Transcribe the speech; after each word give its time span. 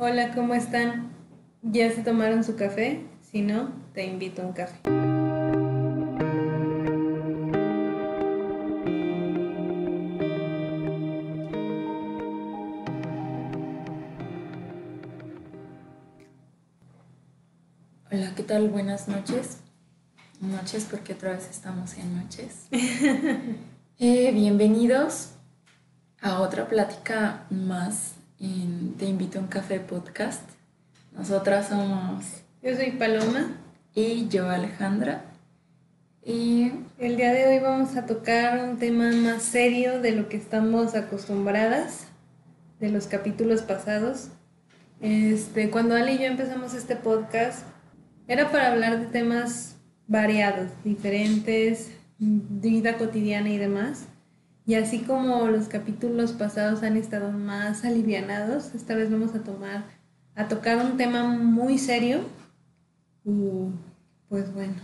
Hola, 0.00 0.32
¿cómo 0.32 0.54
están? 0.54 1.10
¿Ya 1.60 1.90
se 1.90 2.04
tomaron 2.04 2.44
su 2.44 2.54
café? 2.54 3.04
Si 3.20 3.42
no, 3.42 3.72
te 3.94 4.06
invito 4.06 4.42
a 4.42 4.46
un 4.46 4.52
café. 4.52 4.78
Hola, 18.12 18.34
¿qué 18.36 18.44
tal? 18.46 18.68
Buenas 18.68 19.08
noches. 19.08 19.58
Noches 20.40 20.86
porque 20.88 21.14
otra 21.14 21.32
vez 21.32 21.50
estamos 21.50 21.98
en 21.98 22.16
noches. 22.22 22.68
Eh, 24.00 24.30
bienvenidos 24.30 25.30
a 26.20 26.38
otra 26.38 26.68
plática 26.68 27.46
más 27.50 28.17
en 28.40 28.94
Te 28.94 29.06
invito 29.06 29.38
a 29.38 29.42
un 29.42 29.48
café 29.48 29.80
podcast. 29.80 30.42
Nosotras 31.16 31.68
somos 31.68 32.24
Yo 32.62 32.74
soy 32.76 32.92
Paloma. 32.92 33.56
y 33.94 34.28
yo 34.28 34.48
Alejandra. 34.48 35.24
Y 36.24 36.72
El 36.98 37.16
día 37.16 37.32
de 37.32 37.46
hoy 37.46 37.58
vamos 37.60 37.96
a 37.96 38.06
tocar 38.06 38.62
un 38.62 38.78
tema 38.78 39.10
más 39.12 39.42
serio 39.42 40.00
de 40.00 40.12
lo 40.12 40.28
que 40.28 40.36
estamos 40.36 40.94
acostumbradas 40.94 42.06
de 42.80 42.90
los 42.90 43.06
capítulos 43.06 43.62
pasados. 43.62 44.28
Este, 45.00 45.70
cuando 45.70 45.94
Ale 45.94 46.14
y 46.14 46.18
yo 46.18 46.24
empezamos 46.24 46.74
este 46.74 46.96
podcast, 46.96 47.64
era 48.26 48.50
para 48.50 48.72
hablar 48.72 49.00
de 49.00 49.06
temas 49.06 49.76
variados, 50.06 50.70
diferentes, 50.84 51.90
vida 52.18 52.98
cotidiana 52.98 53.48
y 53.48 53.58
demás. 53.58 54.06
Y 54.68 54.74
así 54.74 54.98
como 54.98 55.48
los 55.48 55.66
capítulos 55.66 56.32
pasados 56.32 56.82
han 56.82 56.98
estado 56.98 57.32
más 57.32 57.86
alivianados, 57.86 58.74
esta 58.74 58.94
vez 58.94 59.10
vamos 59.10 59.34
a 59.34 59.42
tomar 59.42 59.86
a 60.34 60.46
tocar 60.46 60.76
un 60.84 60.98
tema 60.98 61.22
muy 61.22 61.78
serio 61.78 62.20
y 63.24 63.70
pues 64.28 64.52
bueno, 64.52 64.74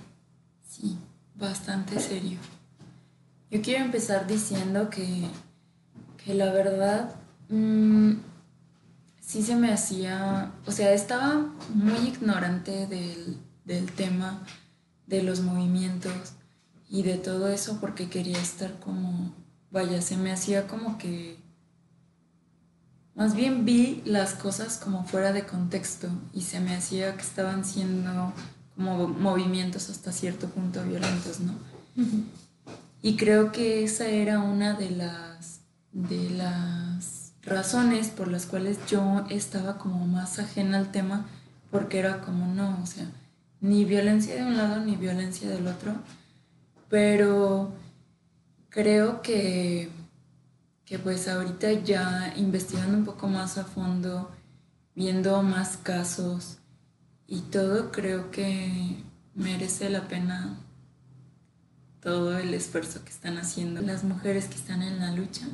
sí, 0.67 0.97
bastante 1.35 2.01
serio. 2.01 2.39
Yo 3.51 3.61
quiero 3.61 3.85
empezar 3.85 4.27
diciendo 4.27 4.89
que, 4.89 5.27
que 6.25 6.33
la 6.33 6.51
verdad 6.51 7.15
mm, 7.51 8.13
sí 9.21 9.43
se 9.43 9.55
me 9.55 9.71
hacía, 9.71 10.51
o 10.65 10.73
sea, 10.73 10.95
estaba 10.95 11.53
muy 11.75 12.09
ignorante 12.09 12.87
del, 12.87 13.37
del 13.67 13.93
tema 13.93 14.43
de 15.07 15.23
los 15.23 15.43
movimientos 15.43 16.33
y 16.89 17.03
de 17.03 17.19
todo 17.19 17.49
eso 17.49 17.77
porque 17.83 18.09
quería 18.09 18.39
estar 18.39 18.81
como, 18.81 19.44
vaya, 19.75 20.01
se 20.01 20.17
me 20.17 20.33
hacía 20.33 20.69
como 20.69 20.99
que, 20.99 21.37
más 23.17 23.35
bien 23.35 23.65
vi 23.65 24.03
las 24.07 24.35
cosas 24.35 24.79
como 24.79 25.05
fuera 25.05 25.33
de 25.33 25.45
contexto 25.45 26.09
y 26.33 26.43
se 26.43 26.61
me 26.61 26.77
hacía 26.77 27.17
que 27.17 27.23
estaban 27.23 27.65
siendo 27.65 28.33
como 28.77 29.09
movimientos 29.09 29.91
hasta 29.91 30.13
cierto 30.13 30.49
punto 30.49 30.83
violentos, 30.85 31.41
¿no? 31.41 31.55
Y 33.03 33.17
creo 33.17 33.51
que 33.51 33.83
esa 33.83 34.07
era 34.07 34.39
una 34.39 34.75
de 34.75 34.91
las, 34.91 35.61
de 35.93 36.31
las 36.31 37.33
razones 37.43 38.09
por 38.09 38.29
las 38.29 38.47
cuales 38.47 38.79
yo 38.89 39.27
estaba 39.29 39.77
como 39.77 40.07
más 40.07 40.39
ajena 40.39 40.79
al 40.79 40.93
tema, 40.93 41.27
porque 41.73 41.99
era 41.99 42.21
como, 42.21 42.47
no, 42.47 42.79
o 42.81 42.87
sea, 42.87 43.11
ni 43.61 43.85
violencia 43.85 44.37
de 44.37 44.45
un 44.45 44.57
lado 44.57 44.85
ni 44.85 44.95
violencia 44.95 45.49
del 45.49 45.67
otro, 45.67 45.95
pero 46.89 47.73
creo 48.75 49.23
que, 49.23 49.89
que 50.85 50.99
pues 50.99 51.29
ahorita 51.29 51.71
ya 51.85 52.35
investigando 52.37 52.99
un 52.99 53.05
poco 53.05 53.29
más 53.29 53.57
a 53.57 53.65
fondo, 53.65 54.33
viendo 54.97 55.41
más 55.45 55.77
casos 55.77 56.59
y 57.29 57.43
todo, 57.43 57.93
creo 57.93 58.33
que 58.33 58.97
merece 59.37 59.91
la 59.91 60.09
pena 60.09 60.59
todo 62.01 62.37
el 62.37 62.53
esfuerzo 62.53 63.05
que 63.05 63.11
están 63.11 63.39
haciendo 63.39 63.81
las 63.81 64.03
mujeres 64.03 64.47
que 64.47 64.57
están 64.57 64.83
en 64.83 64.99
la 64.99 65.13
lucha. 65.13 65.47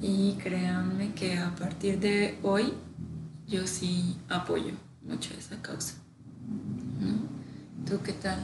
Y 0.00 0.38
créanme 0.42 1.12
que 1.12 1.36
a 1.36 1.54
partir 1.54 2.00
de 2.00 2.38
hoy 2.42 2.72
yo 3.46 3.66
sí 3.66 4.16
apoyo 4.30 4.72
mucho 5.02 5.34
esa 5.38 5.60
causa. 5.60 5.96
¿no? 6.98 7.84
¿Tú 7.84 8.02
qué 8.02 8.14
tal? 8.14 8.40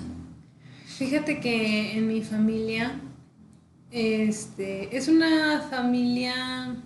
Fíjate 0.85 1.41
que 1.41 1.97
en 1.97 2.07
mi 2.07 2.23
familia, 2.23 3.01
este, 3.93 4.97
es 4.97 5.09
una 5.09 5.61
familia, 5.71 6.77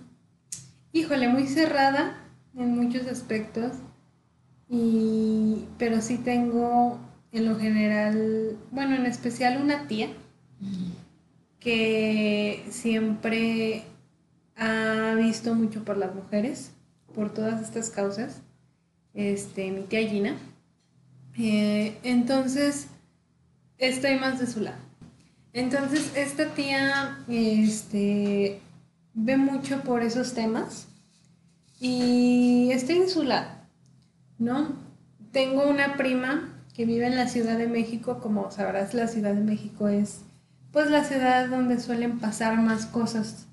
híjole, 0.91 1.29
muy 1.29 1.47
cerrada 1.47 2.21
en 2.53 2.75
muchos 2.75 3.07
aspectos, 3.07 3.71
y, 4.69 5.63
pero 5.77 6.01
sí 6.01 6.17
tengo 6.17 6.99
en 7.31 7.45
lo 7.45 7.57
general, 7.57 8.57
bueno, 8.71 8.95
en 8.95 9.05
especial 9.05 9.61
una 9.61 9.87
tía 9.87 10.09
que 11.59 12.65
siempre 12.69 13.83
ha 14.57 15.15
visto 15.15 15.55
mucho 15.55 15.85
por 15.85 15.97
las 15.97 16.13
mujeres, 16.13 16.71
por 17.15 17.33
todas 17.33 17.61
estas 17.61 17.89
causas, 17.89 18.41
este, 19.13 19.71
mi 19.71 19.83
tía 19.83 20.07
Gina. 20.07 20.35
Eh, 21.37 21.97
entonces, 22.03 22.87
estoy 23.77 24.19
más 24.19 24.39
de 24.39 24.47
su 24.47 24.59
lado. 24.59 24.86
Entonces, 25.57 26.11
esta 26.15 26.53
tía 26.53 27.17
este, 27.27 28.61
ve 29.15 29.37
mucho 29.37 29.81
por 29.81 30.03
esos 30.03 30.35
temas 30.35 30.87
y 31.79 32.69
estoy 32.71 32.97
en 32.97 33.09
su 33.09 33.23
lado, 33.23 33.49
¿no? 34.37 34.73
Tengo 35.31 35.67
una 35.67 35.97
prima 35.97 36.63
que 36.75 36.85
vive 36.85 37.07
en 37.07 37.15
la 37.15 37.27
Ciudad 37.27 37.57
de 37.57 37.65
México, 37.65 38.19
como 38.19 38.51
sabrás, 38.51 38.93
la 38.93 39.07
Ciudad 39.07 39.33
de 39.33 39.41
México 39.41 39.87
es 39.87 40.19
pues 40.71 40.91
la 40.91 41.03
ciudad 41.03 41.49
donde 41.49 41.79
suelen 41.79 42.19
pasar 42.19 42.61
más 42.61 42.85
cosas 42.85 43.47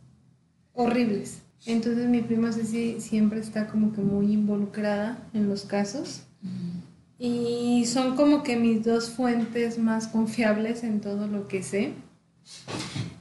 horribles. 0.74 1.40
Entonces 1.64 2.06
mi 2.10 2.20
prima 2.20 2.52
Ceci 2.52 3.00
siempre 3.00 3.40
está 3.40 3.66
como 3.66 3.94
que 3.94 4.02
muy 4.02 4.30
involucrada 4.30 5.16
en 5.32 5.48
los 5.48 5.64
casos. 5.64 6.24
Y 7.26 7.86
son 7.86 8.16
como 8.16 8.42
que 8.42 8.58
mis 8.58 8.84
dos 8.84 9.08
fuentes 9.08 9.78
más 9.78 10.08
confiables 10.08 10.84
en 10.84 11.00
todo 11.00 11.26
lo 11.26 11.48
que 11.48 11.62
sé. 11.62 11.94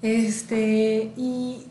Este, 0.01 1.13
y 1.15 1.67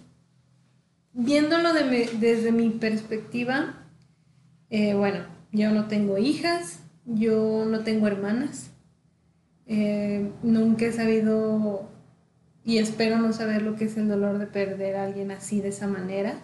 viéndolo 1.13 1.75
desde 1.75 2.51
mi 2.51 2.71
perspectiva, 2.71 3.85
eh, 4.71 4.95
bueno, 4.95 5.27
yo 5.53 5.73
no 5.73 5.89
tengo 5.89 6.17
hijas, 6.17 6.81
yo 7.05 7.67
no 7.67 7.81
tengo 7.81 8.07
hermanas, 8.07 8.71
eh, 9.67 10.33
nunca 10.43 10.87
he 10.87 10.93
sabido 10.93 11.87
y 12.65 12.79
espero 12.79 13.19
no 13.19 13.35
saber 13.35 13.61
lo 13.61 13.77
que 13.77 13.85
es 13.85 13.99
el 13.99 14.09
dolor 14.09 14.39
de 14.39 14.47
perder 14.47 14.97
a 14.97 15.05
alguien 15.05 15.33
así 15.33 15.61
de 15.61 15.69
esa 15.69 15.87
manera. 15.87 16.41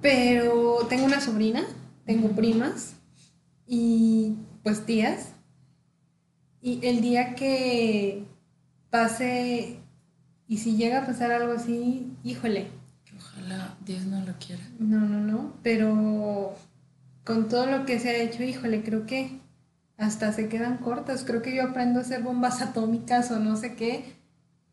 Pero 0.00 0.78
tengo 0.88 1.04
una 1.04 1.20
sobrina, 1.20 1.62
tengo 2.06 2.30
primas 2.30 2.94
y 3.74 4.36
pues 4.62 4.84
tías. 4.84 5.32
Y 6.60 6.86
el 6.86 7.00
día 7.00 7.34
que 7.34 8.24
pase, 8.90 9.80
y 10.46 10.58
si 10.58 10.76
llega 10.76 11.02
a 11.02 11.06
pasar 11.06 11.32
algo 11.32 11.52
así, 11.54 12.12
híjole, 12.22 12.68
Que 13.04 13.16
ojalá 13.16 13.76
Dios 13.84 14.04
no 14.04 14.20
lo 14.26 14.34
quiera. 14.38 14.62
no, 14.78 15.00
no, 15.00 15.20
no, 15.20 15.54
pero 15.62 16.54
con 17.24 17.48
todo 17.48 17.66
lo 17.66 17.86
que 17.86 17.98
se 17.98 18.10
ha 18.10 18.16
hecho, 18.22 18.42
híjole, 18.42 18.82
creo 18.82 19.06
que 19.06 19.40
hasta 19.96 20.32
se 20.32 20.48
quedan 20.48 20.78
cortas. 20.78 21.24
Creo 21.24 21.42
que 21.42 21.54
yo 21.54 21.64
aprendo 21.64 22.00
a 22.00 22.02
hacer 22.02 22.22
bombas 22.22 22.60
atómicas 22.62 23.30
o 23.30 23.38
no 23.40 23.56
sé 23.56 23.74
qué, 23.76 24.16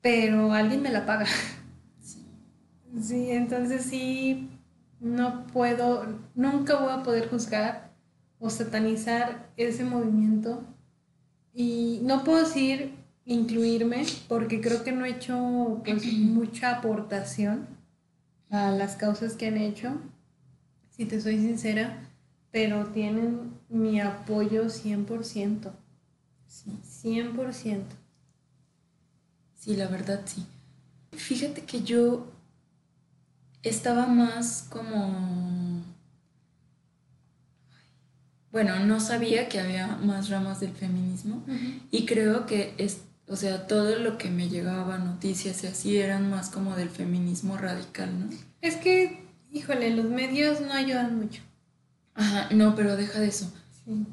pero 0.02 0.54
alguien 0.54 0.82
me 0.82 0.92
la 0.92 1.06
paga. 1.06 1.26
Sí. 2.02 2.26
Sí, 3.02 3.32
entonces 3.32 3.84
sí, 3.86 4.50
no 5.00 5.46
puedo, 5.48 6.20
nunca 6.36 6.78
voy 6.80 6.92
a 6.94 7.04
poder 7.04 7.30
juzgar 7.30 7.89
o 8.40 8.50
satanizar 8.50 9.50
ese 9.58 9.84
movimiento. 9.84 10.64
Y 11.54 12.00
no 12.04 12.24
puedo 12.24 12.40
decir 12.40 12.96
incluirme 13.26 14.06
porque 14.28 14.62
creo 14.62 14.84
que 14.84 14.92
no 14.92 15.06
he 15.06 15.12
hecho 15.12 15.82
pues, 15.86 16.04
mucha 16.14 16.78
aportación 16.78 17.68
a 18.50 18.72
las 18.72 18.96
causas 18.96 19.34
que 19.34 19.48
han 19.48 19.58
hecho, 19.58 19.94
si 20.90 21.06
te 21.06 21.22
soy 21.22 21.38
sincera, 21.38 22.10
pero 22.52 22.88
tienen 22.88 23.52
mi 23.70 24.02
apoyo 24.02 24.66
100%. 24.66 25.72
Sí. 26.48 26.72
100%. 27.04 27.84
Sí, 29.54 29.76
la 29.76 29.88
verdad 29.88 30.22
sí. 30.26 30.46
Fíjate 31.12 31.64
que 31.64 31.84
yo 31.84 32.28
estaba 33.62 34.08
más 34.08 34.66
como... 34.70 35.59
Bueno, 38.52 38.80
no 38.80 39.00
sabía 39.00 39.48
que 39.48 39.60
había 39.60 39.88
más 39.98 40.30
ramas 40.30 40.60
del 40.60 40.72
feminismo 40.72 41.44
y 41.92 42.06
creo 42.06 42.46
que 42.46 42.74
es, 42.78 43.02
o 43.28 43.36
sea, 43.36 43.68
todo 43.68 44.00
lo 44.00 44.18
que 44.18 44.30
me 44.30 44.50
llegaba, 44.50 44.98
noticias 44.98 45.64
y 45.64 45.68
así, 45.68 45.98
eran 45.98 46.30
más 46.30 46.50
como 46.50 46.76
del 46.76 46.90
feminismo 46.90 47.58
radical, 47.58 48.20
¿no? 48.20 48.30
Es 48.62 48.76
que, 48.76 49.24
híjole, 49.52 49.96
los 49.96 50.06
medios 50.06 50.62
no 50.62 50.74
ayudan 50.74 51.18
mucho. 51.18 51.42
Ajá, 52.16 52.50
no, 52.52 52.76
pero 52.76 52.96
deja 52.96 53.20
de 53.20 53.28
eso. 53.28 53.54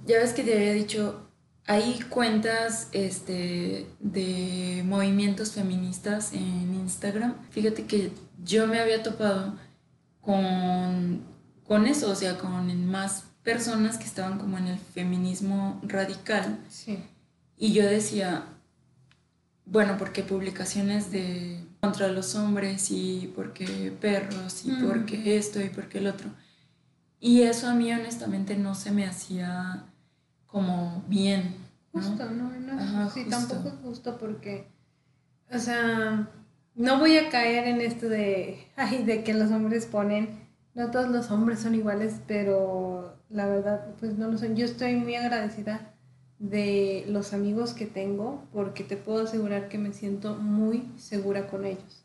Ya 0.07 0.19
ves 0.19 0.33
que 0.33 0.43
te 0.43 0.55
había 0.57 0.73
dicho, 0.73 1.27
hay 1.67 1.99
cuentas 2.09 2.89
este, 2.93 3.87
de 4.01 4.83
movimientos 4.87 5.53
feministas 5.53 6.33
en 6.33 6.75
Instagram. 6.75 7.35
Fíjate 7.51 7.85
que 7.85 8.13
yo 8.45 8.67
me 8.67 8.79
había 8.79 9.03
topado 9.03 9.57
con, 10.21 11.23
con 11.67 11.87
eso, 11.87 12.11
o 12.11 12.15
sea, 12.15 12.39
con 12.39 12.87
más 12.87 13.25
personas 13.47 13.97
que 13.97 14.05
estaban 14.05 14.39
como 14.39 14.59
en 14.59 14.67
el 14.67 14.79
feminismo 14.79 15.81
radical. 15.85 16.59
Sí. 16.69 16.99
Y 17.57 17.73
yo 17.73 17.87
decía, 17.87 18.43
bueno, 19.65 19.97
porque 19.99 20.25
publicaciones 20.25 21.13
de 21.13 21.65
contra 21.81 22.09
los 22.09 22.35
hombres 22.35 22.91
y 22.91 23.33
porque 23.37 23.97
perros 24.01 24.67
y 24.67 24.73
porque 24.73 25.37
esto 25.37 25.61
y 25.63 25.69
porque 25.69 25.99
el 25.99 26.09
otro. 26.09 26.29
Y 27.21 27.43
eso 27.43 27.69
a 27.69 27.75
mí 27.75 27.93
honestamente 27.93 28.57
no 28.57 28.75
se 28.75 28.91
me 28.91 29.07
hacía 29.07 29.85
como 30.49 31.05
bien. 31.07 31.55
Justo, 31.93 32.29
no, 32.29 32.51
no, 32.51 33.11
sí, 33.11 33.27
tampoco 33.31 33.69
es 33.69 33.75
justo 33.81 34.19
porque, 34.19 34.67
o 35.53 35.59
sea, 35.61 36.29
no 36.75 36.99
voy 36.99 37.17
a 37.17 37.31
caer 37.31 37.69
en 37.69 37.81
esto 37.81 38.09
de, 38.09 38.67
ay, 38.77 39.05
de 39.05 39.23
que 39.23 39.35
los 39.35 39.53
hombres 39.53 39.87
ponen, 39.87 40.49
no 40.75 40.91
todos 40.91 41.09
los 41.09 41.31
hombres 41.31 41.61
son 41.61 41.77
iguales, 41.77 42.17
pero 42.27 43.16
la 43.31 43.47
verdad, 43.47 43.95
pues 43.99 44.17
no 44.17 44.29
lo 44.29 44.39
son. 44.39 44.57
Yo 44.57 44.65
estoy 44.65 44.97
muy 44.97 45.15
agradecida 45.15 45.93
de 46.39 47.05
los 47.09 47.33
amigos 47.33 47.73
que 47.73 47.87
tengo 47.87 48.45
porque 48.53 48.85
te 48.85 48.97
puedo 48.97 49.25
asegurar 49.25 49.69
que 49.69 49.79
me 49.79 49.93
siento 49.93 50.37
muy 50.37 50.89
segura 50.97 51.49
con 51.49 51.65
ellos. 51.65 52.05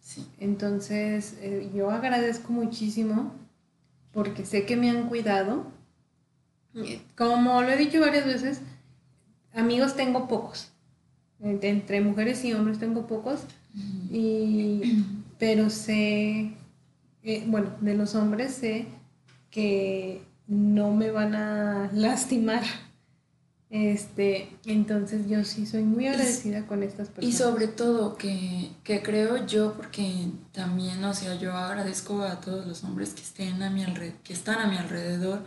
Sí. 0.00 0.26
Entonces, 0.38 1.36
eh, 1.40 1.70
yo 1.74 1.90
agradezco 1.90 2.52
muchísimo 2.52 3.32
porque 4.12 4.44
sé 4.44 4.66
que 4.66 4.76
me 4.76 4.90
han 4.90 5.08
cuidado. 5.08 5.66
Como 7.16 7.60
lo 7.60 7.68
he 7.68 7.76
dicho 7.76 8.00
varias 8.00 8.24
veces, 8.24 8.62
amigos 9.52 9.94
tengo 9.94 10.26
pocos. 10.26 10.70
Entre 11.40 12.00
mujeres 12.00 12.44
y 12.44 12.52
hombres 12.54 12.78
tengo 12.78 13.06
pocos. 13.06 13.40
Y, 14.10 15.04
pero 15.38 15.70
sé, 15.70 16.54
eh, 17.22 17.44
bueno, 17.46 17.70
de 17.80 17.94
los 17.94 18.14
hombres 18.14 18.54
sé 18.54 18.86
que 19.50 20.22
no 20.46 20.92
me 20.92 21.10
van 21.10 21.34
a 21.34 21.90
lastimar. 21.92 22.62
Este, 23.70 24.54
entonces 24.66 25.30
yo 25.30 25.44
sí 25.44 25.64
soy 25.64 25.82
muy 25.82 26.06
agradecida 26.06 26.66
con 26.66 26.82
estas 26.82 27.08
personas. 27.08 27.34
Y 27.34 27.38
sobre 27.38 27.68
todo 27.68 28.18
que, 28.18 28.70
creo 28.84 29.46
yo, 29.46 29.72
porque 29.74 30.28
también, 30.52 31.02
o 31.04 31.14
sea, 31.14 31.36
yo 31.36 31.54
agradezco 31.54 32.20
a 32.20 32.38
todos 32.40 32.66
los 32.66 32.84
hombres 32.84 33.14
que 33.14 33.22
estén 33.22 33.62
a 33.62 33.70
mi 33.70 33.82
alrededor, 33.82 34.18
que 34.22 34.34
están 34.34 34.58
a 34.58 34.66
mi 34.66 34.76
alrededor, 34.76 35.42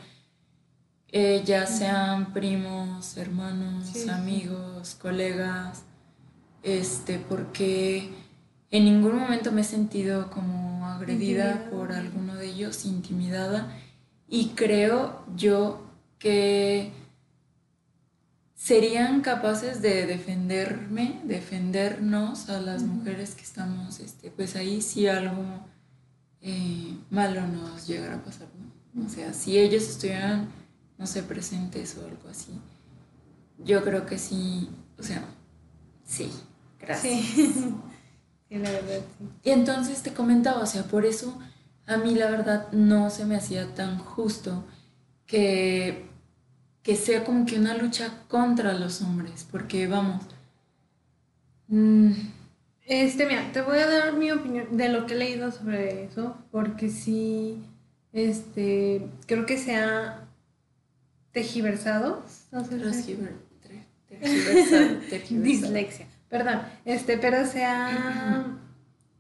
eh, 1.10 1.44
ya 1.46 1.68
sean 1.68 2.34
primos, 2.34 3.16
hermanos, 3.16 4.08
amigos, 4.08 4.98
colegas, 5.00 5.84
este, 6.64 7.20
porque 7.20 8.10
en 8.72 8.86
ningún 8.86 9.20
momento 9.20 9.52
me 9.52 9.62
he 9.62 9.64
sentido 9.64 10.32
como 10.32 10.88
agredida 10.88 11.70
por 11.70 11.92
alguno 11.92 12.34
de 12.36 12.48
ellos, 12.48 12.86
intimidada, 12.86 13.72
y 14.28 14.50
creo 14.50 15.24
yo 15.36 15.86
que 16.20 16.92
serían 18.56 19.22
capaces 19.22 19.82
de 19.82 20.08
defenderme, 20.08 21.22
defendernos 21.24 22.50
a 22.50 22.60
las 22.60 22.84
mujeres 22.84 23.36
que 23.36 23.44
estamos, 23.44 24.00
este, 24.00 24.32
pues 24.32 24.56
ahí 24.56 24.82
si 24.82 25.08
algo 25.08 25.44
eh, 26.42 26.98
malo 27.12 27.46
nos 27.48 27.86
llegara 27.86 28.16
a 28.16 28.24
pasar, 28.24 28.48
¿no? 28.94 29.06
O 29.06 29.10
sea, 29.10 29.34
si 29.34 29.60
ellos 29.60 29.84
estuvieran, 29.84 30.50
no 30.98 31.06
sé, 31.06 31.22
presentes 31.22 31.98
o 31.98 32.06
algo 32.06 32.28
así, 32.30 32.60
yo 33.60 33.84
creo 33.84 34.06
que 34.06 34.18
sí, 34.18 34.70
o 34.98 35.04
sea, 35.04 35.24
sí, 36.04 36.32
gracias. 36.80 37.14
Sí, 37.14 37.76
la 38.50 38.72
verdad, 38.72 39.02
sí. 39.20 39.26
Y 39.44 39.52
entonces 39.52 40.02
te 40.02 40.14
comentaba, 40.14 40.62
o 40.62 40.66
sea, 40.66 40.84
por 40.84 41.06
eso 41.06 41.38
a 41.88 41.98
mí 41.98 42.16
la 42.16 42.30
verdad 42.30 42.72
no 42.72 43.10
se 43.10 43.26
me 43.26 43.36
hacía 43.36 43.74
tan 43.76 44.00
justo 44.00 44.64
que 45.26 46.06
que 46.86 46.96
sea 46.96 47.24
como 47.24 47.48
que 47.48 47.58
una 47.58 47.76
lucha 47.76 48.12
contra 48.28 48.74
los 48.74 49.02
hombres, 49.02 49.48
porque 49.50 49.88
vamos. 49.88 50.22
Mm, 51.68 52.12
este, 52.86 53.26
mira, 53.26 53.52
te 53.52 53.64
voy 53.64 53.80
a 53.80 53.88
dar 53.88 54.14
mi 54.14 54.32
opinión 54.32 54.78
de 54.78 54.90
lo 54.90 55.08
que 55.08 55.16
he 55.16 55.18
leído 55.18 55.52
sobre 55.52 56.04
eso, 56.04 56.38
porque 56.52 56.90
sí, 56.90 57.64
este, 58.14 59.10
creo 59.26 59.48
que 59.48 59.58
se 59.58 59.76
ha 59.76 60.28
tejiversado. 61.32 62.24
No 62.52 62.64
sé 62.64 62.78
Dislexia, 65.32 66.08
perdón, 66.30 66.62
este, 66.86 67.18
pero 67.18 67.48
se 67.48 67.66
ha, 67.66 68.60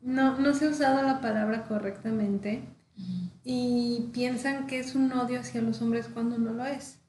no, 0.06 0.38
no 0.40 0.54
se 0.54 0.68
ha 0.68 0.70
usado 0.70 1.02
la 1.02 1.20
palabra 1.20 1.66
correctamente 1.68 2.62
y 3.44 4.10
piensan 4.14 4.68
que 4.68 4.80
es 4.80 4.96
un 4.96 5.12
odio 5.12 5.40
hacia 5.40 5.62
los 5.62 5.82
hombres 5.82 6.08
cuando 6.08 6.38
no 6.38 6.54
lo 6.54 6.66
es. 6.66 7.00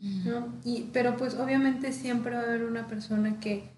¿no? 0.00 0.54
Y, 0.64 0.88
pero 0.92 1.16
pues 1.16 1.34
obviamente 1.34 1.92
siempre 1.92 2.34
va 2.34 2.40
a 2.40 2.44
haber 2.44 2.64
una 2.64 2.86
persona 2.86 3.38
que 3.40 3.70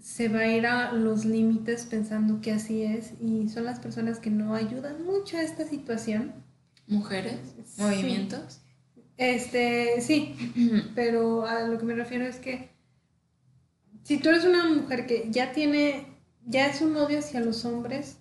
se 0.00 0.28
va 0.28 0.40
a 0.40 0.46
ir 0.46 0.66
a 0.66 0.92
los 0.92 1.24
límites 1.24 1.84
pensando 1.84 2.40
que 2.40 2.52
así 2.52 2.82
es 2.82 3.12
y 3.20 3.48
son 3.48 3.64
las 3.64 3.80
personas 3.80 4.18
que 4.18 4.30
no 4.30 4.54
ayudan 4.54 5.04
mucho 5.04 5.36
a 5.36 5.42
esta 5.42 5.66
situación. 5.66 6.32
Mujeres, 6.86 7.38
movimientos. 7.76 8.60
Este, 9.16 10.00
sí, 10.00 10.34
pero 10.94 11.46
a 11.46 11.62
lo 11.62 11.78
que 11.78 11.84
me 11.84 11.94
refiero 11.94 12.24
es 12.24 12.36
que 12.36 12.70
si 14.02 14.18
tú 14.18 14.30
eres 14.30 14.44
una 14.44 14.68
mujer 14.68 15.06
que 15.06 15.28
ya 15.30 15.52
tiene, 15.52 16.06
ya 16.46 16.66
es 16.66 16.80
un 16.80 16.96
odio 16.96 17.18
hacia 17.18 17.40
los 17.40 17.64
hombres, 17.64 18.19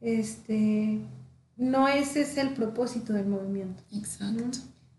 este, 0.00 1.00
no 1.56 1.88
ese 1.88 2.22
es 2.22 2.36
el 2.36 2.50
propósito 2.50 3.12
del 3.12 3.26
movimiento. 3.26 3.82
Exacto. 3.92 4.58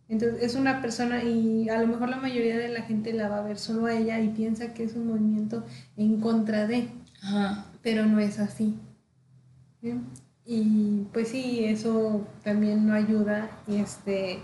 Entonces 0.10 0.42
es 0.42 0.56
una 0.56 0.82
persona 0.82 1.24
y 1.24 1.70
a 1.70 1.80
lo 1.80 1.88
mejor 1.88 2.10
la 2.10 2.18
mayoría 2.18 2.58
de 2.58 2.70
la 2.70 2.82
gente 2.82 3.14
la 3.14 3.30
va 3.30 3.40
a 3.40 3.44
ver 3.44 3.60
solo 3.60 3.86
a 3.86 3.94
ella 3.94 4.20
y 4.20 4.30
piensa 4.30 4.74
que 4.74 4.84
es 4.84 4.96
un 4.96 5.08
movimiento 5.08 5.64
en 5.98 6.20
contra 6.20 6.66
de, 6.66 6.90
pero 7.84 8.08
no 8.08 8.20
es 8.20 8.40
así. 8.40 8.76
Y 10.46 11.08
pues 11.14 11.28
sí, 11.28 11.64
eso 11.64 12.28
también 12.44 12.88
no 12.88 12.96
ayuda 12.96 13.52
y, 13.68 13.76
este, 13.76 14.40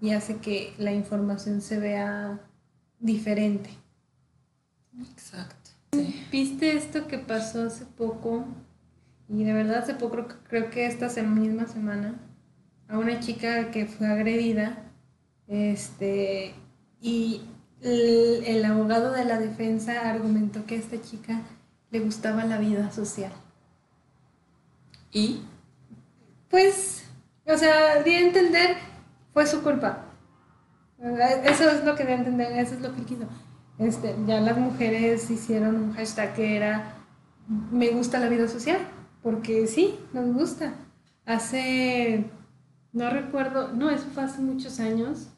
y 0.00 0.10
hace 0.10 0.36
que 0.36 0.72
la 0.78 0.92
información 0.92 1.60
se 1.60 1.80
vea 1.80 2.40
diferente. 3.00 3.70
Exacto. 5.10 5.70
¿Viste 6.30 6.76
esto 6.76 7.08
que 7.08 7.18
pasó 7.18 7.64
hace 7.64 7.84
poco? 7.84 8.44
Y 9.32 9.44
de 9.44 9.52
verdad 9.52 9.78
hace 9.78 9.94
poco, 9.94 10.26
creo 10.48 10.70
que 10.70 10.86
esta 10.86 11.08
misma 11.22 11.66
semana, 11.68 12.14
a 12.88 12.98
una 12.98 13.20
chica 13.20 13.70
que 13.70 13.86
fue 13.86 14.08
agredida 14.08 14.90
este, 15.46 16.52
y 17.00 17.42
el, 17.80 18.64
abogado 18.64 19.12
de 19.12 19.24
la 19.24 19.38
defensa 19.38 20.10
argumentó 20.10 20.66
que 20.66 20.74
a 20.74 20.78
esta 20.78 21.00
chica 21.00 21.42
le 21.92 22.00
gustaba 22.00 22.44
la 22.44 22.58
vida 22.58 22.90
social. 22.90 23.30
¿Y? 25.12 25.42
Pues, 26.48 27.04
o 27.46 27.56
sea, 27.56 28.02
di 28.02 28.14
a 28.14 28.20
entender, 28.20 28.76
fue 29.32 29.46
su 29.46 29.62
culpa. 29.62 30.06
Eso 31.44 31.70
es 31.70 31.84
lo 31.84 31.94
que 31.94 32.04
di 32.04 32.12
a 32.12 32.16
entender, 32.16 32.52
eso 32.58 32.74
es 32.74 32.80
lo 32.80 32.94
que 32.96 33.02
quiso. 33.02 33.28
Este, 33.78 34.16
ya 34.26 34.40
las 34.40 34.58
mujeres 34.58 35.30
hicieron 35.30 35.76
un 35.76 35.94
hashtag 35.94 36.34
que 36.34 36.56
era 36.56 36.96
me 37.48 37.90
gusta 37.90 38.18
la 38.20 38.28
vida 38.28 38.46
social, 38.46 38.78
porque 39.22 39.66
sí, 39.66 39.98
nos 40.12 40.32
gusta. 40.32 40.74
Hace, 41.26 42.24
no 42.92 43.10
recuerdo, 43.10 43.72
no, 43.72 43.90
eso 43.90 44.06
fue 44.12 44.24
hace 44.24 44.40
muchos 44.40 44.80
años, 44.80 45.28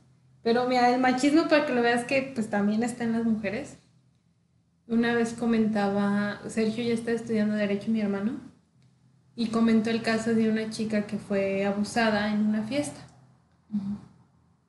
pero 0.43 0.67
mira, 0.69 0.91
el 0.91 1.01
machismo, 1.01 1.49
para 1.49 1.67
que 1.67 1.75
lo 1.75 1.83
veas 1.83 2.05
que 2.05 2.33
pues 2.35 2.51
también 2.51 2.83
está 2.83 3.05
en 3.05 3.13
las 3.13 3.25
mujeres. 3.25 3.79
Una 4.89 5.15
vez 5.15 5.33
comentaba, 5.33 6.41
Sergio 6.49 6.85
ya 6.85 6.95
está 6.95 7.13
estudiando 7.13 7.55
Derecho, 7.55 7.91
mi 7.91 8.01
hermano, 8.01 8.41
y 9.37 9.47
comentó 9.47 9.91
el 9.91 10.03
caso 10.03 10.35
de 10.35 10.51
una 10.51 10.71
chica 10.71 11.07
que 11.07 11.19
fue 11.19 11.65
abusada 11.65 12.33
en 12.33 12.47
una 12.47 12.63
fiesta. 12.63 13.01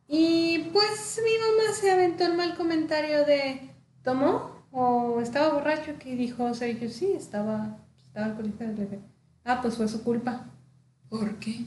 Y 0.08 0.70
pues 0.72 1.20
mi 1.24 1.32
mamá 1.38 1.74
se 1.74 1.91
aventó 1.91 2.25
el 2.25 2.36
mal 2.36 2.55
comentario 2.55 3.25
de, 3.25 3.72
¿tomó? 4.03 4.63
¿O 4.72 5.20
estaba 5.22 5.53
borracho? 5.53 5.98
Que 6.00 6.15
dijo 6.15 6.53
Sergio, 6.53 6.89
sí, 6.89 7.12
estaba, 7.13 7.77
estaba 8.13 8.27
alcoholizado. 8.27 8.74
Ah, 9.43 9.60
pues 9.60 9.75
fue 9.75 9.88
su 9.88 10.03
culpa. 10.03 10.46
¿Por 11.10 11.39
qué? 11.39 11.65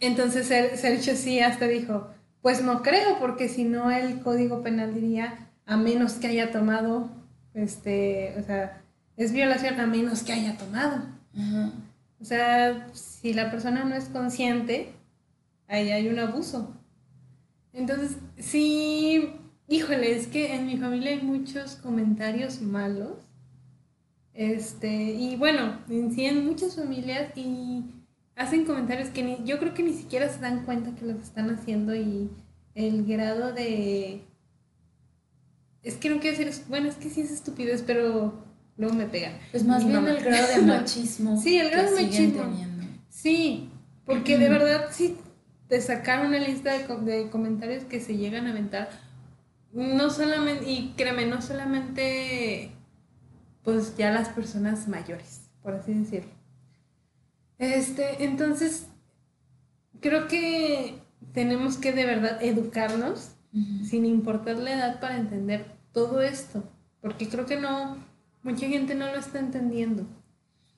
Entonces 0.00 0.48
Sergio 0.48 1.14
sí 1.14 1.38
hasta 1.38 1.68
dijo, 1.68 2.08
pues 2.40 2.62
no 2.62 2.82
creo, 2.82 3.20
porque 3.20 3.48
si 3.48 3.62
no 3.62 3.92
el 3.92 4.20
Código 4.20 4.64
Penal 4.64 4.94
diría, 4.94 5.48
a 5.64 5.76
menos 5.76 6.14
que 6.14 6.26
haya 6.26 6.50
tomado, 6.50 7.08
este, 7.54 8.34
o 8.36 8.42
sea, 8.42 8.82
es 9.16 9.32
violación 9.32 9.78
a 9.80 9.86
menos 9.86 10.24
que 10.24 10.32
haya 10.32 10.56
tomado. 10.56 11.02
O 12.20 12.24
sea, 12.24 12.88
si 12.92 13.32
la 13.32 13.52
persona 13.52 13.84
no 13.84 13.94
es 13.94 14.06
consciente, 14.06 14.92
ahí 15.68 15.90
hay 15.92 16.08
un 16.08 16.18
abuso. 16.18 16.76
Entonces, 17.72 18.16
sí, 18.38 19.34
híjole, 19.68 20.16
es 20.16 20.26
que 20.26 20.54
en 20.54 20.66
mi 20.66 20.76
familia 20.76 21.12
hay 21.12 21.22
muchos 21.22 21.76
comentarios 21.76 22.60
malos. 22.60 23.18
Este, 24.34 24.88
y 24.88 25.36
bueno, 25.36 25.78
en 25.90 26.14
sí 26.14 26.24
en 26.24 26.46
muchas 26.46 26.76
familias 26.76 27.36
y 27.36 27.84
hacen 28.34 28.64
comentarios 28.64 29.10
que 29.10 29.22
ni, 29.22 29.44
yo 29.44 29.58
creo 29.58 29.74
que 29.74 29.82
ni 29.82 29.92
siquiera 29.92 30.28
se 30.28 30.40
dan 30.40 30.64
cuenta 30.64 30.94
que 30.94 31.04
los 31.04 31.22
están 31.22 31.50
haciendo 31.50 31.94
y 31.94 32.30
el 32.74 33.04
grado 33.04 33.52
de... 33.52 34.22
Es 35.82 35.96
que 35.96 36.08
no 36.08 36.20
quiero 36.20 36.36
decir, 36.36 36.64
bueno, 36.68 36.88
es 36.88 36.94
que 36.94 37.10
sí 37.10 37.20
es 37.20 37.30
estupidez, 37.30 37.82
pero 37.86 38.44
luego 38.76 38.94
me 38.94 39.06
pegan. 39.06 39.34
Pues 39.50 39.64
más 39.64 39.86
bien 39.86 40.06
el 40.06 40.22
grado 40.22 40.48
de 40.48 40.62
machismo. 40.66 41.36
sí, 41.36 41.58
el 41.58 41.70
grado 41.70 41.94
de 41.94 42.02
machismo. 42.02 42.44
Sí, 43.08 43.68
porque 44.06 44.38
de 44.38 44.48
verdad 44.48 44.86
sí 44.90 45.16
te 45.68 45.80
sacaron 45.80 46.28
una 46.28 46.38
lista 46.38 46.72
de, 46.72 47.30
comentarios 47.30 47.84
que 47.84 48.00
se 48.00 48.16
llegan 48.16 48.46
a 48.46 48.50
aventar. 48.50 48.90
No 49.72 50.10
solamente, 50.10 50.70
y 50.70 50.92
créeme, 50.96 51.26
no 51.26 51.40
solamente 51.40 52.72
pues 53.62 53.96
ya 53.96 54.10
las 54.10 54.28
personas 54.28 54.88
mayores, 54.88 55.48
por 55.62 55.74
así 55.74 55.94
decirlo. 55.94 56.32
Este, 57.58 58.24
entonces, 58.24 58.88
creo 60.00 60.26
que 60.26 60.98
tenemos 61.32 61.76
que 61.76 61.92
de 61.92 62.04
verdad 62.04 62.42
educarnos 62.42 63.32
sin 63.84 64.06
importar 64.06 64.56
la 64.56 64.72
edad 64.72 65.00
para 65.00 65.18
entender 65.18 65.66
todo 65.92 66.22
esto, 66.22 66.64
porque 67.00 67.28
creo 67.28 67.44
que 67.44 67.60
no, 67.60 67.98
mucha 68.42 68.66
gente 68.66 68.94
no 68.94 69.06
lo 69.06 69.18
está 69.18 69.38
entendiendo. 69.38 70.06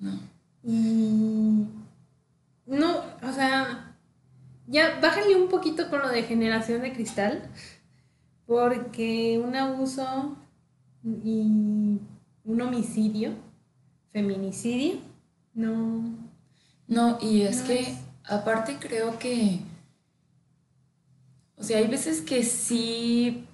No. 0.00 0.18
Y 0.64 1.66
no, 2.66 2.98
o 3.22 3.32
sea, 3.32 3.96
ya 4.66 4.98
bájale 5.00 5.36
un 5.36 5.48
poquito 5.48 5.88
con 5.88 6.00
lo 6.00 6.08
de 6.08 6.24
generación 6.24 6.82
de 6.82 6.92
cristal, 6.92 7.48
porque 8.46 9.40
un 9.42 9.54
abuso 9.54 10.36
y 11.04 12.00
un 12.44 12.60
homicidio, 12.60 13.32
feminicidio, 14.12 14.98
no. 15.54 16.04
No, 16.86 17.18
y 17.20 17.42
es 17.42 17.62
que 17.62 17.96
aparte 18.24 18.76
creo 18.78 19.18
que, 19.18 19.60
o 21.56 21.62
sea, 21.62 21.78
hay 21.78 21.86
veces 21.86 22.20
que 22.20 22.42
sí 22.42 23.46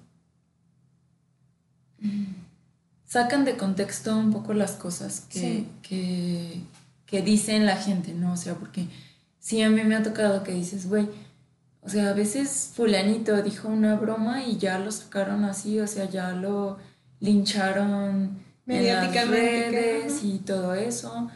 sacan 3.05 3.45
de 3.45 3.57
contexto 3.57 4.17
un 4.17 4.31
poco 4.31 4.53
las 4.53 4.73
cosas 4.73 5.21
que, 5.29 5.65
que, 5.81 6.61
que 7.05 7.21
dicen 7.21 7.65
la 7.65 7.77
gente, 7.77 8.13
¿no? 8.13 8.33
O 8.33 8.37
sea, 8.37 8.55
porque 8.55 8.87
sí, 9.39 9.61
a 9.61 9.69
mí 9.69 9.83
me 9.83 9.95
ha 9.95 10.03
tocado 10.03 10.43
que 10.43 10.53
dices, 10.53 10.89
güey, 10.89 11.07
o 11.81 11.89
sea, 11.89 12.09
a 12.09 12.13
veces 12.13 12.71
fulanito 12.75 13.41
dijo 13.41 13.67
una 13.67 13.95
broma 13.95 14.43
y 14.43 14.57
ya 14.57 14.77
lo 14.79 14.91
sacaron 14.91 15.45
así, 15.45 15.79
o 15.79 15.87
sea, 15.87 16.05
ya 16.05 16.31
lo 16.33 16.77
lincharon 17.19 18.39
en 18.67 18.87
las 18.87 19.27
redes 19.27 20.23
y 20.23 20.39
todo 20.39 20.73
eso. 20.75 21.29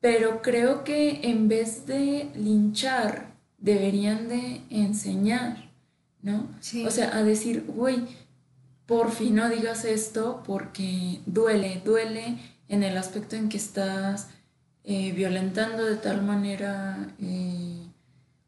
Pero 0.00 0.42
creo 0.42 0.84
que 0.84 1.20
en 1.30 1.48
vez 1.48 1.86
de 1.86 2.30
linchar, 2.34 3.34
deberían 3.58 4.28
de 4.28 4.62
enseñar, 4.70 5.70
¿no? 6.22 6.48
O 6.86 6.90
sea, 6.90 7.16
a 7.16 7.22
decir, 7.22 7.64
güey, 7.66 8.06
por 8.86 9.10
fin 9.10 9.34
no 9.34 9.48
digas 9.48 9.84
esto 9.84 10.42
porque 10.46 11.20
duele, 11.26 11.82
duele 11.84 12.38
en 12.68 12.82
el 12.82 12.96
aspecto 12.96 13.36
en 13.36 13.48
que 13.48 13.56
estás 13.56 14.28
eh, 14.84 15.12
violentando 15.12 15.84
de 15.84 15.96
tal 15.96 16.22
manera, 16.22 17.08
eh, 17.20 17.82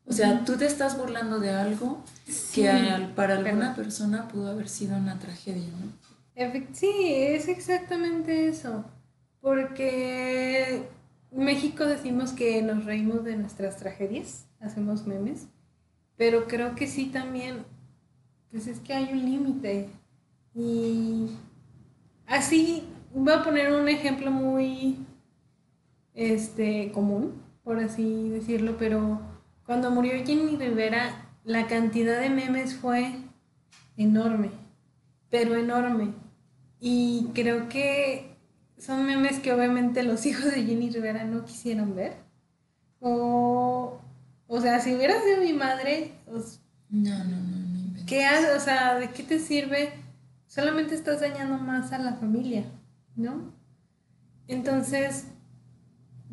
o 0.06 0.12
sea, 0.12 0.44
tú 0.44 0.56
te 0.56 0.66
estás 0.66 0.96
burlando 0.96 1.40
de 1.40 1.50
algo 1.50 2.04
que 2.54 2.70
para 3.16 3.38
alguna 3.38 3.74
persona 3.74 4.28
pudo 4.28 4.48
haber 4.48 4.68
sido 4.68 4.96
una 4.96 5.18
tragedia, 5.18 5.66
¿no? 5.66 6.07
Sí, 6.72 6.92
es 7.14 7.48
exactamente 7.48 8.46
eso, 8.46 8.84
porque 9.40 10.88
México 11.32 11.84
decimos 11.84 12.32
que 12.32 12.62
nos 12.62 12.84
reímos 12.84 13.24
de 13.24 13.36
nuestras 13.36 13.76
tragedias, 13.76 14.46
hacemos 14.60 15.04
memes, 15.04 15.48
pero 16.16 16.46
creo 16.46 16.76
que 16.76 16.86
sí 16.86 17.06
también, 17.06 17.64
pues 18.52 18.68
es 18.68 18.78
que 18.78 18.94
hay 18.94 19.12
un 19.12 19.24
límite. 19.24 19.88
Y 20.54 21.30
así, 22.26 22.84
voy 23.12 23.32
a 23.32 23.42
poner 23.42 23.72
un 23.72 23.88
ejemplo 23.88 24.30
muy 24.30 24.96
este, 26.14 26.92
común, 26.92 27.42
por 27.64 27.80
así 27.80 28.28
decirlo, 28.28 28.76
pero 28.78 29.20
cuando 29.66 29.90
murió 29.90 30.12
Jenny 30.24 30.56
Rivera, 30.56 31.32
la 31.42 31.66
cantidad 31.66 32.20
de 32.20 32.30
memes 32.30 32.76
fue 32.76 33.12
enorme, 33.96 34.50
pero 35.30 35.56
enorme. 35.56 36.27
Y 36.80 37.30
creo 37.34 37.68
que 37.68 38.36
son 38.78 39.04
memes 39.06 39.40
que 39.40 39.52
obviamente 39.52 40.02
los 40.02 40.24
hijos 40.26 40.44
de 40.46 40.64
Jenny 40.64 40.90
Rivera 40.90 41.24
no 41.24 41.44
quisieron 41.44 41.94
ver. 41.94 42.16
O, 43.00 44.00
o 44.46 44.60
sea, 44.60 44.80
si 44.80 44.94
hubiera 44.94 45.20
sido 45.22 45.40
mi 45.40 45.52
madre, 45.52 46.12
pues, 46.26 46.60
no, 46.90 47.10
no, 47.24 47.36
no, 47.36 47.90
no. 47.92 48.06
¿Qué 48.06 48.24
haces? 48.24 48.56
O 48.56 48.60
sea, 48.60 48.98
¿de 48.98 49.10
qué 49.10 49.22
te 49.22 49.38
sirve? 49.38 49.92
Solamente 50.46 50.94
estás 50.94 51.20
dañando 51.20 51.58
más 51.58 51.92
a 51.92 51.98
la 51.98 52.14
familia, 52.14 52.64
¿no? 53.16 53.52
Entonces, 54.48 55.26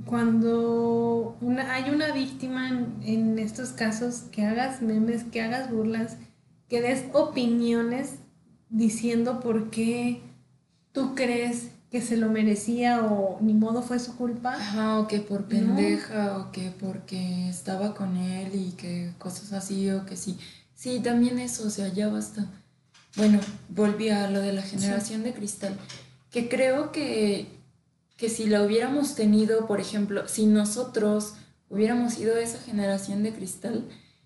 cuando 0.05 1.37
una, 1.41 1.73
hay 1.73 1.89
una 1.89 2.11
víctima 2.11 2.69
en, 2.69 3.39
estos 3.39 3.69
casos, 3.69 4.23
que 4.31 4.45
hagas 4.45 4.81
memes, 4.81 5.23
que 5.25 5.41
hagas 5.41 5.71
burlas, 5.71 6.17
que 6.69 6.81
des 6.81 7.05
opiniones 7.13 8.19
diciendo 8.69 9.39
por 9.39 9.69
qué 9.69 10.21
tú 10.95 11.13
crees 11.13 11.69
que 11.91 12.01
se 12.01 12.17
lo 12.17 12.29
merecía 12.29 13.05
o 13.05 13.37
ni 13.41 13.53
modo 13.53 13.83
fue 13.83 13.99
su 13.99 14.17
culpa. 14.17 14.55
Ajá, 14.55 14.99
o 14.99 15.07
que 15.07 15.19
por 15.19 15.45
pendeja, 15.45 16.39
o 16.39 16.51
que 16.51 16.71
porque 16.71 17.47
estaba 17.47 17.93
con 17.93 18.17
él 18.17 18.55
y 18.55 18.71
que 18.71 19.11
cosas 19.19 19.53
así, 19.53 19.91
o 19.91 20.07
que 20.07 20.17
sí. 20.17 20.39
Sí, 20.73 20.99
también 21.01 21.37
eso, 21.37 21.67
o 21.67 21.69
sea, 21.69 21.89
ya 21.89 22.07
basta. 22.07 22.47
Bueno, 23.15 23.39
volví 23.69 24.09
a 24.09 24.27
lo 24.31 24.41
de 24.41 24.53
la 24.53 24.63
generación 24.63 25.21
de 25.21 25.33
cristal, 25.33 25.77
que 26.31 26.49
creo 26.49 26.91
que 26.91 27.53
que 28.17 28.29
si 28.29 28.45
la 28.47 28.63
hubiéramos 28.63 29.15
tenido, 29.15 29.67
por 29.67 29.79
ejemplo, 29.79 30.27
si 30.27 30.45
nosotros 30.45 31.33
hubiéramos 31.69 32.13
sido 32.13 32.37
esa 32.37 32.59
generación 32.59 33.23
de 33.23 33.33
cristal, 33.33 33.85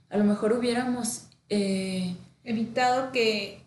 a 0.10 0.18
lo 0.18 0.24
mejor 0.26 0.54
hubiéramos 0.54 1.24
eh, 1.50 2.16
evitado 2.44 3.12
que... 3.12 3.64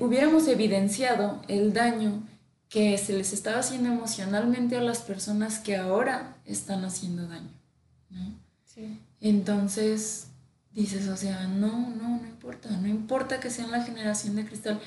hubiéramos 0.00 0.48
evidenciado 0.48 1.40
el 1.48 1.72
daño 1.72 2.22
que 2.68 2.96
se 2.98 3.12
les 3.12 3.32
estaba 3.32 3.60
haciendo 3.60 3.90
emocionalmente 3.90 4.76
a 4.76 4.82
las 4.82 5.00
personas 5.00 5.58
que 5.58 5.76
ahora 5.76 6.36
están 6.44 6.84
haciendo 6.84 7.26
daño. 7.26 7.50
¿no? 8.10 8.34
Sí. 8.64 8.98
Entonces, 9.20 10.28
dices, 10.72 11.08
o 11.08 11.16
sea, 11.16 11.46
no, 11.46 11.90
no, 11.90 12.20
no 12.20 12.26
importa, 12.26 12.70
no 12.70 12.88
importa 12.88 13.40
que 13.40 13.50
sean 13.50 13.70
la 13.70 13.84
generación 13.84 14.36
de 14.36 14.46
cristal, 14.46 14.80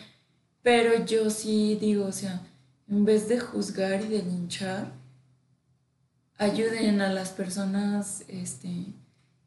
pero 0.61 1.05
yo 1.05 1.29
sí 1.29 1.77
digo, 1.79 2.05
o 2.05 2.11
sea, 2.11 2.41
en 2.89 3.05
vez 3.05 3.27
de 3.27 3.39
juzgar 3.39 4.03
y 4.03 4.07
de 4.07 4.23
linchar, 4.23 4.91
ayuden 6.37 7.01
a 7.01 7.13
las 7.13 7.29
personas, 7.29 8.23
este... 8.27 8.85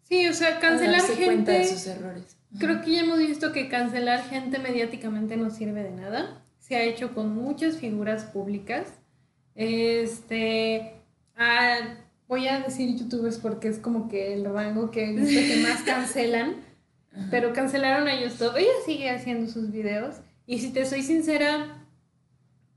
Sí, 0.05 0.27
o 0.27 0.33
sea, 0.33 0.59
cancelar 0.59 1.03
gente... 1.03 1.25
cuenta 1.27 1.53
de 1.53 1.69
sus 1.69 1.87
errores. 1.87 2.38
Creo 2.59 2.81
que 2.81 2.93
ya 2.93 3.01
hemos 3.01 3.19
visto 3.19 3.53
que 3.53 3.69
cancelar 3.69 4.25
gente 4.29 4.59
mediáticamente 4.59 5.37
no 5.37 5.51
sirve 5.51 5.83
de 5.83 5.91
nada. 5.91 6.43
Se 6.59 6.77
ha 6.77 6.83
hecho 6.83 7.15
con 7.15 7.35
muchas 7.35 7.77
figuras 7.77 8.25
públicas. 8.25 8.95
Este... 9.55 10.95
Ah, 11.37 11.79
voy 12.27 12.49
a 12.49 12.61
decir 12.61 12.97
youtubers 12.97 13.39
porque 13.39 13.69
es 13.69 13.79
como 13.79 14.09
que 14.09 14.35
el 14.35 14.45
rango 14.45 14.91
que 14.91 15.15
que 15.15 15.63
más 15.63 15.83
cancelan. 15.87 16.57
Pero 17.31 17.53
cancelaron 17.53 18.09
a 18.09 18.21
YouTube. 18.21 18.57
Ella 18.57 18.73
sigue 18.85 19.11
haciendo 19.11 19.51
sus 19.51 19.71
videos. 19.71 20.17
Y 20.47 20.61
si 20.61 20.73
te 20.73 20.87
soy 20.87 21.03
sincera, 21.03 21.85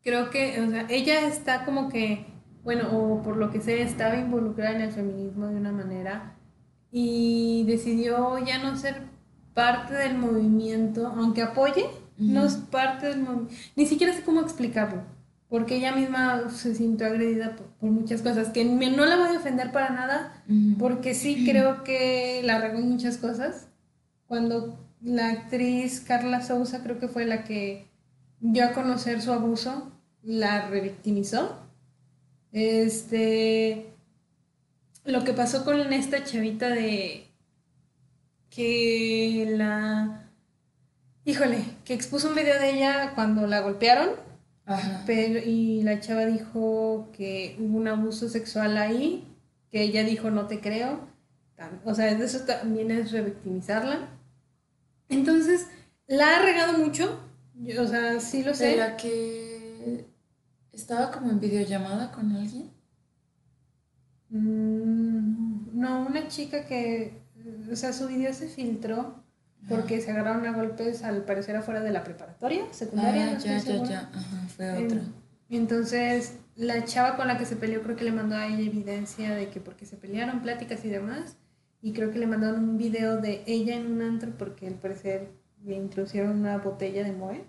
creo 0.03 0.29
que, 0.29 0.59
o 0.59 0.69
sea, 0.69 0.85
ella 0.89 1.27
está 1.27 1.63
como 1.63 1.89
que, 1.89 2.25
bueno, 2.63 2.89
o 2.91 3.21
por 3.21 3.37
lo 3.37 3.51
que 3.51 3.61
sé, 3.61 3.81
estaba 3.81 4.17
involucrada 4.17 4.75
en 4.75 4.81
el 4.81 4.91
feminismo 4.91 5.47
de 5.47 5.55
una 5.55 5.71
manera 5.71 6.35
y 6.91 7.63
decidió 7.67 8.37
ya 8.45 8.57
no 8.57 8.75
ser 8.75 9.03
parte 9.53 9.93
del 9.93 10.17
movimiento, 10.17 11.07
aunque 11.07 11.41
apoye, 11.41 11.85
no 12.17 12.45
es 12.45 12.55
parte 12.55 13.07
del 13.07 13.19
movimiento, 13.19 13.53
ni 13.75 13.85
siquiera 13.85 14.13
sé 14.13 14.21
cómo 14.21 14.41
explicarlo, 14.41 15.03
porque 15.49 15.77
ella 15.77 15.93
misma 15.93 16.49
se 16.49 16.75
sintió 16.75 17.07
agredida 17.07 17.55
por, 17.55 17.89
muchas 17.89 18.21
cosas, 18.21 18.49
que 18.49 18.63
no 18.63 19.05
la 19.05 19.17
voy 19.17 19.29
a 19.29 19.33
defender 19.33 19.71
para 19.71 19.89
nada, 19.89 20.43
porque 20.77 21.13
sí 21.13 21.45
creo 21.49 21.83
que 21.83 22.41
la 22.43 22.59
regó 22.59 22.79
en 22.79 22.89
muchas 22.89 23.17
cosas. 23.17 23.67
Cuando 24.27 24.79
la 25.01 25.29
actriz 25.29 25.99
Carla 25.99 26.41
Souza 26.41 26.83
creo 26.83 26.99
que 26.99 27.07
fue 27.07 27.25
la 27.25 27.43
que 27.43 27.89
dio 28.39 28.65
a 28.65 28.71
conocer 28.71 29.21
su 29.21 29.33
abuso, 29.33 29.91
la 30.23 30.67
revictimizó. 30.69 31.57
Este, 32.51 33.93
lo 35.05 35.23
que 35.23 35.33
pasó 35.33 35.65
con 35.65 35.93
esta 35.93 36.23
chavita 36.23 36.69
de 36.69 37.30
que 38.51 39.55
la 39.57 40.31
híjole, 41.25 41.63
que 41.85 41.93
expuso 41.93 42.29
un 42.29 42.35
video 42.35 42.59
de 42.59 42.71
ella 42.71 43.13
cuando 43.15 43.47
la 43.47 43.61
golpearon. 43.61 44.09
Pero, 45.05 45.39
y 45.39 45.83
la 45.83 45.99
chava 45.99 46.25
dijo 46.25 47.09
que 47.11 47.57
hubo 47.59 47.77
un 47.77 47.89
abuso 47.89 48.29
sexual 48.29 48.77
ahí, 48.77 49.27
que 49.69 49.81
ella 49.81 50.03
dijo 50.03 50.29
no 50.31 50.47
te 50.47 50.61
creo. 50.61 51.09
O 51.83 51.93
sea, 51.93 52.09
eso 52.09 52.45
también 52.45 52.89
es 52.89 53.11
revictimizarla. 53.11 54.07
Entonces, 55.09 55.67
la 56.07 56.37
ha 56.37 56.41
regado 56.41 56.77
mucho. 56.77 57.19
o 57.77 57.87
sea, 57.87 58.19
sí 58.19 58.43
lo 58.43 58.53
sé. 58.53 58.77
la 58.77 58.95
que 58.95 60.05
estaba 60.71 61.11
como 61.11 61.29
en 61.31 61.39
videollamada 61.39 62.11
con 62.11 62.31
alguien? 62.35 62.71
Mm, 64.29 65.77
no, 65.77 66.07
una 66.07 66.29
chica 66.29 66.65
que, 66.65 67.20
o 67.71 67.75
sea, 67.75 67.93
su 67.93 68.07
video 68.07 68.33
se 68.33 68.47
filtró 68.47 69.23
porque 69.69 70.01
se 70.01 70.11
agarraron 70.11 70.45
a 70.45 70.53
golpes 70.53 71.03
al 71.03 71.23
parecer 71.23 71.55
afuera 71.55 71.81
de 71.81 71.91
la 71.91 72.03
preparatoria, 72.03 72.65
secundaria. 72.71 73.33
Ah, 73.35 73.37
ya, 73.37 73.57
ya, 73.59 73.83
ya, 73.83 73.99
ajá, 74.13 74.47
fue 74.55 74.85
otra. 74.85 75.01
entonces, 75.49 76.37
la 76.55 76.83
chava 76.85 77.15
con 77.15 77.27
la 77.27 77.37
que 77.37 77.45
se 77.45 77.55
peleó 77.55 77.81
creo 77.83 77.95
que 77.95 78.03
le 78.03 78.11
mandó 78.11 78.35
a 78.35 78.47
ella 78.47 78.59
evidencia 78.59 79.35
de 79.35 79.49
que 79.49 79.59
porque 79.59 79.85
se 79.85 79.97
pelearon, 79.97 80.41
pláticas 80.41 80.83
y 80.83 80.89
demás, 80.89 81.37
y 81.81 81.93
creo 81.93 82.11
que 82.11 82.19
le 82.19 82.27
mandaron 82.27 82.63
un 82.67 82.77
video 82.77 83.21
de 83.21 83.43
ella 83.45 83.75
en 83.75 83.91
un 83.91 84.01
antro 84.01 84.31
porque 84.37 84.67
al 84.67 84.75
parecer 84.75 85.31
le 85.63 85.75
introducieron 85.75 86.39
una 86.39 86.57
botella 86.57 87.03
de 87.03 87.11
Moe, 87.11 87.43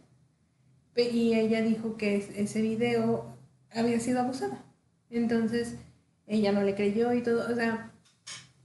y 0.96 1.34
ella 1.34 1.62
dijo 1.62 1.96
que 1.96 2.16
ese 2.16 2.61
video 2.61 3.37
había 3.75 3.99
sido 3.99 4.20
abusada. 4.20 4.62
Entonces, 5.11 5.76
ella 6.26 6.52
no 6.52 6.62
le 6.62 6.75
creyó 6.75 7.12
y 7.12 7.22
todo, 7.22 7.50
o 7.50 7.54
sea, 7.54 7.91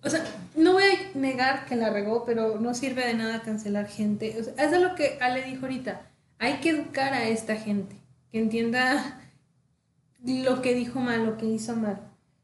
o 0.03 0.09
sea, 0.09 0.23
no 0.55 0.73
voy 0.73 0.83
a 0.83 1.17
negar 1.17 1.65
que 1.65 1.75
la 1.75 1.89
regó, 1.89 2.23
pero 2.25 2.59
no 2.59 2.73
sirve 2.73 3.05
de 3.05 3.13
nada 3.13 3.41
cancelar 3.41 3.87
gente. 3.87 4.37
O 4.39 4.43
sea, 4.43 4.53
eso 4.53 4.75
es 4.75 4.81
lo 4.81 4.95
que 4.95 5.17
Ale 5.21 5.43
dijo 5.43 5.65
ahorita. 5.65 6.01
Hay 6.39 6.59
que 6.59 6.69
educar 6.69 7.13
a 7.13 7.27
esta 7.27 7.55
gente, 7.55 7.95
que 8.31 8.39
entienda 8.39 9.19
lo 10.23 10.61
que 10.61 10.75
dijo 10.75 10.99
mal, 10.99 11.25
lo 11.25 11.37
que 11.37 11.45
hizo 11.45 11.75
mal. 11.75 11.99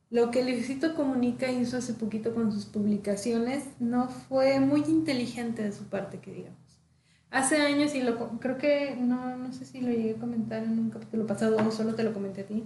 Lo 0.10 0.30
que 0.30 0.44
Luisito 0.44 0.96
Comunica 0.96 1.52
hizo 1.52 1.78
hace 1.78 1.94
poquito 1.94 2.34
con 2.34 2.52
sus 2.52 2.66
publicaciones 2.66 3.66
no 3.80 4.10
fue 4.10 4.60
muy 4.60 4.82
inteligente 4.82 5.64
de 5.64 5.72
su 5.72 5.86
parte, 5.86 6.20
que 6.20 6.32
digamos. 6.32 6.60
Hace 7.32 7.58
años, 7.58 7.96
y 7.96 8.04
lo, 8.04 8.40
creo 8.40 8.60
que 8.60 8.96
no, 8.96 9.38
no 9.38 9.52
sé 9.54 9.66
si 9.66 9.82
lo 9.82 9.90
llegué 9.90 10.12
a 10.12 10.20
comentar 10.20 10.62
en 10.64 10.78
un 10.78 10.92
capítulo 10.92 11.26
pasado 11.26 11.58
o 11.58 11.72
solo 11.72 11.96
te 11.96 12.04
lo 12.04 12.14
comenté 12.14 12.42
a 12.42 12.46
ti. 12.46 12.64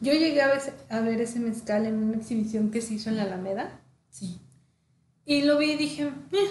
Yo 0.00 0.12
llegué 0.12 0.42
a 0.42 0.48
ver, 0.48 0.60
a 0.88 1.00
ver 1.00 1.20
ese 1.20 1.38
mezcal 1.38 1.86
en 1.86 1.94
una 1.94 2.16
exhibición 2.16 2.72
que 2.72 2.80
se 2.80 2.94
hizo 2.94 3.08
en 3.10 3.18
la 3.18 3.22
Alameda 3.22 3.79
Sí. 4.10 4.40
Y 5.24 5.42
lo 5.42 5.58
vi 5.58 5.72
y 5.72 5.76
dije, 5.76 6.04
eh, 6.32 6.50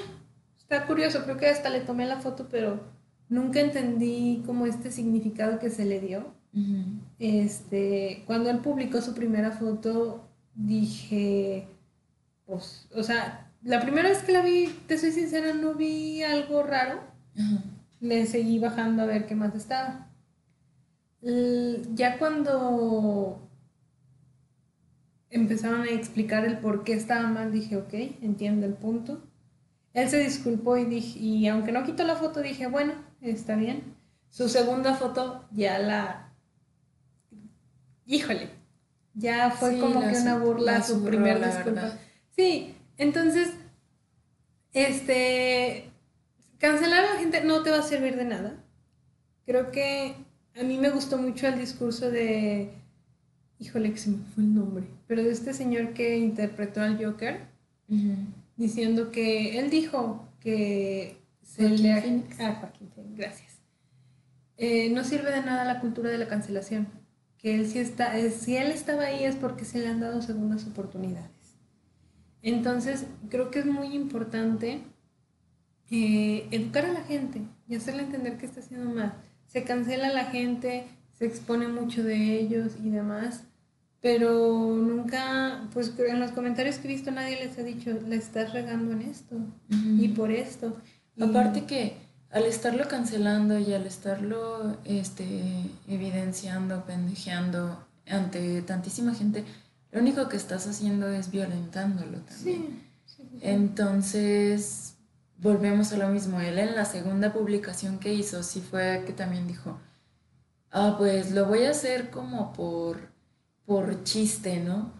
está 0.58 0.88
curioso, 0.88 1.24
creo 1.24 1.38
que 1.38 1.48
hasta 1.48 1.70
le 1.70 1.82
tomé 1.82 2.06
la 2.06 2.22
foto, 2.22 2.48
pero 2.50 2.80
nunca 3.28 3.60
entendí 3.60 4.44
como 4.46 4.66
este 4.66 4.92
significado 4.92 5.60
que 5.60 5.70
se 5.70 5.86
le 5.86 6.00
dio. 6.00 6.34
Este, 7.20 8.24
cuando 8.26 8.50
él 8.50 8.60
publicó 8.60 9.02
su 9.02 9.14
primera 9.14 9.52
foto, 9.52 10.28
dije, 10.56 11.68
pues, 12.46 12.88
o 12.96 13.04
sea, 13.04 13.52
la 13.64 13.82
primera 13.82 14.10
vez 14.10 14.24
que 14.24 14.32
la 14.32 14.42
vi, 14.42 14.68
te 14.88 14.98
soy 14.98 15.12
sincera, 15.12 15.54
no 15.54 15.76
vi 15.76 16.24
algo 16.24 16.64
raro. 16.64 17.02
Le 18.00 18.26
seguí 18.26 18.60
bajando 18.60 19.04
a 19.04 19.06
ver 19.06 19.28
qué 19.28 19.36
más 19.36 19.54
estaba. 19.56 20.10
ya 21.22 22.18
cuando 22.18 23.49
empezaron 25.30 25.82
a 25.82 25.92
explicar 25.92 26.46
el 26.46 26.60
por 26.60 26.84
qué 26.84 26.94
estaba 26.94 27.28
mal, 27.28 27.52
dije, 27.52 27.78
ok, 27.78 27.94
entiendo 28.22 28.66
el 28.66 28.74
punto. 28.74 29.22
Él 29.94 30.10
se 30.10 30.20
disculpó 30.20 30.78
y, 30.78 30.86
dije, 30.86 31.20
y 31.20 31.48
aunque 31.48 31.72
no 31.72 31.84
quitó 31.84 32.04
la 32.04 32.16
foto, 32.16 32.42
dije, 32.42 32.68
bueno, 32.68 32.94
está 33.22 33.56
bien. 33.56 33.96
Su 34.30 34.50
segunda 34.50 34.94
foto 34.96 35.46
ya 35.52 35.80
la... 35.80 36.34
Híjole, 38.06 38.50
ya 39.14 39.52
fue 39.52 39.80
como 39.80 40.02
que 40.02 40.18
una 40.18 40.38
burla 40.38 40.82
su 40.82 41.04
primer 41.04 41.44
disculpa. 41.44 41.94
Sí, 42.36 42.76
entonces, 42.98 43.52
este, 44.74 45.92
cancelar 46.58 47.06
a 47.06 47.14
la 47.14 47.20
gente 47.20 47.44
no 47.44 47.62
te 47.64 47.72
va 47.72 47.80
a 47.80 47.84
servir 47.84 48.16
de 48.16 48.26
nada. 48.26 48.64
Creo 49.46 49.72
que 49.72 50.16
a 50.60 50.64
mí 50.64 50.78
me 50.78 50.90
gustó 50.90 51.18
mucho 51.18 51.48
el 51.48 51.60
discurso 51.60 52.10
de 52.10 52.72
híjole, 53.60 53.92
que 53.92 53.98
se 53.98 54.10
me 54.10 54.18
fue 54.34 54.44
el 54.44 54.56
nombre, 54.56 54.86
pero 55.08 55.24
de 55.24 55.32
este 55.32 55.54
señor 55.54 55.94
que 55.94 56.18
interpretó 56.18 56.82
al 56.82 57.04
Joker, 57.04 57.42
diciendo 58.56 59.12
que 59.12 59.60
él 59.60 59.70
dijo 59.70 60.28
que 60.40 61.18
se 61.42 61.70
le... 61.70 61.92
Ah, 62.40 62.58
Joaquín 62.60 62.90
gracias. 63.16 63.60
Eh, 64.58 64.90
no 64.90 65.04
sirve 65.04 65.32
de 65.32 65.42
nada 65.42 65.64
la 65.66 65.80
cultura 65.80 66.10
de 66.10 66.18
la 66.18 66.28
cancelación, 66.28 66.88
que 67.38 67.56
él 67.56 67.68
sí 67.68 67.80
está, 67.80 68.18
eh, 68.18 68.30
si 68.30 68.58
él 68.58 68.72
estaba 68.72 69.04
ahí 69.04 69.24
es 69.24 69.36
porque 69.36 69.66
se 69.66 69.80
le 69.80 69.88
han 69.88 70.00
dado 70.00 70.22
segundas 70.22 70.66
oportunidades. 70.66 71.30
Entonces, 72.42 73.06
creo 73.30 73.52
que 73.52 73.60
es 73.60 73.66
muy 73.66 73.96
importante 73.96 74.84
eh, 75.92 76.48
educar 76.52 76.86
a 76.86 76.94
la 76.94 77.04
gente 77.04 77.42
y 77.68 77.76
hacerle 77.76 78.04
entender 78.04 78.38
que 78.38 78.46
está 78.46 78.60
haciendo 78.60 78.94
mal. 78.94 79.14
Se 79.48 79.64
cancela 79.64 80.08
a 80.08 80.14
la 80.14 80.26
gente, 80.26 80.86
se 81.18 81.26
expone 81.26 81.68
mucho 81.68 82.04
de 82.04 82.40
ellos 82.40 82.74
y 82.84 82.90
demás, 82.90 83.44
pero 84.02 84.76
nunca, 84.76 85.68
pues 85.74 85.94
en 85.98 86.20
los 86.20 86.32
comentarios 86.32 86.78
que 86.78 86.88
he 86.88 86.92
visto 86.92 87.12
nadie 87.12 87.44
les 87.44 87.58
ha 87.58 87.64
dicho, 87.64 87.92
le 88.08 88.16
estás 88.16 88.54
regando 88.54 88.94
en 88.94 89.02
esto 89.02 89.36
y 89.70 90.08
por 90.10 90.32
esto. 90.32 90.78
Aparte 91.20 91.66
que 91.66 91.98
al 92.32 92.46
estarlo 92.46 92.88
cancelando 92.88 93.60
y 93.60 93.74
al 93.74 93.86
estarlo 93.86 94.78
este, 94.86 95.26
evidenciando, 95.88 96.86
pendejeando 96.86 97.84
ante 98.08 98.62
tantísima 98.62 99.14
gente, 99.14 99.44
lo 99.92 100.00
único 100.00 100.30
que 100.30 100.38
estás 100.38 100.68
haciendo 100.68 101.10
es 101.10 101.32
violentándolo 101.32 102.20
también. 102.20 102.84
Entonces, 103.42 104.96
volvemos 105.40 105.92
a 105.92 105.98
lo 105.98 106.10
mismo. 106.10 106.40
Él 106.40 106.60
en 106.60 106.76
la 106.76 106.86
segunda 106.86 107.34
publicación 107.34 108.00
que 108.00 108.14
hizo, 108.14 108.44
sí 108.44 108.62
fue 108.62 109.04
que 109.06 109.14
también 109.14 109.48
dijo, 109.48 109.80
ah, 110.72 110.96
pues 110.98 111.32
lo 111.32 111.46
voy 111.46 111.66
a 111.66 111.72
hacer 111.72 112.12
como 112.12 112.54
por 112.54 113.09
por 113.70 114.04
chiste, 114.04 114.60
¿no? 114.62 114.92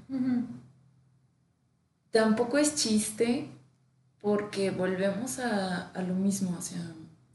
Tampoco 2.12 2.60
es 2.60 2.76
chiste 2.76 3.50
porque 4.22 4.70
volvemos 4.70 5.40
a, 5.40 5.92
lo 6.08 6.14
mismo, 6.14 6.56
o 6.56 6.62
sea, 6.62 6.80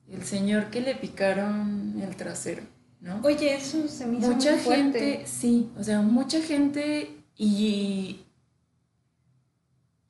el 0.08 0.22
señor 0.22 0.70
que 0.70 0.80
le 0.80 0.94
picaron 0.94 2.00
el 2.00 2.14
trasero, 2.14 2.62
¿no? 3.00 3.20
Oye, 3.24 3.52
eso 3.52 3.88
se 3.88 4.06
me 4.06 4.18
hizo 4.18 4.30
Mucha 4.30 4.56
gente, 4.58 5.24
sí, 5.26 5.72
o 5.76 5.82
sea, 5.82 6.02
mucha 6.02 6.40
gente 6.40 7.16
y... 7.36 8.20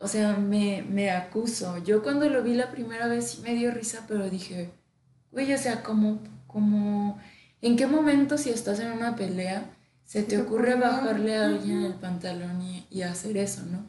O 0.01 0.09
sea, 0.09 0.37
me, 0.37 0.83
me 0.83 1.11
acuso. 1.11 1.79
Yo 1.79 2.03
cuando 2.03 2.29
lo 2.29 2.43
vi 2.43 2.53
la 2.53 2.71
primera 2.71 3.07
vez 3.07 3.31
sí 3.31 3.41
me 3.41 3.55
dio 3.55 3.71
risa, 3.71 4.05
pero 4.07 4.29
dije, 4.29 4.73
güey, 5.33 5.51
o 5.55 5.57
sea, 5.57 5.83
como, 5.83 6.19
como, 6.47 7.19
¿en 7.63 7.77
qué 7.77 7.87
momento 7.87 8.37
si 8.37 8.51
estás 8.51 8.79
en 8.81 8.93
una 8.93 9.17
pelea 9.17 9.71
se 10.05 10.23
te 10.23 10.41
ocurre 10.41 10.75
bajarle 10.75 11.37
a 11.37 11.47
alguien 11.47 11.83
el 11.83 11.95
pantalón 11.95 12.63
y, 12.91 13.03
hacer 13.03 13.37
eso, 13.37 13.63
¿no? 13.63 13.87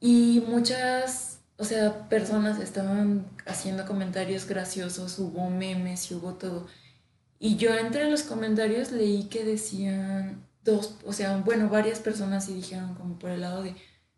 Y 0.00 0.44
muchas, 0.46 1.40
o 1.56 1.64
sea, 1.64 2.08
personas 2.08 2.60
estaban 2.60 3.26
haciendo 3.46 3.84
comentarios 3.86 4.46
graciosos, 4.46 5.18
hubo 5.18 5.50
memes 5.50 6.10
y 6.10 6.14
hubo 6.14 6.34
todo. 6.34 6.66
Y 7.40 7.56
yo 7.56 7.74
entre 7.74 8.10
los 8.10 8.22
comentarios 8.22 8.92
leí 8.92 9.24
que 9.24 9.44
decían 9.44 10.44
dos, 10.62 10.94
o 11.04 11.12
sea, 11.12 11.36
bueno, 11.38 11.68
varias 11.68 11.98
personas 11.98 12.48
y 12.48 12.54
dijeron 12.54 12.94
como 12.94 13.18
por 13.18 13.30
el 13.30 13.40
lado 13.40 13.62
de, 13.62 13.74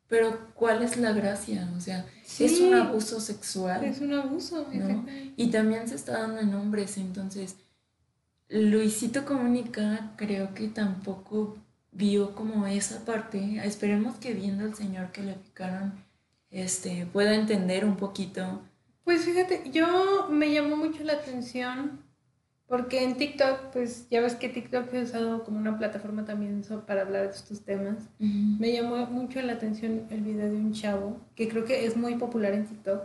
pero 0.08 0.52
¿cuál 0.54 0.82
es 0.82 0.96
la 0.96 1.12
gracia? 1.12 1.72
O 1.76 1.80
sea, 1.80 2.04
es 2.38 2.60
un 2.60 2.74
abuso 2.74 3.20
sexual. 3.20 3.84
Es 3.84 4.00
un 4.00 4.12
abuso, 4.12 4.66
¿no? 4.72 5.06
Y 5.36 5.50
también 5.50 5.88
se 5.88 5.94
está 5.94 6.18
dando 6.18 6.40
en 6.40 6.52
hombres, 6.54 6.98
entonces 6.98 7.56
Luisito 8.50 9.24
Comunica 9.24 10.10
creo 10.16 10.54
que 10.54 10.66
tampoco 10.66 11.56
vio 11.92 12.34
como 12.34 12.66
esa 12.66 13.04
parte. 13.04 13.60
Esperemos 13.64 14.16
que 14.16 14.34
viendo 14.34 14.64
al 14.64 14.74
señor 14.74 15.12
que 15.12 15.22
le 15.22 15.34
picaron, 15.34 15.92
este, 16.50 17.06
pueda 17.12 17.36
entender 17.36 17.84
un 17.84 17.96
poquito. 17.96 18.62
Pues 19.04 19.24
fíjate, 19.24 19.70
yo 19.72 20.28
me 20.30 20.52
llamó 20.52 20.76
mucho 20.76 21.04
la 21.04 21.12
atención 21.12 22.00
porque 22.66 23.04
en 23.04 23.16
TikTok, 23.16 23.70
pues 23.72 24.08
ya 24.10 24.20
ves 24.20 24.34
que 24.34 24.48
TikTok 24.48 24.92
he 24.94 25.02
usado 25.02 25.44
como 25.44 25.58
una 25.58 25.78
plataforma 25.78 26.24
también 26.24 26.62
para 26.86 27.02
hablar 27.02 27.28
de 27.28 27.34
estos 27.34 27.60
temas. 27.62 28.08
Me 28.18 28.72
llamó 28.72 29.06
mucho 29.06 29.40
la 29.42 29.52
atención 29.52 30.06
el 30.10 30.22
video 30.22 30.50
de 30.50 30.56
un 30.56 30.72
chavo 30.72 31.20
que 31.36 31.48
creo 31.48 31.64
que 31.64 31.86
es 31.86 31.96
muy 31.96 32.16
popular 32.16 32.52
en 32.52 32.66
TikTok. 32.66 33.02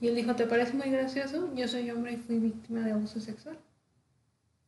Y 0.00 0.08
él 0.08 0.14
dijo, 0.14 0.34
¿te 0.36 0.46
parece 0.46 0.74
muy 0.74 0.90
gracioso? 0.90 1.50
Yo 1.54 1.68
soy 1.68 1.90
hombre 1.90 2.12
y 2.12 2.16
fui 2.16 2.38
víctima 2.38 2.80
de 2.80 2.92
abuso 2.92 3.18
sexual. 3.18 3.58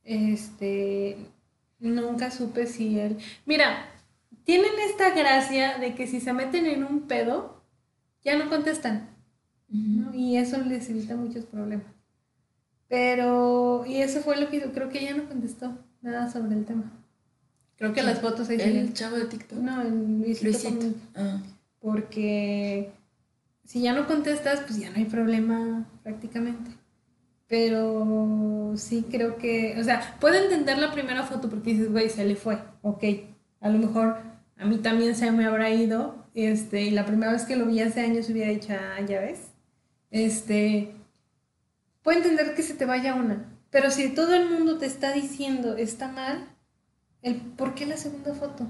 Este, 0.06 1.18
nunca 1.80 2.30
supe 2.30 2.66
si 2.66 2.98
él... 2.98 3.18
Mira, 3.44 3.90
tienen 4.44 4.70
esta 4.88 5.10
gracia 5.10 5.78
de 5.78 5.94
que 5.94 6.06
si 6.06 6.20
se 6.20 6.32
meten 6.32 6.66
en 6.66 6.84
un 6.84 7.02
pedo, 7.02 7.60
ya 8.22 8.38
no 8.38 8.48
contestan. 8.48 9.10
Y 10.14 10.36
eso 10.36 10.58
les 10.58 10.88
evita 10.88 11.16
muchos 11.16 11.44
problemas. 11.44 11.86
Pero, 12.88 13.84
y 13.86 13.96
eso 13.96 14.20
fue 14.20 14.40
lo 14.40 14.48
que 14.48 14.60
creo 14.70 14.88
que 14.88 15.00
ella 15.00 15.16
no 15.16 15.28
contestó 15.28 15.76
nada 16.00 16.30
sobre 16.30 16.54
el 16.54 16.64
tema. 16.64 16.92
Creo 17.76 17.92
que 17.92 18.02
las 18.02 18.20
fotos 18.20 18.48
ahí 18.48 18.58
¿El 18.60 18.94
chavo 18.94 19.16
de 19.16 19.26
TikTok? 19.26 19.58
No, 19.58 19.82
el 19.82 20.20
Luisito, 20.20 20.70
Luisito. 20.70 20.86
Ah. 21.14 21.42
Porque 21.80 22.92
si 23.64 23.82
ya 23.82 23.92
no 23.92 24.06
contestas, 24.06 24.60
pues 24.60 24.78
ya 24.78 24.90
no 24.90 24.96
hay 24.96 25.04
problema 25.04 25.86
prácticamente. 26.02 26.70
Pero 27.48 28.72
sí 28.76 29.04
creo 29.10 29.36
que, 29.36 29.76
o 29.78 29.84
sea, 29.84 30.16
puedo 30.20 30.34
entender 30.34 30.78
la 30.78 30.92
primera 30.92 31.22
foto 31.22 31.48
porque 31.48 31.70
dices, 31.70 31.92
güey, 31.92 32.10
se 32.10 32.24
le 32.24 32.36
fue, 32.36 32.58
ok. 32.82 33.04
A 33.60 33.68
lo 33.68 33.78
mejor 33.78 34.16
a 34.58 34.64
mí 34.64 34.78
también 34.78 35.14
se 35.14 35.30
me 35.30 35.44
habrá 35.44 35.70
ido, 35.70 36.26
este, 36.34 36.82
y 36.82 36.90
la 36.90 37.06
primera 37.06 37.32
vez 37.32 37.44
que 37.44 37.56
lo 37.56 37.66
vi 37.66 37.80
hace 37.80 38.00
años 38.00 38.28
hubiera 38.30 38.50
dicho, 38.50 38.72
ah, 38.72 39.00
ya 39.06 39.20
ves. 39.20 39.52
Este, 40.10 40.94
puedo 42.02 42.18
entender 42.18 42.54
que 42.54 42.62
se 42.62 42.74
te 42.74 42.84
vaya 42.86 43.14
una, 43.14 43.46
pero 43.70 43.90
si 43.90 44.08
todo 44.14 44.34
el 44.34 44.48
mundo 44.50 44.78
te 44.78 44.86
está 44.86 45.12
diciendo 45.12 45.76
está 45.76 46.08
mal, 46.08 46.48
el 47.22 47.36
por 47.36 47.74
qué 47.74 47.86
la 47.86 47.96
segunda 47.96 48.34
foto. 48.34 48.66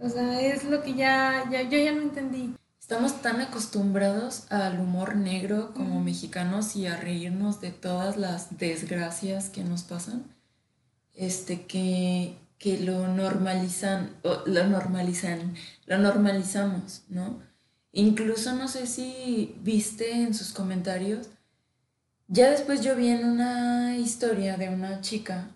O 0.00 0.08
sea, 0.08 0.40
es 0.40 0.64
lo 0.64 0.82
que 0.82 0.94
ya, 0.94 1.44
ya 1.50 1.62
yo 1.62 1.78
ya 1.78 1.92
no 1.92 2.02
entendí. 2.02 2.54
Estamos 2.88 3.20
tan 3.20 3.42
acostumbrados 3.42 4.50
al 4.50 4.80
humor 4.80 5.14
negro 5.14 5.74
como 5.74 6.00
mexicanos 6.00 6.74
y 6.74 6.86
a 6.86 6.96
reírnos 6.96 7.60
de 7.60 7.70
todas 7.70 8.16
las 8.16 8.56
desgracias 8.56 9.50
que 9.50 9.62
nos 9.62 9.82
pasan, 9.82 10.24
este 11.14 11.66
que, 11.66 12.38
que 12.58 12.80
lo 12.80 13.06
normalizan, 13.08 14.16
lo 14.22 14.66
normalizan, 14.66 15.54
lo 15.84 15.98
normalizamos, 15.98 17.02
¿no? 17.10 17.42
Incluso 17.92 18.54
no 18.54 18.68
sé 18.68 18.86
si 18.86 19.54
viste 19.60 20.22
en 20.22 20.32
sus 20.32 20.52
comentarios, 20.52 21.28
ya 22.26 22.50
después 22.50 22.80
yo 22.80 22.96
vi 22.96 23.08
en 23.08 23.28
una 23.28 23.98
historia 23.98 24.56
de 24.56 24.70
una 24.70 25.02
chica 25.02 25.50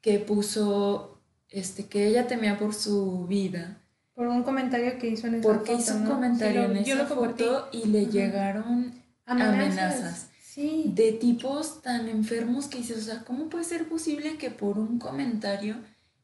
que 0.00 0.18
puso 0.18 1.20
este, 1.50 1.88
que 1.88 2.06
ella 2.06 2.26
temía 2.26 2.58
por 2.58 2.72
su 2.72 3.26
vida. 3.26 3.79
Por 4.20 4.28
un 4.28 4.42
comentario 4.42 4.98
que 4.98 5.08
hizo 5.08 5.28
en 5.28 5.36
esa 5.36 5.48
Porque 5.48 5.72
hizo 5.72 5.96
un 5.96 6.04
comentario 6.04 6.64
en 6.64 6.76
esa 6.76 7.06
foto 7.06 7.70
y 7.72 7.86
le 7.86 8.04
llegaron 8.04 8.92
amenazas. 9.24 10.28
De 10.56 11.12
tipos 11.18 11.80
tan 11.80 12.06
enfermos 12.06 12.66
que 12.66 12.76
dices, 12.76 12.98
o 12.98 13.00
sea, 13.00 13.24
¿cómo 13.24 13.48
puede 13.48 13.64
ser 13.64 13.88
posible 13.88 14.36
que 14.36 14.50
por 14.50 14.78
un 14.78 14.98
comentario 14.98 15.76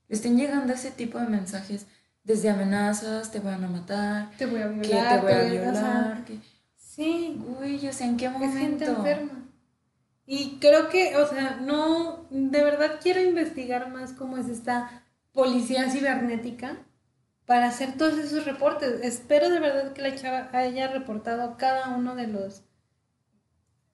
le 0.08 0.14
estén 0.14 0.36
llegando 0.36 0.74
ese 0.74 0.90
tipo 0.90 1.18
de 1.18 1.28
mensajes? 1.28 1.86
Desde 2.22 2.50
amenazas, 2.50 3.30
te 3.32 3.40
van 3.40 3.64
a 3.64 3.68
matar, 3.68 4.30
te 4.36 4.44
voy 4.44 4.60
a 4.60 4.66
violar, 4.66 4.82
que 4.82 5.16
te 5.16 5.22
voy 5.22 5.32
a 5.32 5.50
violar. 5.50 6.24
Que... 6.26 6.38
Sí. 6.76 7.40
Uy, 7.62 7.88
o 7.88 7.92
sea, 7.94 8.08
¿en 8.08 8.18
qué 8.18 8.28
momento? 8.28 8.56
Es 8.58 8.62
gente 8.62 8.84
enferma. 8.84 9.48
Y 10.26 10.58
creo 10.60 10.90
que, 10.90 11.16
o 11.16 11.26
sea, 11.26 11.62
no, 11.62 12.26
de 12.28 12.62
verdad 12.62 13.00
quiero 13.02 13.22
investigar 13.22 13.90
más 13.90 14.12
cómo 14.12 14.36
es 14.36 14.50
esta 14.50 15.02
policía 15.32 15.90
cibernética 15.90 16.76
para 17.46 17.68
hacer 17.68 17.96
todos 17.96 18.18
esos 18.18 18.44
reportes. 18.44 19.00
Espero 19.02 19.48
de 19.48 19.60
verdad 19.60 19.92
que 19.92 20.02
la 20.02 20.14
chava 20.14 20.50
haya 20.52 20.88
reportado 20.88 21.56
cada 21.56 21.96
uno 21.96 22.14
de 22.14 22.26
los 22.26 22.62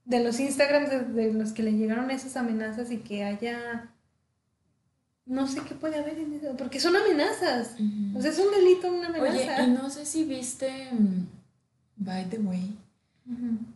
de 0.05 0.25
los 0.25 0.41
Instagrams 0.41 1.15
de, 1.15 1.33
los 1.33 1.53
que 1.53 1.63
le 1.63 1.75
llegaron 1.75 2.11
esas 2.11 2.37
amenazas 2.37 2.91
y 2.91 2.99
que 2.99 3.23
haya 3.23 3.89
no 5.27 5.47
sé 5.47 5.61
qué 5.63 5.77
puede 5.77 6.01
haber 6.01 6.19
en 6.19 6.33
eso, 6.33 6.57
porque 6.57 6.81
son 6.81 6.97
amenazas. 6.97 7.77
O 8.17 8.21
sea, 8.21 8.33
es 8.33 8.39
un 8.39 8.51
delito, 8.51 8.93
una 8.93 9.07
amenaza. 9.07 9.63
Oye, 9.63 9.65
y 9.65 9.71
no 9.71 9.89
sé 9.89 10.05
si 10.05 10.25
viste, 10.25 10.89
mm, 10.91 11.27
by 11.99 12.29
the 12.29 12.39
way, 12.39 12.77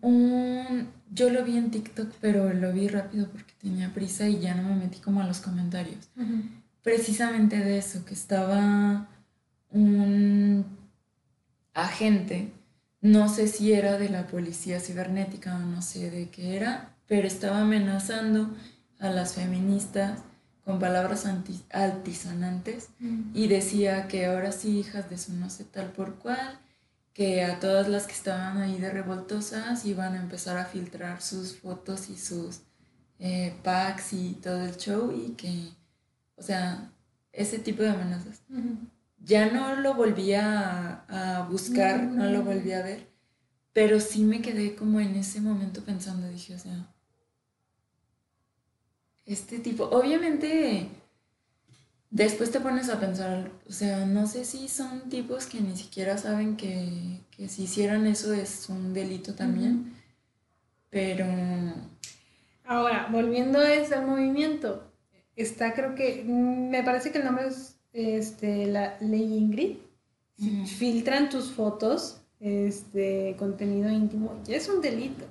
un, 0.01 0.89
yo 1.13 1.31
lo 1.31 1.45
vi 1.45 1.57
en 1.57 1.71
TikTok, 1.71 2.11
pero 2.21 2.53
lo 2.53 2.73
vi 2.73 2.89
rápido 2.89 3.29
porque 3.29 3.53
tenía 3.61 3.95
prisa 3.95 4.29
y 4.29 4.41
ya 4.41 4.55
no 4.57 4.69
me 4.69 4.75
metí 4.75 4.99
como 4.99 5.21
a 5.21 5.27
los 5.27 5.39
comentarios. 5.39 6.09
Precisamente 6.83 7.59
de 7.59 7.79
eso, 7.79 8.05
que 8.05 8.15
estaba 8.15 9.09
un 9.71 10.65
agente, 11.75 12.53
no 13.01 13.29
sé 13.29 13.49
si 13.49 13.73
era 13.73 13.99
de 13.99 14.09
la 14.09 14.27
policía 14.27 14.81
cibernética 14.81 15.57
o 15.57 15.59
no 15.59 15.83
sé 15.83 16.11
de 16.11 16.31
qué 16.31 16.57
era, 16.57 16.95
pero 17.07 17.27
estaba 17.27 17.61
amenazando 17.61 18.51
a 18.99 19.11
las 19.11 19.35
feministas 19.35 20.21
con 20.65 20.81
palabras 20.81 21.27
altisonantes 21.71 22.89
y 23.33 23.47
decía 23.47 24.09
que 24.09 24.27
ahora 24.27 24.51
sí, 24.51 24.81
hijas 24.81 25.09
de 25.09 25.17
su 25.17 25.33
no 25.35 25.49
sé 25.49 25.65
tal 25.65 25.93
por 25.93 26.17
cual, 26.17 26.59
que 27.13 27.45
a 27.45 27.61
todas 27.61 27.89
las 27.89 28.07
que 28.07 28.13
estaban 28.13 28.59
ahí 28.59 28.77
de 28.79 28.91
revoltosas 28.91 29.85
iban 29.87 30.15
a 30.15 30.21
empezar 30.21 30.59
a 30.59 30.65
filtrar 30.65 31.23
sus 31.23 31.57
fotos 31.57 32.11
y 32.11 32.19
sus 32.19 32.63
eh, 33.21 33.55
packs 33.63 34.13
y 34.13 34.33
todo 34.43 34.61
el 34.65 34.77
show 34.77 35.13
y 35.13 35.35
que, 35.35 35.71
o 36.37 36.43
sea, 36.43 36.91
ese 37.33 37.59
tipo 37.59 37.83
de 37.83 37.91
amenazas. 37.91 38.43
Ya 39.27 39.51
no 39.51 39.77
lo 39.77 39.95
volví 39.95 40.33
a, 40.33 41.47
buscar, 41.51 42.03
no, 42.03 42.31
lo 42.31 42.43
volví 42.43 42.73
a 42.73 42.83
ver, 42.83 43.09
pero 43.73 44.01
sí 44.01 44.23
me 44.23 44.41
quedé 44.41 44.75
como 44.75 45.01
en 45.01 45.17
ese 45.17 45.41
momento 45.41 45.83
pensando, 45.83 46.29
dije, 46.29 46.55
o 46.55 46.59
sea, 46.59 46.95
este 49.27 49.59
tipo, 49.59 49.85
obviamente 49.85 50.89
Después 52.11 52.51
te 52.51 52.61
pones 52.61 52.89
a 52.89 53.01
pensar, 53.01 53.51
o 53.69 53.73
sea, 53.73 54.07
no 54.07 54.27
sé 54.27 54.45
si 54.45 54.69
son 54.69 55.11
tipos 55.11 55.45
que 55.45 55.61
ni 55.61 55.77
siquiera 55.77 56.17
saben 56.17 56.57
que, 56.57 57.21
si 57.49 57.65
hicieran 57.65 58.07
eso 58.07 58.33
es 58.33 58.71
un 58.71 58.95
delito 58.95 59.35
también, 59.35 59.93
pero... 60.89 61.27
Ahora, 62.65 63.09
volviendo 63.13 63.59
a 63.59 63.73
ese 63.73 64.01
movimiento, 64.01 64.91
está 65.37 65.75
creo 65.75 65.95
que, 65.95 66.25
me 66.25 66.83
parece 66.83 67.13
que 67.13 67.19
el 67.19 67.25
nombre 67.25 67.49
es 67.49 67.76
este, 67.97 68.67
la 68.67 68.99
ley 69.01 69.39
Ingrid, 69.39 69.77
filtran 70.67 71.31
tus 71.31 71.51
fotos, 71.51 72.21
este, 72.41 73.35
contenido 73.39 73.91
íntimo, 73.91 74.39
ya 74.45 74.57
es 74.57 74.69
un 74.69 74.83
delito. 74.83 75.25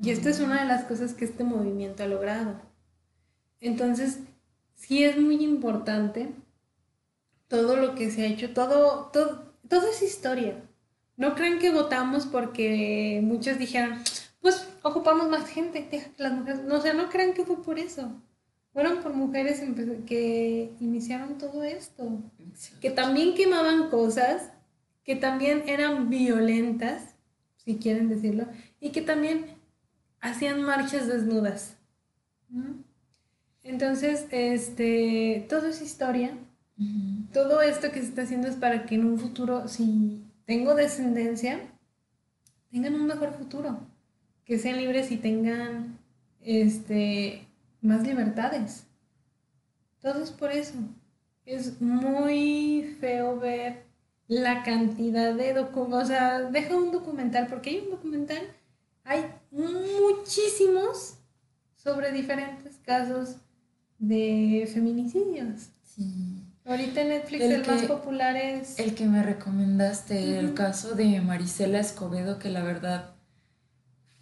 Y 0.00 0.10
esta 0.10 0.30
es 0.30 0.38
una 0.38 0.62
de 0.62 0.68
las 0.68 0.84
cosas 0.84 1.14
que 1.14 1.24
este 1.24 1.42
movimiento 1.42 2.04
ha 2.04 2.06
logrado. 2.06 2.60
Entonces, 3.60 4.20
sí 4.76 5.02
es 5.02 5.18
muy 5.18 5.42
importante 5.42 6.28
todo 7.48 7.76
lo 7.76 7.96
que 7.96 8.10
se 8.10 8.22
ha 8.22 8.26
hecho, 8.26 8.52
todo, 8.52 9.10
todo, 9.12 9.52
toda 9.68 9.90
esa 9.90 10.04
historia. 10.04 10.62
No 11.16 11.34
crean 11.34 11.58
que 11.58 11.72
votamos 11.72 12.26
porque 12.26 13.20
muchos 13.24 13.58
dijeron, 13.58 13.98
pues 14.40 14.68
ocupamos 14.82 15.28
más 15.28 15.48
gente, 15.48 15.88
deja 15.90 16.10
que 16.10 16.22
las 16.22 16.32
mujeres, 16.34 16.62
no, 16.62 16.76
o 16.76 16.80
sea, 16.80 16.92
no 16.92 17.08
crean 17.08 17.34
que 17.34 17.44
fue 17.44 17.62
por 17.62 17.80
eso. 17.80 18.12
Fueron 18.76 19.02
por 19.02 19.14
mujeres 19.14 19.62
que 20.04 20.70
iniciaron 20.80 21.38
todo 21.38 21.62
esto, 21.62 22.20
que 22.78 22.90
también 22.90 23.34
quemaban 23.34 23.88
cosas, 23.88 24.50
que 25.02 25.16
también 25.16 25.62
eran 25.66 26.10
violentas, 26.10 27.14
si 27.56 27.78
quieren 27.78 28.10
decirlo, 28.10 28.46
y 28.78 28.90
que 28.90 29.00
también 29.00 29.46
hacían 30.20 30.60
marchas 30.60 31.06
desnudas. 31.08 31.78
Entonces, 33.62 34.26
este, 34.30 35.46
todo 35.48 35.68
es 35.68 35.80
historia. 35.80 36.36
Todo 37.32 37.62
esto 37.62 37.90
que 37.90 38.00
se 38.00 38.08
está 38.08 38.22
haciendo 38.24 38.46
es 38.46 38.56
para 38.56 38.84
que 38.84 38.96
en 38.96 39.06
un 39.06 39.18
futuro, 39.18 39.68
si 39.68 40.22
tengo 40.44 40.74
descendencia, 40.74 41.60
tengan 42.70 42.94
un 42.94 43.06
mejor 43.06 43.32
futuro. 43.32 43.80
Que 44.44 44.58
sean 44.58 44.76
libres 44.76 45.10
y 45.12 45.16
tengan 45.16 45.98
este, 46.42 47.45
más 47.86 48.06
libertades. 48.06 48.86
Todo 50.00 50.22
es 50.22 50.30
por 50.30 50.52
eso. 50.52 50.74
Es 51.44 51.80
muy 51.80 52.96
feo 53.00 53.38
ver 53.38 53.84
la 54.28 54.62
cantidad 54.62 55.34
de 55.34 55.54
documentos. 55.54 56.04
O 56.04 56.06
sea, 56.06 56.42
deja 56.42 56.76
un 56.76 56.92
documental, 56.92 57.46
porque 57.46 57.70
hay 57.70 57.78
un 57.78 57.90
documental, 57.90 58.42
hay 59.04 59.24
muchísimos 59.50 61.14
sobre 61.76 62.12
diferentes 62.12 62.76
casos 62.84 63.36
de 63.98 64.68
feminicidios. 64.72 65.68
Sí. 65.84 66.42
Ahorita 66.64 67.00
en 67.02 67.08
Netflix 67.10 67.44
el, 67.44 67.64
más 67.64 67.82
popular 67.82 68.36
es... 68.36 68.78
El 68.80 68.96
que 68.96 69.06
me 69.06 69.22
recomendaste, 69.22 70.40
el 70.40 70.52
caso 70.52 70.96
de 70.96 71.20
Marisela 71.20 71.78
Escobedo, 71.78 72.40
que 72.40 72.50
la 72.50 72.64
verdad 72.64 73.14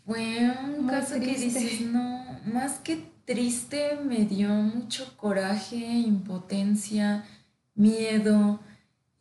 fue 0.04 0.52
un 0.76 0.86
caso 0.86 1.14
que 1.14 1.34
dices, 1.34 1.80
no, 1.80 2.38
más 2.44 2.74
que 2.80 3.13
triste, 3.24 3.98
me 4.04 4.24
dio 4.24 4.50
mucho 4.50 5.16
coraje, 5.16 5.76
impotencia, 5.76 7.24
miedo, 7.74 8.60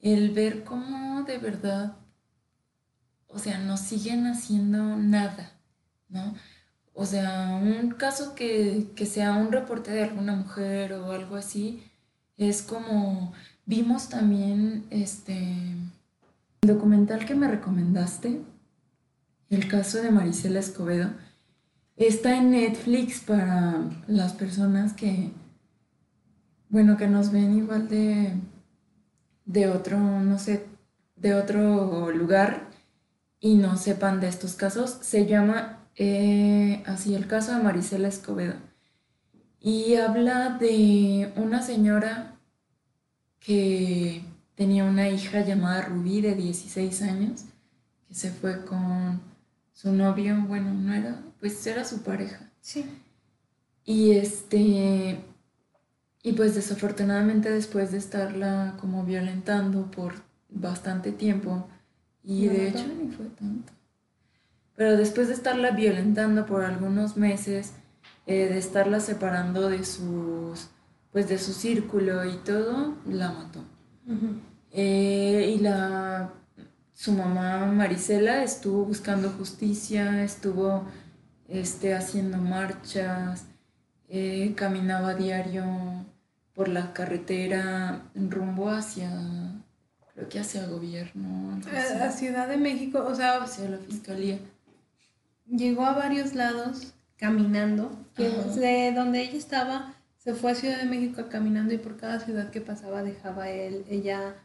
el 0.01 0.31
ver 0.31 0.63
cómo 0.63 1.23
de 1.23 1.37
verdad, 1.37 1.95
o 3.27 3.39
sea, 3.39 3.59
no 3.59 3.77
siguen 3.77 4.27
haciendo 4.27 4.97
nada, 4.97 5.53
¿no? 6.09 6.35
O 6.93 7.05
sea, 7.05 7.59
un 7.61 7.91
caso 7.91 8.35
que, 8.35 8.91
sea 9.05 9.33
un 9.33 9.51
reporte 9.51 9.91
de 9.91 10.03
alguna 10.03 10.35
mujer 10.35 10.93
o 10.93 11.11
algo 11.11 11.35
así, 11.35 11.83
es 12.37 12.61
como 12.61 13.33
vimos 13.65 14.09
también 14.09 14.85
este 14.89 15.75
documental 16.61 17.25
que 17.25 17.35
me 17.35 17.47
recomendaste, 17.47 18.41
el 19.49 19.67
caso 19.67 20.01
de 20.01 20.11
Marisela 20.11 20.59
Escobedo, 20.59 21.11
Está 21.95 22.37
en 22.37 22.51
Netflix 22.51 23.19
para 23.19 23.81
las 24.07 24.33
personas 24.33 24.93
que, 24.93 25.31
bueno, 26.69 26.97
que 26.97 27.07
nos 27.07 27.31
ven 27.31 27.55
igual 27.55 27.87
de, 27.87 28.33
de 29.45 29.69
otro, 29.69 29.97
no 29.99 30.39
sé, 30.39 30.65
de 31.15 31.35
otro 31.35 32.11
lugar 32.11 32.69
y 33.39 33.55
no 33.55 33.77
sepan 33.77 34.19
de 34.19 34.27
estos 34.27 34.53
casos. 34.55 34.97
Se 35.01 35.25
llama 35.27 35.79
eh, 35.95 36.81
así 36.85 37.13
el 37.13 37.27
caso 37.27 37.55
de 37.55 37.63
Marisela 37.63 38.07
Escobedo. 38.07 38.55
Y 39.59 39.95
habla 39.95 40.57
de 40.59 41.31
una 41.35 41.61
señora 41.61 42.39
que 43.39 44.23
tenía 44.55 44.83
una 44.83 45.09
hija 45.09 45.41
llamada 45.41 45.83
Rubí 45.83 46.21
de 46.21 46.35
16 46.35 47.01
años, 47.03 47.45
que 48.07 48.15
se 48.15 48.31
fue 48.31 48.65
con 48.65 49.21
su 49.73 49.91
novio, 49.91 50.43
bueno, 50.47 50.73
no 50.73 50.93
era, 50.93 51.21
pues 51.43 51.67
era 51.67 51.83
su 51.83 52.03
pareja. 52.03 52.49
Sí. 52.61 52.85
Y 53.83 54.11
este, 54.11 55.19
y 56.23 56.31
pues 56.37 56.55
desafortunadamente 56.55 57.51
después 57.51 57.91
de 57.91 57.97
estarla 57.97 58.77
como 58.79 59.03
violentando 59.03 59.91
por 59.91 60.13
bastante 60.47 61.11
tiempo, 61.11 61.67
y 62.23 62.47
de 62.47 62.69
hecho 62.69 62.85
ni 62.87 63.11
fue 63.11 63.25
tanto, 63.25 63.73
pero 64.77 64.95
después 64.95 65.27
de 65.27 65.33
estarla 65.33 65.71
violentando 65.71 66.45
por 66.45 66.63
algunos 66.63 67.17
meses, 67.17 67.73
eh, 68.25 68.47
de 68.47 68.57
estarla 68.57 69.01
separando 69.01 69.67
de 69.67 69.83
sus, 69.83 70.69
pues 71.11 71.27
de 71.27 71.39
su 71.39 71.51
círculo 71.51 72.23
y 72.23 72.37
todo, 72.37 72.95
la 73.05 73.33
mató. 73.33 73.65
Eh, 74.71 75.55
y 75.57 75.59
la, 75.59 76.31
su 76.93 77.11
mamá 77.11 77.65
Marisela 77.65 78.43
estuvo 78.43 78.85
buscando 78.85 79.29
justicia, 79.29 80.23
estuvo 80.23 80.85
este, 81.53 81.93
haciendo 81.93 82.37
marchas, 82.37 83.45
eh, 84.09 84.53
caminaba 84.55 85.13
diario 85.13 85.63
por 86.53 86.67
la 86.67 86.93
carretera 86.93 88.03
rumbo 88.15 88.69
hacia, 88.69 89.09
creo 90.13 90.29
que 90.29 90.39
hacia 90.39 90.63
el 90.63 90.71
gobierno. 90.71 91.61
A, 92.01 92.11
Ciudad 92.11 92.47
de 92.47 92.57
México, 92.57 93.05
o 93.07 93.13
sea, 93.13 93.43
hacia 93.43 93.69
la 93.69 93.77
fiscalía. 93.77 94.39
Llegó 95.47 95.85
a 95.85 95.93
varios 95.93 96.33
lados 96.33 96.93
caminando, 97.17 97.91
que 98.15 98.29
de 98.29 98.91
donde 98.91 99.21
ella 99.21 99.37
estaba, 99.37 99.93
se 100.17 100.33
fue 100.33 100.51
a 100.51 100.55
Ciudad 100.55 100.79
de 100.79 100.85
México 100.85 101.23
caminando 101.29 101.73
y 101.73 101.77
por 101.77 101.97
cada 101.97 102.19
ciudad 102.19 102.49
que 102.49 102.61
pasaba 102.61 103.03
dejaba 103.03 103.49
él, 103.49 103.85
ella 103.89 104.35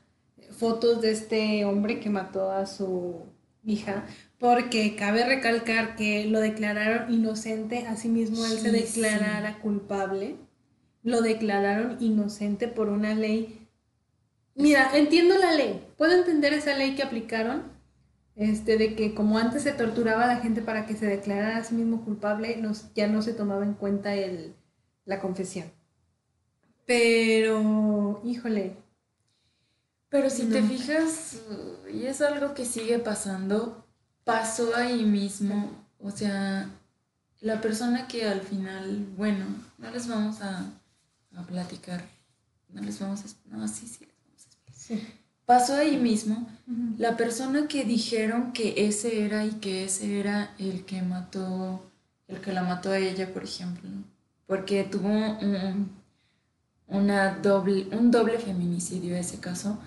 fotos 0.51 1.01
de 1.01 1.13
este 1.13 1.65
hombre 1.65 2.01
que 2.01 2.11
mató 2.11 2.51
a 2.51 2.67
su 2.67 3.27
hija, 3.65 4.05
porque 4.39 4.95
cabe 4.95 5.25
recalcar 5.25 5.97
que 5.97 6.25
lo 6.27 6.41
declararon 6.41 7.13
inocente, 7.13 7.87
asimismo 7.87 8.45
él 8.47 8.59
se 8.59 8.71
declarara 8.71 9.59
culpable, 9.59 10.37
lo 11.03 11.23
declararon 11.23 11.97
inocente 12.01 12.69
por 12.69 12.89
una 12.89 13.15
ley. 13.15 13.69
Mira, 14.55 14.91
entiendo 14.95 15.37
la 15.39 15.53
ley, 15.53 15.85
puedo 15.97 16.17
entender 16.17 16.53
esa 16.53 16.75
ley 16.75 16.95
que 16.95 17.03
aplicaron, 17.03 17.65
este, 18.37 18.77
de 18.77 18.95
que 18.95 19.15
como 19.15 19.39
antes 19.39 19.65
se 19.65 19.73
torturaba 19.73 20.25
a 20.25 20.35
la 20.35 20.41
gente 20.41 20.63
para 20.63 20.87
que 20.87 20.95
se 20.95 21.07
declarara 21.07 21.57
a 21.57 21.65
sí 21.65 21.75
mismo 21.75 22.05
culpable, 22.05 22.63
ya 22.95 23.09
no 23.09 23.23
se 23.23 23.35
tomaba 23.35 23.65
en 23.65 23.75
cuenta 23.75 24.15
el, 24.15 24.55
la 25.05 25.21
confesión. 25.21 25.73
Pero, 26.87 28.21
híjole, 28.25 28.77
pero 30.09 30.31
si 30.31 30.47
te 30.47 30.63
fijas, 30.63 31.43
y 31.93 32.07
es 32.07 32.23
algo 32.23 32.55
que 32.55 32.65
sigue 32.65 32.99
pasando, 32.99 33.88
pasó 34.29 34.77
ahí 34.77 35.05
mismo. 35.05 35.71
O 35.99 36.11
sea, 36.11 36.69
la 37.41 37.63
persona 37.63 38.07
que 38.07 38.29
al 38.29 38.43
final, 38.43 39.07
bueno, 39.17 39.47
no 39.79 39.91
les 39.91 40.07
vamos 40.07 40.43
a, 40.43 40.67
platicar, 41.47 42.05
no 42.69 42.83
les 42.83 43.01
vamos 43.01 43.21
a... 43.21 43.57
No, 43.57 43.67
sí, 43.67 43.87
sí, 43.87 44.05
les 44.05 44.15
vamos 44.27 44.43
a 44.43 44.95
explicar. 44.95 45.15
Pasó 45.47 45.77
ahí 45.77 45.97
mismo. 45.97 46.47
La 46.99 47.17
persona 47.17 47.69
que 47.69 47.85
dijeron 47.85 48.53
que 48.53 48.75
ese 48.87 49.25
era 49.25 49.47
y 49.47 49.53
que 49.53 49.85
ese 49.85 50.21
era 50.21 50.55
el 50.59 50.85
que 50.85 51.01
mató, 51.01 51.91
el 52.27 52.43
que 52.43 52.53
la 52.53 52.65
mató 52.65 52.91
a 52.91 52.99
ella, 52.99 53.33
por 53.33 53.45
ejemplo. 53.45 53.89
Porque 54.47 54.85
tuvo 54.85 55.09
un, 55.09 55.91
una 56.87 57.37
doble, 57.37 57.89
un 57.93 58.11
doble 58.11 58.39
feminicidio 58.39 59.17
ese 59.17 59.41
caso 59.41 59.79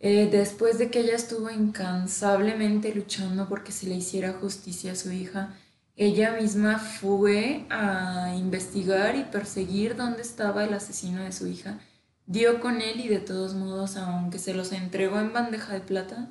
eh, 0.00 0.28
después 0.30 0.78
de 0.78 0.90
que 0.90 1.00
ella 1.00 1.16
estuvo 1.16 1.50
incansablemente 1.50 2.94
luchando 2.94 3.48
porque 3.48 3.72
se 3.72 3.86
le 3.86 3.96
hiciera 3.96 4.32
justicia 4.34 4.92
a 4.92 4.96
su 4.96 5.10
hija, 5.10 5.54
ella 5.96 6.32
misma 6.40 6.78
fue 6.78 7.66
a 7.70 8.34
investigar 8.36 9.16
y 9.16 9.24
perseguir 9.24 9.96
dónde 9.96 10.22
estaba 10.22 10.64
el 10.64 10.72
asesino 10.74 11.24
de 11.24 11.32
su 11.32 11.48
hija. 11.48 11.80
Dio 12.26 12.60
con 12.60 12.80
él 12.80 13.00
y 13.00 13.08
de 13.08 13.18
todos 13.18 13.54
modos, 13.54 13.96
aunque 13.96 14.38
se 14.38 14.54
los 14.54 14.72
entregó 14.72 15.18
en 15.18 15.32
bandeja 15.32 15.72
de 15.72 15.80
plata, 15.80 16.28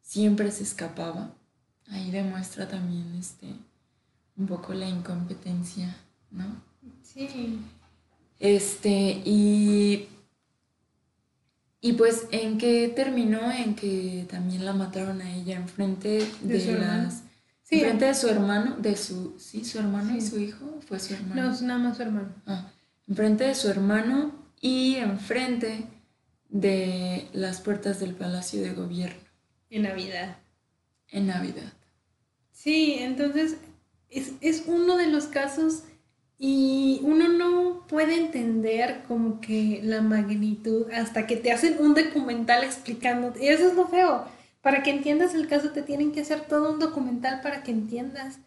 siempre 0.00 0.50
se 0.50 0.64
escapaba. 0.64 1.32
Ahí 1.90 2.10
demuestra 2.10 2.66
también 2.68 3.14
este 3.20 3.54
un 4.36 4.46
poco 4.46 4.72
la 4.74 4.88
incompetencia, 4.88 5.94
¿no? 6.30 6.44
Sí. 7.02 7.60
Este, 8.38 9.22
y 9.24 10.08
y 11.84 11.94
pues, 11.94 12.28
¿en 12.30 12.58
qué 12.58 12.92
terminó? 12.94 13.50
En 13.50 13.74
que 13.74 14.24
también 14.30 14.64
la 14.64 14.72
mataron 14.72 15.20
a 15.20 15.34
ella 15.34 15.56
enfrente 15.56 16.24
de, 16.40 16.58
de 16.58 16.78
las... 16.78 17.24
Sí, 17.64 17.80
enfrente 17.80 18.04
de 18.04 18.14
su 18.14 18.28
hermano, 18.28 18.76
de 18.76 18.96
su... 18.96 19.34
Sí, 19.36 19.64
su 19.64 19.80
hermano 19.80 20.16
y 20.16 20.20
su 20.20 20.38
hijo, 20.38 20.80
fue 20.86 21.00
su 21.00 21.14
hermano. 21.14 21.50
No, 21.50 21.60
nada 21.62 21.78
más 21.80 21.96
su 21.96 22.04
hermano. 22.04 22.32
Ah, 22.46 22.70
enfrente 23.08 23.44
de 23.44 23.56
su 23.56 23.68
hermano 23.68 24.32
y 24.60 24.94
enfrente 24.94 25.84
de 26.48 27.28
las 27.32 27.60
puertas 27.60 27.98
del 27.98 28.14
Palacio 28.14 28.62
de 28.62 28.74
Gobierno. 28.74 29.20
En 29.68 29.82
Navidad. 29.82 30.36
En 31.08 31.26
Navidad. 31.26 31.72
Sí, 32.52 32.94
entonces 33.00 33.56
es, 34.08 34.34
es 34.40 34.62
uno 34.68 34.96
de 34.96 35.08
los 35.08 35.24
casos 35.24 35.82
y 36.44 36.98
uno 37.04 37.28
no 37.28 37.86
puede 37.86 38.16
entender 38.16 39.04
como 39.06 39.40
que 39.40 39.80
la 39.84 40.02
magnitud 40.02 40.90
hasta 40.90 41.24
que 41.24 41.36
te 41.36 41.52
hacen 41.52 41.76
un 41.78 41.94
documental 41.94 42.64
explicando. 42.64 43.32
Y 43.40 43.46
eso 43.46 43.68
es 43.68 43.76
lo 43.76 43.86
feo. 43.86 44.24
Para 44.60 44.82
que 44.82 44.90
entiendas 44.90 45.36
el 45.36 45.46
caso 45.46 45.70
te 45.70 45.82
tienen 45.82 46.10
que 46.10 46.22
hacer 46.22 46.40
todo 46.40 46.72
un 46.72 46.80
documental 46.80 47.42
para 47.42 47.62
que 47.62 47.70
entiendas 47.70 48.40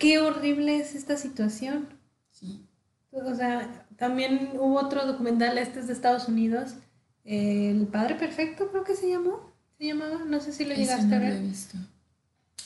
qué 0.00 0.18
horrible 0.18 0.78
es 0.78 0.96
esta 0.96 1.16
situación. 1.16 1.86
Sí. 2.32 2.66
O 3.12 3.32
sea, 3.36 3.86
también 3.96 4.50
hubo 4.54 4.80
otro 4.80 5.06
documental, 5.06 5.58
este 5.58 5.78
es 5.78 5.86
de 5.86 5.92
Estados 5.92 6.26
Unidos, 6.26 6.74
El 7.24 7.86
Padre 7.86 8.16
Perfecto 8.16 8.68
creo 8.72 8.82
que 8.82 8.96
se 8.96 9.08
llamó, 9.08 9.52
se 9.78 9.86
llamaba, 9.86 10.24
no 10.26 10.40
sé 10.40 10.52
si 10.52 10.64
lo 10.64 10.74
llegaste 10.74 11.14
a 11.14 11.20
ver. 11.20 11.40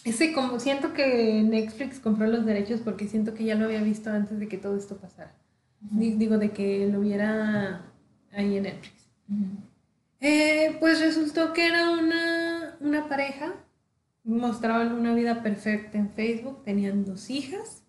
Ese 0.05 0.33
como 0.33 0.61
siento 0.61 0.93
que 0.93 1.43
Netflix 1.43 1.99
compró 1.99 2.27
los 2.27 2.47
derechos 2.47 2.81
porque 2.81 3.09
siento 3.09 3.35
que 3.35 3.45
ya 3.45 3.57
lo 3.57 3.65
había 3.65 3.83
visto 3.83 4.11
antes 4.11 4.39
de 4.39 4.47
que 4.47 4.57
todo 4.57 4.77
esto 4.77 4.97
pasara. 4.97 5.35
Digo, 5.81 6.39
de 6.39 6.53
que 6.53 6.87
lo 6.87 7.01
viera 7.01 7.85
ahí 8.33 8.57
en 8.57 8.63
Netflix. 8.65 9.09
Eh, 10.21 10.77
pues 10.81 11.01
resultó 11.01 11.53
que 11.53 11.67
era 11.67 11.91
una, 11.91 12.77
una 12.81 13.09
pareja, 13.09 13.55
mostraban 14.25 14.93
una 14.93 15.15
vida 15.15 15.43
perfecta 15.43 15.99
en 15.99 16.11
Facebook, 16.11 16.63
tenían 16.65 17.05
dos 17.05 17.29
hijas, 17.31 17.83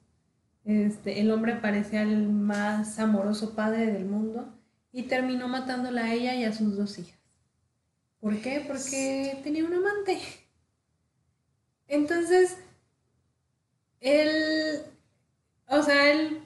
este, 0.68 1.22
el 1.22 1.32
hombre 1.32 1.56
parecía 1.56 2.02
el 2.02 2.28
más 2.28 3.00
amoroso 3.00 3.56
padre 3.56 3.86
del 3.86 4.06
mundo 4.06 4.54
y 4.92 5.04
terminó 5.04 5.48
matándola 5.48 6.04
a 6.04 6.14
ella 6.14 6.36
y 6.36 6.44
a 6.44 6.52
sus 6.52 6.76
dos 6.76 7.00
hijas. 7.00 7.18
¿Por 8.20 8.42
qué? 8.42 8.66
Porque 8.68 9.40
tenía 9.44 9.64
un 9.64 9.74
amante. 9.74 10.20
Entonces, 11.88 12.58
él, 14.00 14.82
o 15.68 15.82
sea, 15.82 16.12
él 16.12 16.42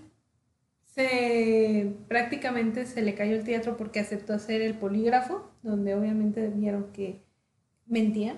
se 0.86 1.96
prácticamente 2.08 2.86
se 2.86 3.02
le 3.02 3.16
cayó 3.16 3.36
el 3.36 3.44
teatro 3.44 3.78
porque 3.78 4.00
aceptó 4.00 4.34
hacer 4.34 4.62
el 4.62 4.76
polígrafo, 4.76 5.50
donde 5.64 5.96
obviamente 5.96 6.50
vieron 6.50 6.92
que 6.92 7.22
mentía, 7.86 8.36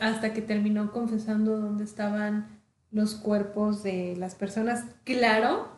hasta 0.00 0.32
que 0.32 0.42
terminó 0.42 0.92
confesando 0.92 1.58
dónde 1.58 1.84
estaban 1.84 2.60
los 2.90 3.14
cuerpos 3.14 3.82
de 3.82 4.16
las 4.16 4.34
personas. 4.34 4.84
Claro, 5.04 5.68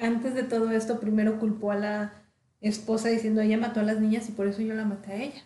antes 0.00 0.34
de 0.34 0.42
todo 0.42 0.70
esto, 0.70 1.00
primero 1.00 1.38
culpó 1.38 1.72
a 1.72 1.76
la 1.76 2.12
esposa 2.60 3.08
diciendo 3.08 3.40
ella 3.40 3.58
mató 3.58 3.80
a 3.80 3.84
las 3.84 4.00
niñas 4.00 4.28
y 4.28 4.32
por 4.32 4.46
eso 4.46 4.62
yo 4.62 4.74
la 4.74 4.84
maté 4.84 5.12
a 5.12 5.22
ella. 5.22 5.42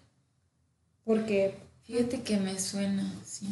Porque... 1.04 1.56
Fíjate 1.84 2.22
que 2.22 2.36
me 2.38 2.58
suena, 2.60 3.04
sí. 3.24 3.46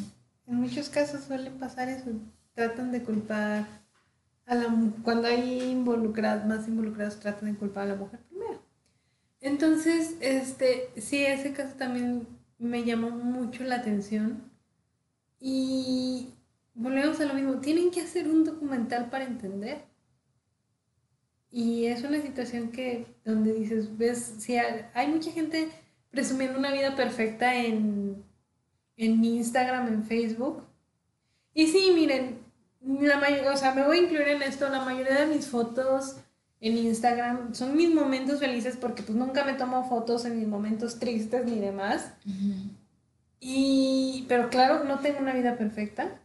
Muchos 0.71 0.89
casos 0.89 1.25
suele 1.25 1.51
pasar 1.51 1.89
eso. 1.89 2.13
Tratan 2.55 2.93
de 2.93 3.03
culpar 3.03 3.67
a 4.47 4.55
la 4.55 4.73
cuando 5.03 5.27
hay 5.27 5.63
involucrados, 5.63 6.47
más 6.47 6.69
involucrados, 6.69 7.19
tratan 7.19 7.53
de 7.53 7.59
culpar 7.59 7.87
a 7.87 7.91
la 7.91 7.97
mujer 7.97 8.21
primero. 8.29 8.63
Entonces, 9.41 10.15
este, 10.21 10.91
sí, 10.97 11.25
ese 11.25 11.53
caso 11.53 11.75
también 11.75 12.29
me 12.59 12.85
llamó 12.85 13.11
mucho 13.11 13.65
la 13.65 13.77
atención. 13.77 14.49
Y 15.41 16.35
volvemos 16.75 17.19
a 17.19 17.25
lo 17.25 17.35
mismo, 17.35 17.59
tienen 17.59 17.91
que 17.91 18.03
hacer 18.03 18.29
un 18.29 18.45
documental 18.45 19.11
para 19.11 19.25
entender. 19.25 19.83
Y 21.51 21.87
es 21.87 22.05
una 22.05 22.23
situación 22.23 22.71
que, 22.71 23.07
donde 23.25 23.53
dices, 23.55 23.99
ves, 23.99 24.37
si 24.39 24.57
hay, 24.57 25.09
mucha 25.09 25.33
gente 25.33 25.69
presumiendo 26.13 26.61
una 26.61 26.73
vida 26.73 26.95
perfecta 26.95 27.57
en, 27.57 28.23
en 29.01 29.25
Instagram, 29.25 29.89
en 29.89 30.05
Facebook. 30.05 30.63
Y 31.55 31.67
sí, 31.69 31.91
miren, 31.95 32.39
la 32.83 33.19
o 33.53 33.57
sea, 33.57 33.75
me 33.75 33.85
voy 33.85 33.99
a 33.99 34.03
incluir 34.03 34.29
en 34.29 34.43
esto, 34.43 34.69
la 34.69 34.85
mayoría 34.85 35.21
de 35.21 35.35
mis 35.35 35.47
fotos 35.47 36.17
en 36.61 36.77
Instagram 36.77 37.55
son 37.55 37.75
mis 37.75 37.93
momentos 37.95 38.41
felices 38.41 38.77
porque 38.77 39.03
pues 39.03 39.17
nunca 39.17 39.45
me 39.45 39.55
tomo 39.55 39.89
fotos 39.89 40.27
en 40.27 40.39
mis 40.39 40.47
momentos 40.47 40.99
tristes 40.99 41.47
ni 41.47 41.59
demás. 41.59 42.13
Y, 43.41 44.27
pero 44.29 44.51
claro, 44.51 44.85
no 44.85 44.99
tengo 44.99 45.21
una 45.21 45.33
vida 45.33 45.57
perfecta. 45.57 46.21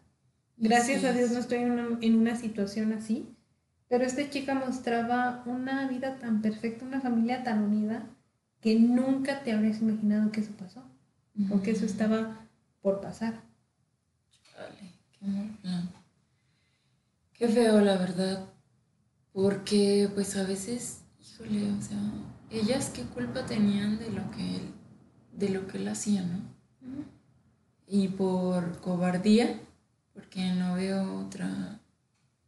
Gracias 0.57 1.05
a 1.05 1.13
Dios 1.13 1.31
no 1.31 1.39
estoy 1.39 1.59
en 1.59 1.71
una, 1.71 1.97
en 2.01 2.15
una 2.15 2.35
situación 2.35 2.91
así. 2.91 3.25
Pero 3.87 4.03
esta 4.03 4.29
chica 4.29 4.53
mostraba 4.53 5.43
una 5.45 5.87
vida 5.87 6.17
tan 6.17 6.41
perfecta, 6.41 6.83
una 6.83 6.99
familia 6.99 7.43
tan 7.43 7.63
unida, 7.63 8.03
que 8.59 8.77
nunca 8.77 9.43
te 9.43 9.53
habrías 9.53 9.81
imaginado 9.81 10.31
que 10.31 10.41
eso 10.41 10.51
pasó. 10.57 10.83
O 11.51 11.61
que 11.61 11.71
eso 11.71 11.85
estaba 11.85 12.44
por 12.85 13.01
pasar. 13.01 13.41
qué 15.19 15.27
Qué 17.33 17.47
feo, 17.47 17.81
la 17.81 17.97
verdad. 17.97 18.45
Porque, 19.33 20.07
pues 20.13 20.37
a 20.37 20.43
veces, 20.43 20.99
híjole, 21.19 21.71
o 21.71 21.81
sea, 21.81 21.97
ellas 22.51 22.91
qué 22.93 23.01
culpa 23.01 23.43
tenían 23.47 23.97
de 23.97 24.11
lo 24.11 24.29
que 24.29 24.57
él, 24.57 24.71
de 25.33 25.49
lo 25.49 25.65
que 25.65 25.79
él 25.79 25.87
hacía, 25.87 26.21
¿no? 26.21 26.43
Y 27.87 28.09
por 28.09 28.79
cobardía, 28.81 29.59
porque 30.13 30.51
no 30.51 30.75
veo 30.75 31.25
otra, 31.25 31.79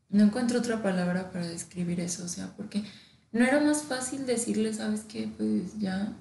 no 0.09 0.23
encuentro 0.23 0.59
otra 0.59 0.83
palabra 0.83 1.31
para 1.31 1.47
describir 1.47 1.99
eso, 1.99 2.23
o 2.25 2.27
sea, 2.27 2.53
porque 2.55 2.83
no 3.31 3.43
era 3.43 3.59
más 3.59 3.81
fácil 3.81 4.27
decirle, 4.27 4.71
¿sabes 4.71 5.01
qué? 5.01 5.31
Pues 5.35 5.79
ya 5.79 6.15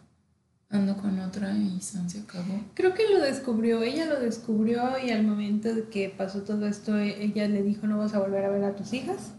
ando 0.69 0.97
con 0.97 1.19
otra 1.21 1.57
y 1.57 1.81
se 1.81 1.99
acabó. 2.19 2.61
Creo 2.75 2.95
que 2.95 3.09
lo 3.09 3.21
descubrió, 3.21 3.83
ella 3.83 4.07
lo 4.07 4.21
descubrió 4.21 4.99
y 4.99 5.11
al 5.11 5.25
momento 5.25 5.75
de 5.75 5.89
que 5.89 6.09
pasó 6.09 6.43
todo 6.43 6.67
esto, 6.67 6.99
ella 6.99 7.49
le 7.49 7.63
dijo, 7.63 7.87
no 7.87 7.99
vas 7.99 8.15
a 8.15 8.19
volver 8.19 8.45
a 8.45 8.51
ver 8.51 8.65
a 8.65 8.75
tus 8.75 8.93
hijas 8.93 9.33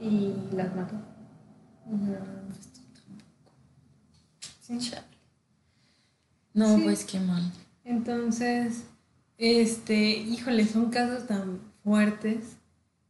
y 0.00 0.34
las 0.54 0.74
mató. 0.74 0.96
No, 6.54 6.78
pues 6.82 7.04
qué 7.04 7.20
mal. 7.20 7.42
Entonces, 7.84 8.84
este, 9.38 10.10
híjole, 10.10 10.66
son 10.66 10.90
casos 10.90 11.26
tan 11.26 11.60
fuertes. 11.82 12.56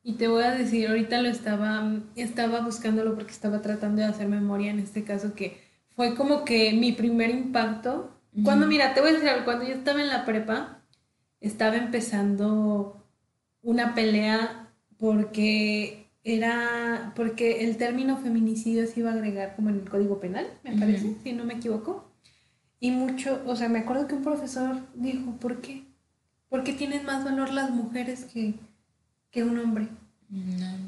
Y 0.04 0.14
te 0.14 0.28
voy 0.28 0.42
a 0.42 0.50
decir, 0.50 0.88
ahorita 0.88 1.22
lo 1.22 1.28
estaba, 1.28 2.00
estaba 2.16 2.60
buscándolo 2.60 3.14
porque 3.14 3.30
estaba 3.30 3.62
tratando 3.62 4.02
de 4.02 4.08
hacer 4.08 4.28
memoria 4.28 4.70
en 4.70 4.80
este 4.80 5.04
caso 5.04 5.34
que 5.34 5.71
fue 6.02 6.16
como 6.16 6.44
que 6.44 6.72
mi 6.72 6.90
primer 6.90 7.30
impacto. 7.30 8.10
Cuando, 8.42 8.66
mira, 8.66 8.92
te 8.92 9.00
voy 9.00 9.10
a 9.10 9.12
decir 9.12 9.30
cuando 9.44 9.64
yo 9.64 9.74
estaba 9.74 10.00
en 10.00 10.08
la 10.08 10.24
prepa, 10.24 10.82
estaba 11.40 11.76
empezando 11.76 13.06
una 13.62 13.94
pelea 13.94 14.68
porque 14.98 16.08
era, 16.24 17.12
porque 17.14 17.64
el 17.64 17.76
término 17.76 18.16
feminicidio 18.16 18.84
se 18.88 18.98
iba 18.98 19.10
a 19.10 19.14
agregar 19.14 19.54
como 19.54 19.70
en 19.70 19.76
el 19.76 19.88
Código 19.88 20.18
Penal, 20.18 20.48
me 20.64 20.76
parece, 20.76 21.14
si 21.22 21.32
no 21.34 21.44
me 21.44 21.54
equivoco. 21.54 22.10
Y 22.80 22.90
mucho, 22.90 23.40
o 23.46 23.54
sea, 23.54 23.68
me 23.68 23.78
acuerdo 23.78 24.08
que 24.08 24.16
un 24.16 24.24
profesor 24.24 24.80
dijo, 24.94 25.36
¿por 25.38 25.60
qué? 25.60 25.84
¿Por 26.48 26.64
qué 26.64 26.72
tienen 26.72 27.06
más 27.06 27.24
valor 27.24 27.52
las 27.52 27.70
mujeres 27.70 28.24
que, 28.24 28.54
que 29.30 29.44
un 29.44 29.56
hombre? 29.56 29.86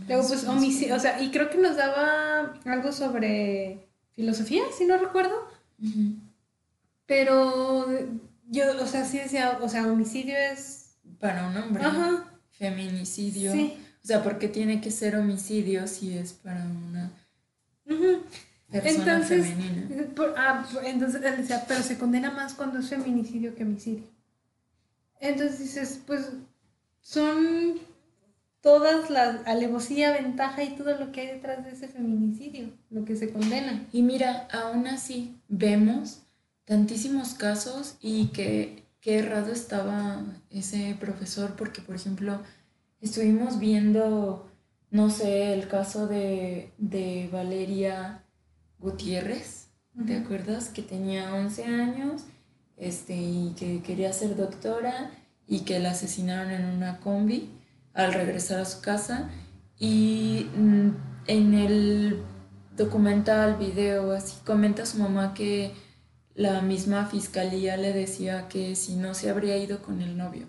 Luego, 0.09 0.27
pues, 0.27 0.43
homicidio, 0.49 0.97
o 0.97 0.99
sea, 0.99 1.23
y 1.23 1.31
creo 1.31 1.51
que 1.51 1.59
nos 1.59 1.77
daba 1.77 2.55
algo 2.65 2.91
sobre 2.91 3.84
filosofía, 4.15 4.63
si 4.77 4.85
no 4.87 4.97
recuerdo. 4.99 5.35
Pero 7.07 7.87
yo, 8.49 8.65
o 8.83 8.87
sea, 8.87 9.05
sí 9.05 9.19
decía, 9.19 9.59
o 9.61 9.69
sea, 9.69 9.87
homicidio 9.87 10.37
es... 10.37 10.97
Para 11.21 11.49
un 11.49 11.57
hombre. 11.57 11.85
Ajá. 11.85 12.25
Feminicidio. 12.53 13.53
Sí. 13.53 13.77
O 14.03 14.07
sea, 14.07 14.23
¿por 14.23 14.39
qué 14.39 14.49
tiene 14.49 14.81
que 14.81 14.91
ser 14.91 15.17
homicidio 15.17 15.87
si 15.87 16.17
es 16.17 16.35
para 16.35 16.63
una 16.65 17.11
persona 18.71 19.21
femenina? 19.23 19.89
ah, 20.37 20.67
entonces 20.85 21.23
él 21.23 21.37
decía, 21.39 21.65
pero 21.67 21.83
se 21.83 21.99
condena 21.99 22.31
más 22.31 22.55
cuando 22.55 22.81
es 22.81 22.89
feminicidio 22.89 23.55
que 23.55 23.63
homicidio. 23.63 24.05
Entonces 25.21 25.59
dices, 25.59 26.01
pues 26.07 26.33
son 27.01 27.79
todas 28.65 29.11
las 29.11 29.47
alevosía, 29.47 30.13
ventaja 30.13 30.65
y 30.65 30.75
todo 30.75 30.97
lo 30.99 31.13
que 31.13 31.21
hay 31.21 31.27
detrás 31.27 31.63
de 31.67 31.73
ese 31.73 31.87
feminicidio, 31.87 32.71
lo 32.89 33.05
que 33.05 33.15
se 33.15 33.31
condena. 33.31 33.87
Y 33.93 34.01
mira, 34.01 34.49
aún 34.51 34.87
así 34.87 35.37
vemos 35.49 36.23
tantísimos 36.65 37.35
casos 37.35 37.97
y 38.01 38.29
que 38.29 38.83
qué 39.03 39.19
errado 39.19 39.53
estaba 39.53 40.25
ese 40.51 40.97
profesor 40.99 41.57
porque, 41.57 41.83
por 41.83 41.95
ejemplo, 41.95 42.41
estuvimos 43.03 43.59
viendo, 43.59 44.51
no 44.91 45.11
sé, 45.11 45.53
el 45.53 45.69
caso 45.69 46.07
de, 46.07 46.73
Valeria 47.31 48.25
Gutiérrez, 48.79 49.67
¿te 50.07 50.17
acuerdas? 50.17 50.71
Que 50.71 50.81
tenía 50.81 51.35
11 51.35 51.65
años 51.67 52.23
este, 52.79 53.15
y 53.15 53.55
que 53.59 53.83
quería 53.83 54.11
ser 54.15 54.37
doctora 54.37 55.11
y 55.47 55.61
que 55.61 55.81
la 55.81 55.91
asesinaron 55.91 56.51
en 56.51 56.65
una 56.65 56.99
combi 57.01 57.54
al 57.95 58.13
regresar 58.13 58.61
a 58.61 58.65
su 58.65 58.81
casa 58.81 59.31
y 59.79 60.47
mm, 60.57 60.89
en 61.27 61.55
el 61.55 62.23
documental, 62.77 63.57
video, 63.57 64.13
así 64.13 64.37
comenta 64.45 64.85
su 64.85 64.99
mamá 64.99 65.33
que 65.35 65.73
la 66.35 66.61
misma 66.61 67.07
fiscalía 67.07 67.77
le 67.77 67.93
decía 67.93 68.49
que 68.49 68.75
si 68.75 68.97
no 68.97 69.15
se 69.15 69.31
habría 69.31 69.57
ido 69.57 69.81
con 69.83 70.03
el 70.03 70.17
novio. 70.17 70.47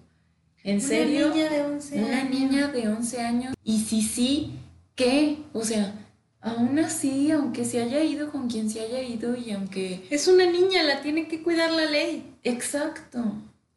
¿En 0.63 0.81
serio? 0.81 1.27
Una 1.27 1.35
niña 1.35 1.49
de 1.49 1.61
11 1.61 1.99
años. 1.99 2.09
Una 2.09 2.23
niña 2.23 2.67
de 2.69 2.87
11 2.87 3.21
años. 3.21 3.53
Y 3.63 3.79
si 3.81 4.01
sí, 4.01 4.59
¿qué? 4.95 5.43
O 5.53 5.63
sea, 5.63 5.93
aún 6.41 6.79
así, 6.79 7.29
aunque 7.29 7.65
se 7.65 7.83
haya 7.83 8.03
ido 8.03 8.31
con 8.31 8.49
quien 8.49 8.71
se 8.71 8.81
haya 8.81 9.01
ido 9.03 9.37
y 9.37 9.51
aunque... 9.51 10.07
Es 10.09 10.27
una 10.27 10.49
niña, 10.49 10.81
la 10.81 11.01
tiene 11.01 11.27
que 11.27 11.43
cuidar 11.43 11.71
la 11.71 11.85
ley. 11.85 12.35
Exacto. 12.43 13.23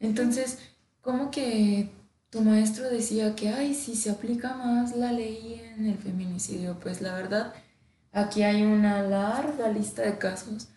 Entonces, 0.00 0.58
¿cómo 1.02 1.30
que 1.30 1.90
tu 2.30 2.42
maestro 2.42 2.88
decía 2.90 3.34
que, 3.34 3.48
ay, 3.48 3.74
si 3.74 3.96
se 3.96 4.10
aplica 4.10 4.54
más 4.54 4.96
la 4.96 5.12
ley 5.12 5.62
en 5.76 5.86
el 5.86 5.98
feminicidio, 5.98 6.78
pues 6.80 7.00
la 7.00 7.14
verdad, 7.14 7.54
aquí 8.12 8.42
hay 8.42 8.62
una 8.62 9.02
larga 9.02 9.68
lista 9.70 10.02
de 10.02 10.18
casos 10.18 10.68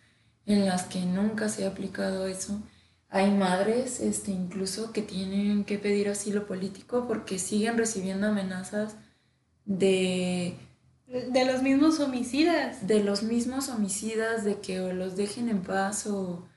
en 0.45 0.65
las 0.65 0.83
que 0.83 1.01
nunca 1.01 1.49
se 1.49 1.65
ha 1.65 1.69
aplicado 1.69 2.27
eso. 2.27 2.61
Hay 3.09 3.29
madres, 3.31 3.99
este, 3.99 4.31
incluso, 4.31 4.93
que 4.93 5.01
tienen 5.01 5.65
que 5.65 5.77
pedir 5.77 6.07
asilo 6.07 6.47
político 6.47 7.07
porque 7.07 7.39
siguen 7.39 7.77
recibiendo 7.77 8.27
amenazas 8.27 8.95
de... 9.65 10.57
De 11.07 11.43
los 11.43 11.61
mismos 11.61 11.99
homicidas. 11.99 12.87
De 12.87 13.03
los 13.03 13.23
mismos 13.23 13.67
homicidas, 13.67 14.45
de 14.45 14.61
que 14.61 14.79
o 14.79 14.93
los 14.93 15.17
dejen 15.17 15.49
en 15.49 15.61
paz 15.61 16.07
o, 16.07 16.47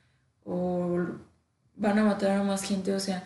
o 0.44 0.96
van 1.74 1.98
a 1.98 2.04
matar 2.04 2.38
a 2.38 2.44
más 2.44 2.62
gente. 2.62 2.94
O 2.94 3.00
sea, 3.00 3.24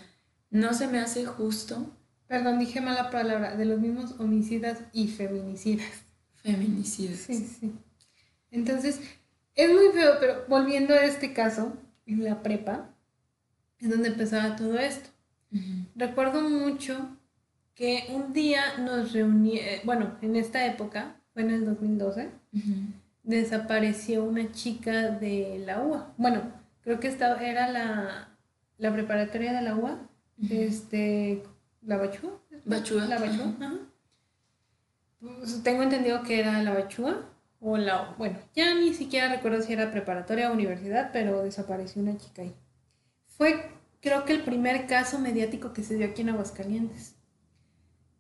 no 0.51 0.75
se 0.75 0.89
me 0.89 0.99
hace 0.99 1.27
justo. 1.27 1.91
Perdón, 2.27 2.59
dije 2.59 2.81
mala 2.81 3.11
palabra, 3.11 3.57
de 3.57 3.65
los 3.65 3.81
mismos 3.81 4.15
homicidas 4.19 4.81
y 4.93 5.09
feminicidas. 5.09 6.03
Feminicidas. 6.43 7.19
Sí, 7.21 7.35
sí. 7.35 7.73
Entonces, 8.51 9.01
es 9.55 9.71
muy 9.71 9.93
feo, 9.93 10.15
pero 10.21 10.45
volviendo 10.49 10.95
a 10.95 11.05
este 11.05 11.33
caso, 11.33 11.77
en 12.07 12.25
la 12.25 12.43
prepa, 12.43 12.91
es 13.79 13.91
donde 13.91 14.09
empezaba 14.09 14.57
todo 14.57 14.79
esto. 14.79 15.11
Recuerdo 15.95 16.43
mucho 16.43 17.17
que 17.75 18.07
un 18.11 18.33
día 18.33 18.79
nos 18.79 19.13
reuní, 19.13 19.59
eh, 19.59 19.81
bueno, 19.85 20.17
en 20.21 20.37
esta 20.37 20.67
época, 20.67 21.17
fue 21.33 21.43
en 21.43 21.51
el 21.51 21.65
2012, 21.65 22.31
desapareció 23.23 24.25
una 24.25 24.51
chica 24.53 25.11
de 25.11 25.63
la 25.65 25.83
UA. 25.83 26.15
Bueno, 26.19 26.43
creo 26.83 27.01
que 27.01 27.09
esta 27.09 27.43
era 27.45 27.71
la, 27.71 28.37
la 28.79 28.93
preparatoria 28.93 29.53
de 29.53 29.63
la 29.63 29.75
UA 29.77 30.09
este, 30.51 31.43
la 31.83 31.97
Bachúa. 31.97 32.41
Bachúa. 32.65 33.05
La 33.07 33.19
Bachúa, 33.19 33.55
pues, 35.21 35.63
tengo 35.63 35.83
entendido 35.83 36.23
que 36.23 36.39
era 36.39 36.63
la 36.63 36.75
Bachúa 36.75 37.29
o 37.61 37.77
la, 37.77 38.15
bueno, 38.19 38.39
ya 38.55 38.75
ni 38.75 38.95
siquiera 38.95 39.35
recuerdo 39.35 39.63
si 39.63 39.73
era 39.73 39.91
preparatoria 39.91 40.51
o 40.51 40.55
universidad, 40.55 41.11
pero 41.13 41.43
desapareció 41.43 42.03
una 42.03 42.17
chica 42.17 42.43
ahí. 42.43 42.55
Fue, 43.27 43.71
creo 44.01 44.25
que 44.25 44.33
el 44.33 44.43
primer 44.43 44.87
caso 44.87 45.19
mediático 45.19 45.73
que 45.73 45.83
se 45.83 45.97
dio 45.97 46.07
aquí 46.07 46.23
en 46.23 46.31
Aguascalientes. 46.31 47.17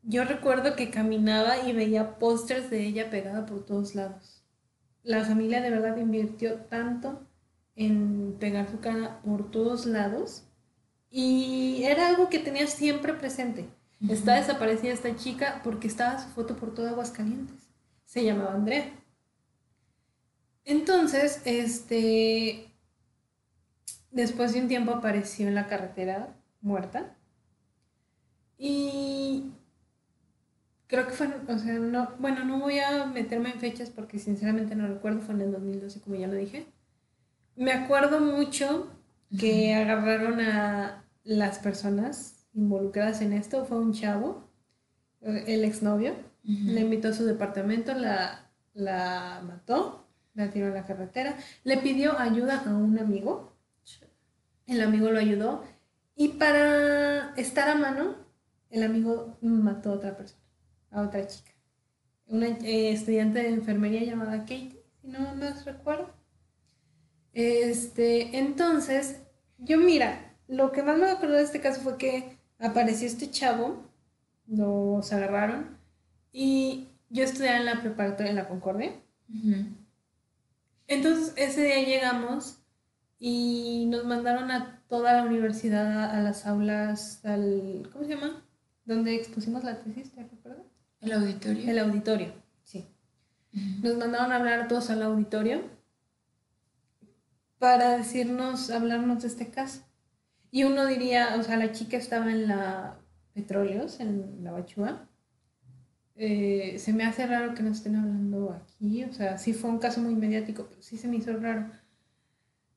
Yo 0.02 0.24
recuerdo 0.24 0.74
que 0.74 0.90
caminaba 0.90 1.58
y 1.68 1.72
veía 1.72 2.18
pósters 2.18 2.70
de 2.70 2.84
ella 2.86 3.10
pegada 3.10 3.46
por 3.46 3.64
todos 3.64 3.94
lados. 3.94 4.42
La 5.02 5.24
familia 5.24 5.60
de 5.60 5.70
verdad 5.70 5.96
invirtió 5.96 6.56
tanto 6.62 7.26
en 7.76 8.36
pegar 8.40 8.68
su 8.70 8.80
cara 8.80 9.20
por 9.22 9.50
todos 9.50 9.86
lados 9.86 10.47
y 11.10 11.82
era 11.84 12.08
algo 12.08 12.28
que 12.28 12.38
tenía 12.38 12.66
siempre 12.66 13.14
presente. 13.14 13.68
Está 14.08 14.36
desaparecida 14.36 14.92
esta 14.92 15.16
chica 15.16 15.60
porque 15.64 15.88
estaba 15.88 16.18
su 16.18 16.28
foto 16.28 16.56
por 16.56 16.72
todo 16.74 16.88
Aguascalientes. 16.88 17.68
Se 18.04 18.24
llamaba 18.24 18.54
Andrea. 18.54 18.92
Entonces, 20.64 21.42
este, 21.44 22.70
después 24.10 24.52
de 24.52 24.60
un 24.60 24.68
tiempo 24.68 24.92
apareció 24.92 25.48
en 25.48 25.54
la 25.54 25.66
carretera 25.66 26.36
muerta. 26.60 27.16
Y 28.56 29.50
creo 30.86 31.06
que 31.06 31.12
fue, 31.12 31.28
o 31.48 31.58
sea, 31.58 31.74
no, 31.74 32.10
bueno, 32.18 32.44
no 32.44 32.60
voy 32.60 32.78
a 32.80 33.06
meterme 33.06 33.50
en 33.50 33.60
fechas 33.60 33.90
porque 33.90 34.18
sinceramente 34.18 34.74
no 34.74 34.86
recuerdo, 34.86 35.20
fue 35.20 35.34
en 35.34 35.40
el 35.42 35.52
2012, 35.52 36.00
como 36.00 36.16
ya 36.16 36.26
lo 36.26 36.34
dije. 36.34 36.66
Me 37.56 37.72
acuerdo 37.72 38.20
mucho 38.20 38.92
que 39.36 39.74
agarraron 39.74 40.40
a 40.40 41.04
las 41.24 41.58
personas 41.58 42.46
involucradas 42.54 43.20
en 43.20 43.32
esto, 43.32 43.64
fue 43.64 43.78
un 43.78 43.92
chavo, 43.92 44.48
el 45.20 45.64
exnovio, 45.64 46.14
le 46.42 46.80
invitó 46.80 47.08
a 47.08 47.12
su 47.12 47.24
departamento, 47.24 47.92
la, 47.94 48.50
la 48.72 49.42
mató, 49.46 50.06
la 50.34 50.50
tiró 50.50 50.68
a 50.68 50.70
la 50.70 50.86
carretera, 50.86 51.36
le 51.64 51.76
pidió 51.78 52.18
ayuda 52.18 52.62
a 52.64 52.70
un 52.70 52.98
amigo, 52.98 53.52
el 54.66 54.80
amigo 54.80 55.10
lo 55.10 55.18
ayudó 55.18 55.64
y 56.14 56.28
para 56.28 57.34
estar 57.36 57.68
a 57.68 57.74
mano, 57.74 58.16
el 58.70 58.82
amigo 58.82 59.36
mató 59.40 59.90
a 59.90 59.94
otra 59.94 60.16
persona 60.16 60.48
a 60.90 61.02
otra 61.02 61.26
chica. 61.26 61.52
Una 62.26 62.48
eh, 62.48 62.92
estudiante 62.92 63.42
de 63.42 63.48
enfermería 63.48 64.04
llamada 64.04 64.40
Katie, 64.40 64.84
si 65.00 65.08
no 65.08 65.34
me 65.34 65.50
recuerdo. 65.50 66.17
Este, 67.32 68.38
entonces, 68.38 69.20
yo 69.58 69.78
mira, 69.78 70.34
lo 70.48 70.72
que 70.72 70.82
más 70.82 70.98
me 70.98 71.10
acuerdo 71.10 71.36
de 71.36 71.42
este 71.42 71.60
caso 71.60 71.80
fue 71.80 71.98
que 71.98 72.38
apareció 72.58 73.06
este 73.06 73.30
chavo, 73.30 73.84
nos 74.46 75.12
agarraron 75.12 75.76
y 76.32 76.88
yo 77.10 77.24
estudiaba 77.24 77.58
en 77.58 77.66
la 77.66 77.80
preparatoria 77.80 78.30
en 78.30 78.36
la 78.36 78.48
Concordia. 78.48 78.92
Entonces, 80.86 81.34
ese 81.36 81.64
día 81.64 81.82
llegamos 81.84 82.62
y 83.18 83.86
nos 83.90 84.04
mandaron 84.04 84.50
a 84.50 84.82
toda 84.88 85.12
la 85.12 85.22
universidad, 85.24 86.10
a 86.10 86.22
las 86.22 86.46
aulas, 86.46 87.24
al, 87.24 87.88
¿cómo 87.92 88.04
se 88.04 88.14
llama? 88.14 88.42
Donde 88.84 89.14
expusimos 89.14 89.64
la 89.64 89.80
tesis, 89.80 90.12
¿te 90.12 90.22
acuerdas? 90.22 90.64
¿El 91.00 91.12
auditorio? 91.12 91.70
El 91.70 91.78
auditorio, 91.78 92.32
sí. 92.62 92.86
Nos 93.82 93.96
mandaron 93.96 94.32
a 94.32 94.36
hablar 94.36 94.68
todos 94.68 94.88
al 94.90 95.02
auditorio 95.02 95.62
para 97.58 97.96
decirnos, 97.96 98.70
hablarnos 98.70 99.22
de 99.22 99.28
este 99.28 99.48
caso. 99.48 99.82
Y 100.50 100.64
uno 100.64 100.86
diría, 100.86 101.36
o 101.38 101.42
sea, 101.42 101.56
la 101.56 101.72
chica 101.72 101.96
estaba 101.96 102.30
en 102.30 102.48
la 102.48 102.98
Petróleos, 103.34 104.00
en 104.00 104.42
la 104.42 104.52
Bachúa. 104.52 105.08
Eh, 106.16 106.76
se 106.78 106.92
me 106.92 107.04
hace 107.04 107.26
raro 107.26 107.54
que 107.54 107.62
nos 107.62 107.78
estén 107.78 107.96
hablando 107.96 108.50
aquí, 108.52 109.04
o 109.04 109.12
sea, 109.12 109.38
sí 109.38 109.52
fue 109.52 109.70
un 109.70 109.78
caso 109.78 110.00
muy 110.00 110.14
mediático, 110.14 110.66
pero 110.68 110.82
sí 110.82 110.96
se 110.96 111.06
me 111.06 111.16
hizo 111.16 111.36
raro. 111.36 111.70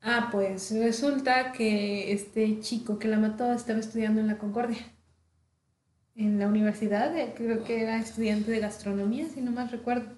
Ah, 0.02 0.30
pues 0.32 0.72
resulta 0.72 1.52
que 1.52 2.12
este 2.12 2.60
chico 2.60 3.00
que 3.00 3.08
la 3.08 3.18
mató 3.18 3.52
estaba 3.54 3.80
estudiando 3.80 4.22
en 4.22 4.28
la 4.28 4.38
Concordia 4.38 4.78
en 6.16 6.40
la 6.40 6.48
universidad, 6.48 7.14
creo 7.36 7.64
que 7.64 7.82
era 7.82 7.98
estudiante 7.98 8.52
de 8.52 8.60
gastronomía, 8.60 9.28
si 9.30 9.42
no 9.42 9.52
mal 9.52 9.70
recuerdo. 9.70 10.18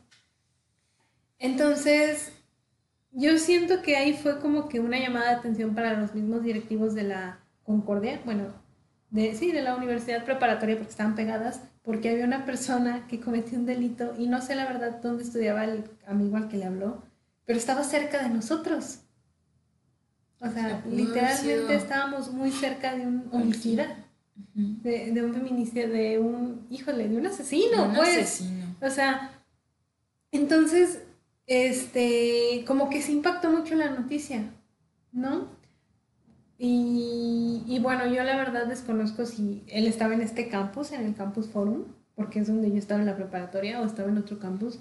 Entonces, 1.39 2.31
yo 3.13 3.37
siento 3.37 3.81
que 3.81 3.95
ahí 3.95 4.13
fue 4.13 4.39
como 4.39 4.67
que 4.67 4.79
una 4.79 4.99
llamada 4.99 5.29
de 5.29 5.35
atención 5.35 5.73
para 5.73 5.99
los 5.99 6.13
mismos 6.13 6.43
directivos 6.43 6.93
de 6.93 7.03
la 7.03 7.39
Concordia, 7.63 8.19
bueno, 8.25 8.47
de, 9.09 9.35
sí, 9.35 9.51
de 9.51 9.61
la 9.61 9.75
universidad 9.75 10.25
preparatoria 10.25 10.75
porque 10.75 10.91
estaban 10.91 11.15
pegadas, 11.15 11.61
porque 11.83 12.09
había 12.09 12.25
una 12.25 12.45
persona 12.45 13.07
que 13.07 13.19
cometió 13.19 13.57
un 13.57 13.65
delito 13.65 14.13
y 14.17 14.27
no 14.27 14.41
sé 14.41 14.55
la 14.55 14.65
verdad 14.65 14.99
dónde 15.01 15.23
estudiaba 15.23 15.63
el 15.63 15.83
amigo 16.07 16.37
al 16.37 16.47
que 16.47 16.57
le 16.57 16.65
habló, 16.65 17.03
pero 17.45 17.59
estaba 17.59 17.83
cerca 17.83 18.23
de 18.23 18.29
nosotros. 18.29 18.99
O 20.39 20.49
sea, 20.49 20.83
literalmente 20.89 21.75
estábamos 21.75 22.31
muy 22.31 22.51
cerca 22.51 22.95
de 22.95 23.07
un 23.07 23.29
homicida 23.31 24.03
de, 24.53 25.23
un 25.23 25.33
feminicidio, 25.33 25.89
de 25.89 26.19
un, 26.19 26.65
híjole, 26.69 27.07
de 27.07 27.17
un 27.17 27.27
asesino, 27.27 27.85
un 27.85 27.95
pues. 27.95 28.17
Asesino. 28.17 28.75
O 28.81 28.89
sea, 28.89 29.31
entonces, 30.31 31.03
este, 31.53 32.63
como 32.65 32.89
que 32.89 33.01
se 33.01 33.11
impactó 33.11 33.49
mucho 33.49 33.75
la 33.75 33.89
noticia, 33.89 34.51
¿no? 35.11 35.47
Y, 36.57 37.63
y, 37.67 37.79
bueno, 37.79 38.05
yo 38.07 38.23
la 38.23 38.37
verdad 38.37 38.67
desconozco 38.67 39.25
si 39.25 39.63
él 39.67 39.87
estaba 39.87 40.13
en 40.13 40.21
este 40.21 40.47
campus, 40.47 40.91
en 40.91 41.05
el 41.05 41.15
Campus 41.15 41.49
Forum, 41.49 41.85
porque 42.15 42.39
es 42.39 42.47
donde 42.47 42.71
yo 42.71 42.77
estaba 42.77 43.01
en 43.01 43.07
la 43.07 43.15
preparatoria 43.15 43.81
o 43.81 43.85
estaba 43.85 44.09
en 44.09 44.17
otro 44.17 44.39
campus, 44.39 44.79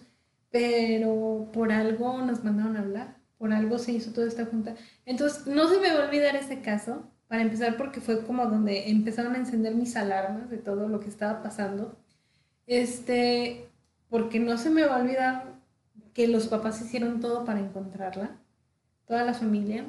pero 0.51 1.49
por 1.53 1.73
algo 1.73 2.23
nos 2.23 2.45
mandaron 2.45 2.77
a 2.77 2.81
hablar, 2.81 3.17
por 3.39 3.53
algo 3.53 3.79
se 3.79 3.93
hizo 3.93 4.13
toda 4.13 4.29
esta 4.29 4.47
junta. 4.47 4.77
Entonces, 5.07 5.47
no 5.47 5.69
se 5.69 5.81
me 5.81 5.93
va 5.93 6.03
a 6.03 6.07
olvidar 6.07 6.37
ese 6.37 6.61
caso, 6.61 7.11
para 7.33 7.45
empezar 7.45 7.79
porque 7.79 8.03
fue 8.03 8.27
como 8.27 8.45
donde 8.45 8.91
empezaron 8.91 9.35
a 9.35 9.39
encender 9.39 9.75
mis 9.75 9.97
alarmas 9.97 10.51
de 10.51 10.59
todo 10.59 10.87
lo 10.87 11.01
que 11.01 11.09
estaba 11.09 11.43
pasando. 11.43 11.97
Este, 12.67 13.71
porque 14.11 14.39
no 14.39 14.59
se 14.59 14.69
me 14.69 14.85
va 14.85 14.97
a 14.97 15.01
olvidar 15.01 15.52
que 16.15 16.29
los 16.29 16.47
papás 16.49 16.81
hicieron 16.81 17.21
todo 17.21 17.45
para 17.45 17.61
encontrarla, 17.61 18.37
toda 19.07 19.25
la 19.25 19.35
familia, 19.35 19.87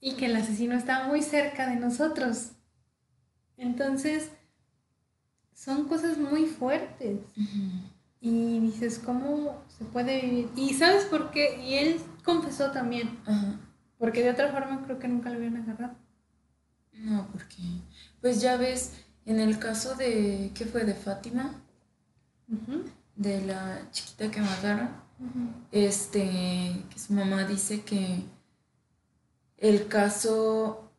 y 0.00 0.14
que 0.14 0.26
el 0.26 0.36
asesino 0.36 0.74
estaba 0.74 1.06
muy 1.06 1.22
cerca 1.22 1.68
de 1.68 1.76
nosotros. 1.76 2.52
Entonces, 3.56 4.30
son 5.54 5.88
cosas 5.88 6.18
muy 6.18 6.46
fuertes. 6.46 7.18
Y 8.20 8.60
dices, 8.60 8.98
¿cómo 8.98 9.62
se 9.68 9.84
puede 9.84 10.20
vivir? 10.20 10.50
Y 10.56 10.74
sabes 10.74 11.04
por 11.04 11.30
qué, 11.30 11.60
y 11.62 11.74
él 11.74 12.00
confesó 12.24 12.70
también, 12.70 13.18
porque 13.98 14.22
de 14.22 14.30
otra 14.30 14.52
forma 14.52 14.84
creo 14.84 14.98
que 14.98 15.08
nunca 15.08 15.30
lo 15.30 15.36
habían 15.36 15.56
agarrado. 15.56 15.94
No, 16.92 17.28
porque, 17.32 17.62
pues 18.20 18.40
ya 18.40 18.56
ves, 18.56 19.04
en 19.24 19.38
el 19.38 19.58
caso 19.58 19.94
de, 19.94 20.50
¿qué 20.54 20.64
fue? 20.64 20.84
De 20.84 20.94
Fátima, 20.94 21.54
de 23.14 23.40
la 23.42 23.88
chiquita 23.92 24.30
que 24.30 24.40
mataron, 24.40 24.90
este, 25.72 26.84
que 26.90 26.98
su 26.98 27.12
mamá 27.12 27.44
dice 27.44 27.82
que 27.82 28.22
el 29.56 29.88
caso, 29.88 30.90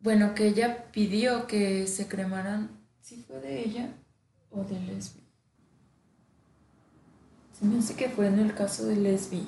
bueno, 0.00 0.34
que 0.34 0.48
ella 0.48 0.90
pidió 0.90 1.46
que 1.46 1.86
se 1.86 2.08
cremaran, 2.08 2.70
¿sí 3.00 3.24
fue 3.26 3.40
de 3.40 3.60
ella 3.60 3.94
o 4.50 4.64
de 4.64 4.80
Lesbi? 4.80 5.22
Se 7.58 7.64
me 7.64 7.78
hace 7.78 7.94
que 7.94 8.08
fue 8.08 8.26
en 8.26 8.40
el 8.40 8.54
caso 8.54 8.86
de 8.86 8.96
Lesbi. 8.96 9.46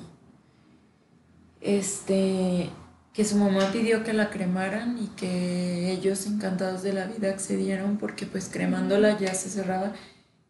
Este, 1.59 2.69
que 3.11 3.25
su 3.25 3.37
mamá 3.37 3.71
pidió 3.71 4.03
que 4.03 4.13
la 4.13 4.29
cremaran 4.29 4.97
y 5.01 5.07
que 5.07 5.91
ellos 5.91 6.25
encantados 6.27 6.83
de 6.83 6.93
la 6.93 7.05
vida 7.05 7.29
accedieron 7.29 7.97
porque 7.97 8.25
pues 8.25 8.49
cremándola 8.49 9.17
ya 9.17 9.33
se 9.33 9.49
cerraba 9.49 9.93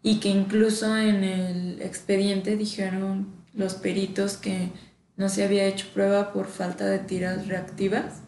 y 0.05 0.19
que 0.19 0.29
incluso 0.29 0.95
en 0.95 1.23
el 1.23 1.81
expediente 1.81 2.55
dijeron 2.57 3.33
los 3.55 3.73
peritos 3.73 4.37
que 4.37 4.69
no 5.17 5.29
se 5.29 5.43
había 5.43 5.65
hecho 5.65 5.87
prueba 5.95 6.31
por 6.31 6.45
falta 6.45 6.85
de 6.85 6.99
tiras 6.99 7.47
reactivas. 7.47 8.21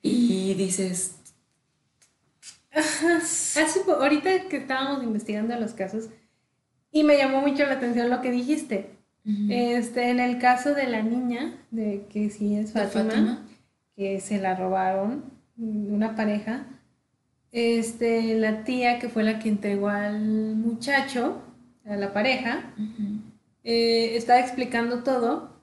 Y 0.00 0.54
dices 0.54 1.16
Hace, 2.72 3.80
ahorita 3.88 4.48
que 4.48 4.58
estábamos 4.58 5.02
investigando 5.02 5.58
los 5.58 5.72
casos 5.72 6.08
y 6.92 7.02
me 7.02 7.18
llamó 7.18 7.40
mucho 7.40 7.66
la 7.66 7.72
atención 7.72 8.08
lo 8.08 8.22
que 8.22 8.30
dijiste. 8.30 8.90
Este, 9.48 10.10
en 10.10 10.20
el 10.20 10.38
caso 10.38 10.72
de 10.72 10.86
la 10.86 11.02
niña, 11.02 11.56
de 11.72 12.06
que 12.08 12.30
sí 12.30 12.54
es 12.54 12.72
Fátima, 12.72 13.44
que 13.96 14.20
se 14.20 14.38
la 14.38 14.54
robaron, 14.54 15.24
una 15.56 16.14
pareja, 16.14 16.66
este, 17.52 18.34
la 18.38 18.64
tía 18.64 18.98
que 18.98 19.08
fue 19.08 19.22
la 19.22 19.38
que 19.38 19.50
entregó 19.50 19.88
al 19.88 20.56
muchacho, 20.56 21.42
a 21.86 21.96
la 21.96 22.12
pareja, 22.12 22.74
eh, 23.62 24.16
estaba 24.16 24.40
explicando 24.40 25.02
todo 25.02 25.60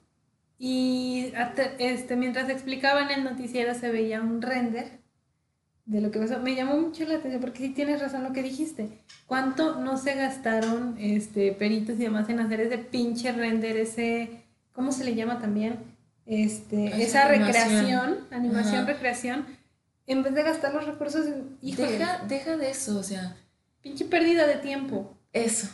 y 0.58 1.32
este, 1.78 2.16
mientras 2.16 2.48
explicaban 2.48 3.10
el 3.10 3.24
noticiero 3.24 3.74
se 3.74 3.90
veía 3.90 4.20
un 4.20 4.40
render 4.40 5.00
de 5.86 6.00
lo 6.00 6.10
que 6.10 6.20
pasó. 6.20 6.38
Me 6.38 6.54
llamó 6.54 6.76
mucho 6.76 7.04
la 7.04 7.16
atención 7.16 7.40
porque 7.40 7.58
sí 7.58 7.70
tienes 7.70 8.00
razón 8.00 8.22
lo 8.22 8.32
que 8.32 8.42
dijiste. 8.42 9.02
¿Cuánto 9.26 9.80
no 9.80 9.96
se 9.96 10.14
gastaron 10.14 10.96
este, 10.98 11.52
peritos 11.52 11.96
y 11.96 12.04
demás 12.04 12.28
en 12.28 12.40
hacer 12.40 12.60
ese 12.60 12.78
pinche 12.78 13.32
render, 13.32 13.76
ese, 13.76 14.44
¿cómo 14.72 14.92
se 14.92 15.04
le 15.04 15.14
llama 15.14 15.40
también? 15.40 15.78
Este, 16.26 17.02
esa, 17.02 17.26
recreación, 17.26 18.18
animación, 18.30 18.86
recreación, 18.86 19.46
en 20.10 20.24
vez 20.24 20.34
de 20.34 20.42
gastar 20.42 20.74
los 20.74 20.86
recursos 20.86 21.24
en... 21.26 21.56
deja, 21.60 22.24
deja 22.26 22.56
de 22.56 22.70
eso, 22.70 22.98
o 22.98 23.02
sea... 23.02 23.36
Pinche 23.80 24.04
pérdida 24.04 24.46
de 24.46 24.56
tiempo. 24.56 25.16
Eso, 25.32 25.68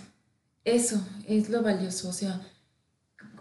eso 0.63 1.01
es 1.27 1.49
lo 1.49 1.63
valioso, 1.63 2.11
o 2.11 2.13
sea... 2.13 2.43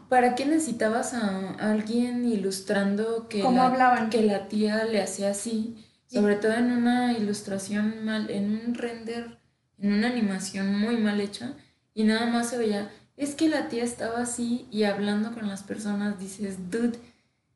¿Para 0.08 0.36
qué 0.36 0.46
necesitabas 0.46 1.14
a 1.14 1.56
alguien 1.56 2.24
ilustrando 2.24 3.28
que, 3.28 3.42
hablaban? 3.42 4.10
que 4.10 4.22
la 4.22 4.48
tía 4.48 4.86
le 4.86 5.02
hacía 5.02 5.32
así? 5.32 5.84
Sobre 6.08 6.36
todo 6.36 6.54
en 6.54 6.72
una 6.72 7.12
ilustración 7.12 8.06
mal, 8.06 8.30
en 8.30 8.52
un 8.66 8.76
render, 8.76 9.40
en 9.80 9.94
una 9.94 10.08
animación 10.08 10.80
muy 10.80 10.96
mal 10.96 11.20
hecha, 11.20 11.56
y 11.94 12.04
nada 12.04 12.28
más 12.28 12.52
se 12.52 12.58
veía, 12.58 12.90
es 13.18 13.36
que 13.36 13.50
la 13.50 13.68
tía 13.68 13.84
estaba 13.84 14.20
así 14.20 14.68
y 14.72 14.84
hablando 14.84 15.34
con 15.34 15.48
las 15.48 15.64
personas, 15.64 16.20
dices, 16.20 16.70
dude, 16.72 17.00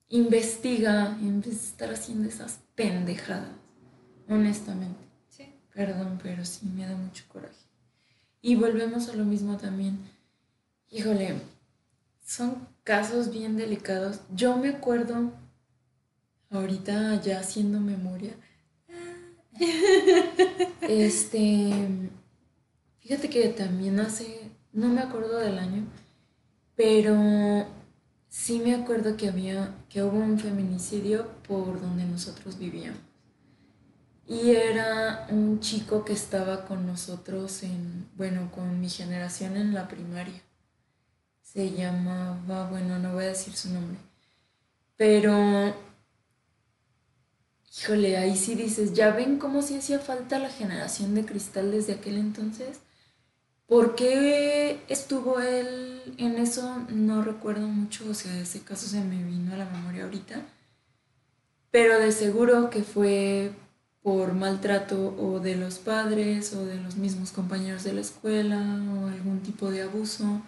investiga 0.10 1.18
en 1.22 1.40
vez 1.40 1.52
de 1.52 1.68
estar 1.68 1.94
haciendo 1.94 2.28
esas 2.28 2.60
pendejadas, 2.80 3.50
honestamente. 4.30 5.02
Sí. 5.28 5.54
Perdón, 5.74 6.18
pero 6.24 6.46
sí 6.46 6.66
me 6.66 6.88
da 6.88 6.96
mucho 6.96 7.26
coraje. 7.28 7.54
Y 8.42 8.56
volvemos 8.56 9.10
a 9.10 9.18
lo 9.18 9.26
mismo 9.26 9.58
también. 9.58 10.00
Híjole, 10.90 11.42
son 12.24 12.70
casos 12.86 13.32
bien 13.32 13.58
delicados. 13.58 14.22
Yo 14.34 14.56
me 14.56 14.70
acuerdo, 14.70 15.34
ahorita 16.50 17.22
ya 17.22 17.42
haciendo 17.42 17.82
memoria, 17.82 18.32
este, 20.82 21.70
fíjate 23.00 23.30
que 23.30 23.50
también 23.50 24.00
hace, 24.00 24.52
no 24.72 24.88
me 24.88 25.02
acuerdo 25.02 25.38
del 25.40 25.60
año, 25.60 25.84
pero 26.78 27.68
sí 28.30 28.60
me 28.60 28.76
acuerdo 28.76 29.18
que 29.18 29.28
había, 29.28 29.76
que 29.90 30.04
hubo 30.04 30.18
un 30.18 30.40
feminicidio 30.40 31.28
por 31.48 31.82
donde 31.82 32.06
nosotros 32.06 32.58
vivíamos. 32.58 33.00
Y 34.28 34.52
era 34.52 35.26
un 35.32 35.60
chico 35.60 36.06
que 36.06 36.14
estaba 36.14 36.66
con 36.66 36.86
nosotros 36.86 37.64
en, 37.64 38.08
bueno, 38.16 38.52
con 38.52 38.80
mi 38.80 38.88
generación 38.88 39.58
en 39.58 39.74
la 39.74 39.88
primaria. 39.88 40.40
Se 41.42 41.72
llamaba, 41.72 42.70
bueno, 42.70 43.00
no 43.00 43.14
voy 43.14 43.24
a 43.24 43.30
decir 43.30 43.56
su 43.56 43.72
nombre. 43.72 43.98
Pero, 44.98 45.76
híjole, 47.76 48.18
ahí 48.18 48.36
sí 48.38 48.54
dices, 48.54 48.94
ya 48.94 49.10
ven 49.12 49.40
cómo 49.40 49.64
sí 49.64 49.78
hacía 49.78 49.98
falta 49.98 50.38
la 50.38 50.50
generación 50.50 51.16
de 51.16 51.26
cristal 51.26 51.72
desde 51.72 51.94
aquel 51.94 52.18
entonces. 52.18 52.82
¿Por 53.70 53.94
qué 53.94 54.84
estuvo 54.90 55.40
él 55.40 56.02
en 56.18 56.40
eso? 56.40 56.88
No 56.90 57.22
recuerdo 57.22 57.68
mucho, 57.68 58.10
o 58.10 58.16
sea, 58.16 58.36
ese 58.42 58.62
caso 58.62 58.88
se 58.88 59.00
me 59.00 59.24
vino 59.24 59.54
a 59.54 59.58
la 59.58 59.70
memoria 59.70 60.06
ahorita. 60.06 60.42
Pero 61.70 62.00
de 62.00 62.12
seguro 62.12 62.72
que 62.72 62.82
fue 62.82 63.52
por 64.02 64.34
maltrato 64.34 65.16
o 65.20 65.40
de 65.40 65.56
los 65.56 65.78
padres 65.78 66.52
o 66.56 66.66
de 66.66 66.82
los 66.82 66.96
mismos 66.96 67.32
compañeros 67.32 67.84
de 67.84 67.94
la 67.94 68.02
escuela 68.02 68.58
o 68.58 69.08
algún 69.08 69.42
tipo 69.44 69.70
de 69.70 69.84
abuso. 69.84 70.42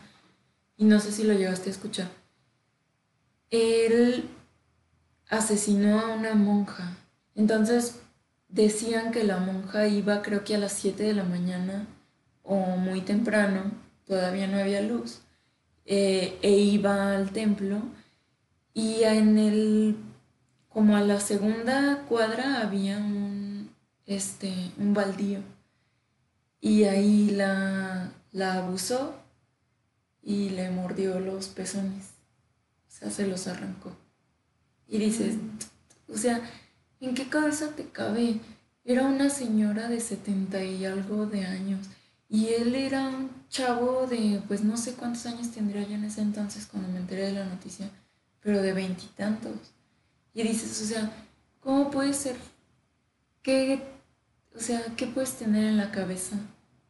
Y 0.76 0.86
no 0.86 1.00
sé 1.00 1.12
si 1.12 1.24
lo 1.24 1.34
llegaste 1.34 1.70
a 1.70 1.74
escuchar. 1.74 2.10
Él 3.52 4.30
asesinó 5.30 6.00
a 6.00 6.16
una 6.16 6.34
monja. 6.34 6.98
Entonces 7.36 8.00
decían 8.50 9.12
que 9.12 9.24
la 9.24 9.38
monja 9.38 9.86
iba 9.86 10.24
creo 10.24 10.44
que 10.44 10.56
a 10.56 10.58
las 10.60 10.74
7 10.74 11.04
de 11.04 11.14
la 11.14 11.24
mañana 11.24 11.86
o 12.44 12.56
muy 12.78 13.02
temprano, 13.02 13.72
todavía 14.06 14.48
no 14.48 14.58
había 14.58 14.82
luz, 14.82 15.22
eh, 15.86 16.38
e 16.42 16.52
iba 16.52 17.16
al 17.16 17.32
templo 17.32 17.82
y 18.74 19.04
en 19.04 19.38
el, 19.38 19.96
como 20.70 20.96
a 20.96 21.02
la 21.02 21.20
segunda 21.20 22.06
cuadra 22.08 22.62
había 22.62 22.98
un, 22.98 23.70
este, 24.06 24.72
un 24.78 24.94
baldío 24.94 25.40
y 26.62 26.84
ahí 26.84 27.32
la, 27.32 28.12
la 28.32 28.54
abusó 28.56 29.16
y 30.22 30.50
le 30.50 30.70
mordió 30.70 31.20
los 31.20 31.48
pezones, 31.48 32.12
o 32.88 32.92
sea, 32.92 33.10
se 33.10 33.28
los 33.28 33.48
arrancó. 33.48 33.92
Y 34.88 35.00
dices, 35.00 35.36
o 36.08 36.18
sea, 36.18 36.42
¿en 37.00 37.16
qué 37.16 37.28
cabeza 37.30 37.76
te 37.76 37.86
cabe? 37.90 38.40
Era 38.86 39.04
una 39.04 39.30
señora 39.30 39.88
de 39.88 40.00
setenta 40.00 40.64
y 40.64 40.86
algo 40.86 41.26
de 41.26 41.46
años 41.46 41.88
y 42.34 42.48
él 42.48 42.74
era 42.76 43.10
un 43.10 43.30
chavo 43.50 44.08
de, 44.08 44.42
pues 44.48 44.64
no 44.64 44.78
sé 44.78 44.94
cuántos 44.94 45.26
años 45.26 45.52
tendría 45.52 45.86
yo 45.86 45.96
en 45.96 46.06
ese 46.06 46.22
entonces 46.22 46.66
cuando 46.66 46.88
me 46.88 47.00
enteré 47.00 47.24
de 47.24 47.34
la 47.34 47.44
noticia, 47.44 47.90
pero 48.40 48.62
de 48.62 48.72
veintitantos. 48.72 49.74
Y, 50.34 50.44
dices, 50.44 50.82
o 50.82 50.86
sea, 50.86 51.12
¿cómo 51.60 51.92
puede 51.92 52.14
ser? 52.14 52.38
¿Qué, 53.42 53.84
o 54.56 54.62
sea, 54.62 54.82
¿qué 54.96 55.08
puedes 55.08 55.34
tener 55.34 55.66
en 55.66 55.76
la 55.76 55.92
cabeza 55.92 56.38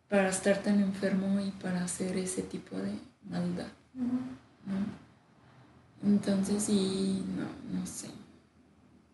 para 0.10 0.30
estar 0.30 0.62
tan 0.62 0.80
enfermo 0.80 1.42
y 1.42 1.50
para 1.50 1.86
hacer 1.86 2.16
ese 2.18 2.44
tipo 2.44 2.78
de 2.78 2.94
maldad? 3.28 3.66
Entonces, 6.04 6.70
y 6.70 7.26
no, 7.36 7.80
no 7.80 7.88
sé. 7.88 8.10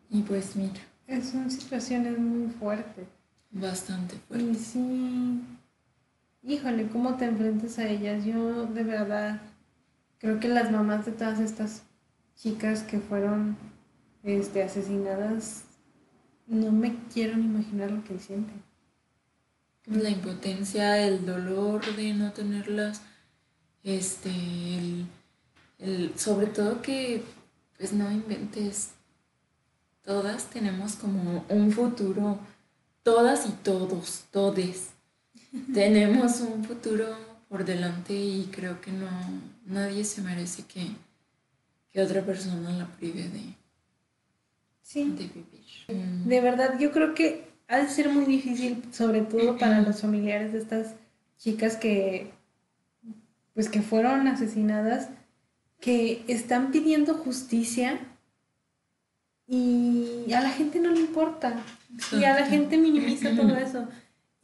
Y 0.09 0.23
pues 0.23 0.57
mira. 0.57 0.81
Son 1.23 1.49
situaciones 1.49 2.19
muy 2.19 2.51
fuertes. 2.51 3.07
Bastante 3.49 4.17
fuertes. 4.27 4.49
Y 4.49 4.55
sí, 4.55 5.56
híjole, 6.47 6.87
¿cómo 6.87 7.17
te 7.17 7.25
enfrentas 7.25 7.77
a 7.77 7.87
ellas? 7.87 8.23
Yo 8.23 8.65
de 8.65 8.83
verdad 8.83 9.41
creo 10.17 10.39
que 10.39 10.47
las 10.47 10.71
mamás 10.71 11.05
de 11.05 11.11
todas 11.11 11.39
estas 11.39 11.83
chicas 12.35 12.83
que 12.83 12.99
fueron 12.99 13.57
este, 14.23 14.63
asesinadas, 14.63 15.63
no 16.47 16.71
me 16.71 16.95
quiero 17.13 17.33
imaginar 17.33 17.91
lo 17.91 18.03
que 18.03 18.17
sienten. 18.17 18.63
La 19.85 20.09
impotencia, 20.09 21.05
el 21.05 21.25
dolor 21.25 21.83
de 21.95 22.13
no 22.13 22.31
tenerlas, 22.31 23.01
este, 23.83 24.31
el, 25.79 26.13
sobre 26.17 26.47
todo 26.47 26.81
que, 26.81 27.23
pues 27.77 27.93
no 27.93 28.11
inventes, 28.11 28.91
todas 30.03 30.49
tenemos 30.49 30.95
como 30.95 31.45
un 31.49 31.71
futuro, 31.71 32.39
todas 33.03 33.47
y 33.47 33.51
todos, 33.63 34.25
todes 34.31 34.96
tenemos 35.73 36.41
un 36.41 36.63
futuro 36.63 37.05
por 37.49 37.65
delante 37.65 38.13
y 38.13 38.49
creo 38.51 38.81
que 38.81 38.91
no, 38.91 39.07
nadie 39.65 40.03
se 40.03 40.21
merece 40.21 40.63
que, 40.63 40.87
otra 41.99 42.21
persona 42.21 42.69
la 42.73 42.85
prive 42.85 43.23
de, 43.23 43.55
vivir. 44.93 45.41
Mm. 45.87 46.29
De 46.29 46.41
verdad, 46.41 46.77
yo 46.79 46.91
creo 46.91 47.15
que 47.15 47.47
ha 47.67 47.79
de 47.79 47.89
ser 47.89 48.09
muy 48.09 48.25
difícil, 48.25 48.83
sobre 48.91 49.21
todo 49.21 49.57
para 49.57 49.81
los 49.81 50.01
familiares 50.01 50.53
de 50.53 50.59
estas 50.59 50.93
chicas 51.39 51.75
que, 51.75 52.31
pues 53.55 53.67
que 53.67 53.81
fueron 53.81 54.27
asesinadas, 54.27 55.09
que 55.79 56.23
están 56.27 56.69
pidiendo 56.69 57.15
justicia 57.15 57.99
y 59.47 60.31
a 60.33 60.41
la 60.41 60.49
gente 60.49 60.79
no 60.79 60.91
le 60.91 60.99
importa. 60.99 61.63
Y 62.11 62.23
a 62.25 62.39
la 62.39 62.45
gente 62.45 62.77
minimiza 62.77 63.35
todo 63.35 63.55
eso. 63.55 63.87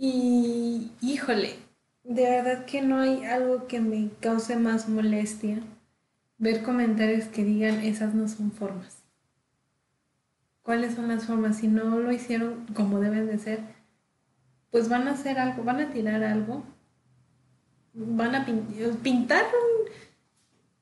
Y 0.06 0.92
híjole, 1.00 1.56
de 2.04 2.24
verdad 2.24 2.66
que 2.66 2.82
no 2.82 3.00
hay 3.00 3.24
algo 3.24 3.68
que 3.68 3.80
me 3.80 4.10
cause 4.20 4.58
más 4.58 4.90
molestia 4.90 5.64
ver 6.38 6.62
comentarios 6.62 7.30
que 7.30 7.46
digan 7.46 7.80
esas 7.80 8.14
no 8.14 8.28
son 8.28 8.52
formas. 8.52 9.02
¿Cuáles 10.62 10.96
son 10.96 11.08
las 11.08 11.26
formas? 11.26 11.60
Si 11.60 11.70
no 11.70 12.00
lo 12.00 12.12
hicieron 12.12 12.66
como 12.76 13.00
deben 13.00 13.28
de 13.28 13.38
ser, 13.40 13.62
pues 14.72 14.90
van 14.90 15.08
a 15.08 15.12
hacer 15.12 15.40
algo, 15.40 15.64
van 15.64 15.80
a 15.80 15.94
tirar 15.94 16.22
algo, 16.22 16.66
van 17.94 18.36
a 18.36 18.46
pintar, 19.02 19.46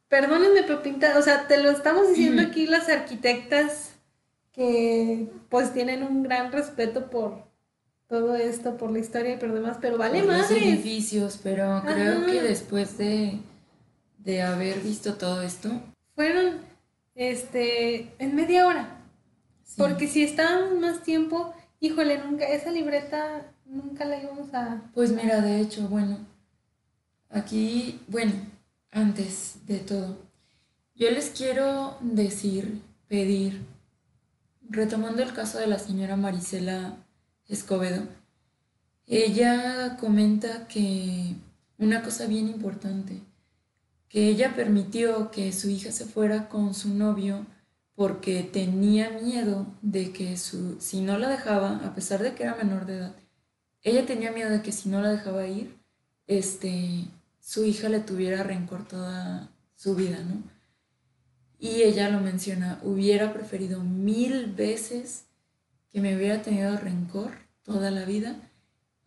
perdónenme, 0.08 0.64
pero 0.64 0.82
pintar, 0.82 1.16
o 1.16 1.22
sea, 1.22 1.48
te 1.48 1.62
lo 1.62 1.70
estamos 1.70 2.10
diciendo 2.10 2.42
aquí 2.42 2.66
las 2.66 2.90
arquitectas 2.90 3.94
que 4.52 5.32
pues 5.50 5.74
tienen 5.74 6.02
un 6.02 6.24
gran 6.24 6.52
respeto 6.52 7.12
por, 7.12 7.51
todo 8.12 8.36
esto 8.36 8.76
por 8.76 8.92
la 8.92 9.00
historia 9.00 9.36
y 9.36 9.38
por 9.38 9.54
demás, 9.54 9.78
pero 9.80 9.98
vale 9.98 10.22
más. 10.24 10.52
edificios, 10.52 11.40
pero 11.42 11.82
creo 11.86 12.26
que 12.26 12.42
después 12.42 12.98
de, 12.98 13.40
de 14.18 14.42
haber 14.42 14.82
visto 14.82 15.14
todo 15.14 15.42
esto. 15.42 15.70
Fueron 16.14 16.58
este 17.16 18.14
en 18.20 18.36
media 18.36 18.68
hora. 18.68 18.98
Porque 19.78 20.10
si 20.10 20.24
estábamos 20.24 20.78
más 20.78 21.04
tiempo, 21.04 21.54
híjole, 21.80 22.18
nunca, 22.18 22.46
esa 22.50 22.70
libreta 22.70 23.50
nunca 23.66 24.04
la 24.04 24.22
íbamos 24.22 24.54
a. 24.54 24.82
Pues 24.94 25.14
mira, 25.14 25.40
de 25.40 25.62
hecho, 25.62 25.88
bueno, 25.88 26.18
aquí, 27.30 28.02
bueno, 28.10 28.34
antes 28.92 29.56
de 29.68 29.80
todo, 29.80 30.18
yo 30.96 31.10
les 31.12 31.30
quiero 31.30 31.96
decir, 32.02 32.82
pedir, 33.08 33.62
retomando 34.70 35.24
el 35.24 35.32
caso 35.32 35.60
de 35.60 35.68
la 35.68 35.80
señora 35.80 36.18
Marisela 36.18 36.98
Escobedo, 37.52 38.04
ella 39.08 39.98
comenta 40.00 40.70
que 40.70 41.36
una 41.78 42.02
cosa 42.02 42.26
bien 42.26 42.48
importante, 42.48 43.20
que 44.08 44.30
ella 44.30 44.56
permitió 44.56 45.32
que 45.32 45.52
su 45.52 45.70
hija 45.70 45.92
se 45.92 46.06
fuera 46.06 46.48
con 46.48 46.74
su 46.74 46.94
novio 46.94 47.46
porque 47.94 48.44
tenía 48.44 49.10
miedo 49.10 49.68
de 49.82 50.14
que 50.14 50.38
su, 50.38 50.80
si 50.80 51.02
no 51.02 51.18
la 51.18 51.28
dejaba, 51.28 51.86
a 51.86 51.94
pesar 51.94 52.24
de 52.24 52.36
que 52.36 52.44
era 52.44 52.56
menor 52.56 52.86
de 52.86 52.98
edad, 53.00 53.16
ella 53.84 54.06
tenía 54.06 54.32
miedo 54.32 54.50
de 54.50 54.62
que 54.62 54.72
si 54.72 54.88
no 54.88 55.02
la 55.02 55.12
dejaba 55.12 55.46
ir, 55.46 55.78
este, 56.28 57.06
su 57.42 57.66
hija 57.66 57.90
le 57.90 58.00
tuviera 58.00 58.44
rencor 58.44 58.88
toda 58.88 59.50
su 59.76 59.94
vida, 59.96 60.24
¿no? 60.24 60.42
Y 61.60 61.82
ella 61.82 62.10
lo 62.10 62.22
menciona, 62.22 62.80
hubiera 62.82 63.34
preferido 63.34 63.84
mil 63.84 64.54
veces 64.54 65.26
que 65.92 66.02
me 66.02 66.16
hubiera 66.16 66.42
tenido 66.42 66.78
rencor 66.78 67.32
toda 67.64 67.92
la 67.92 68.06
vida 68.06 68.36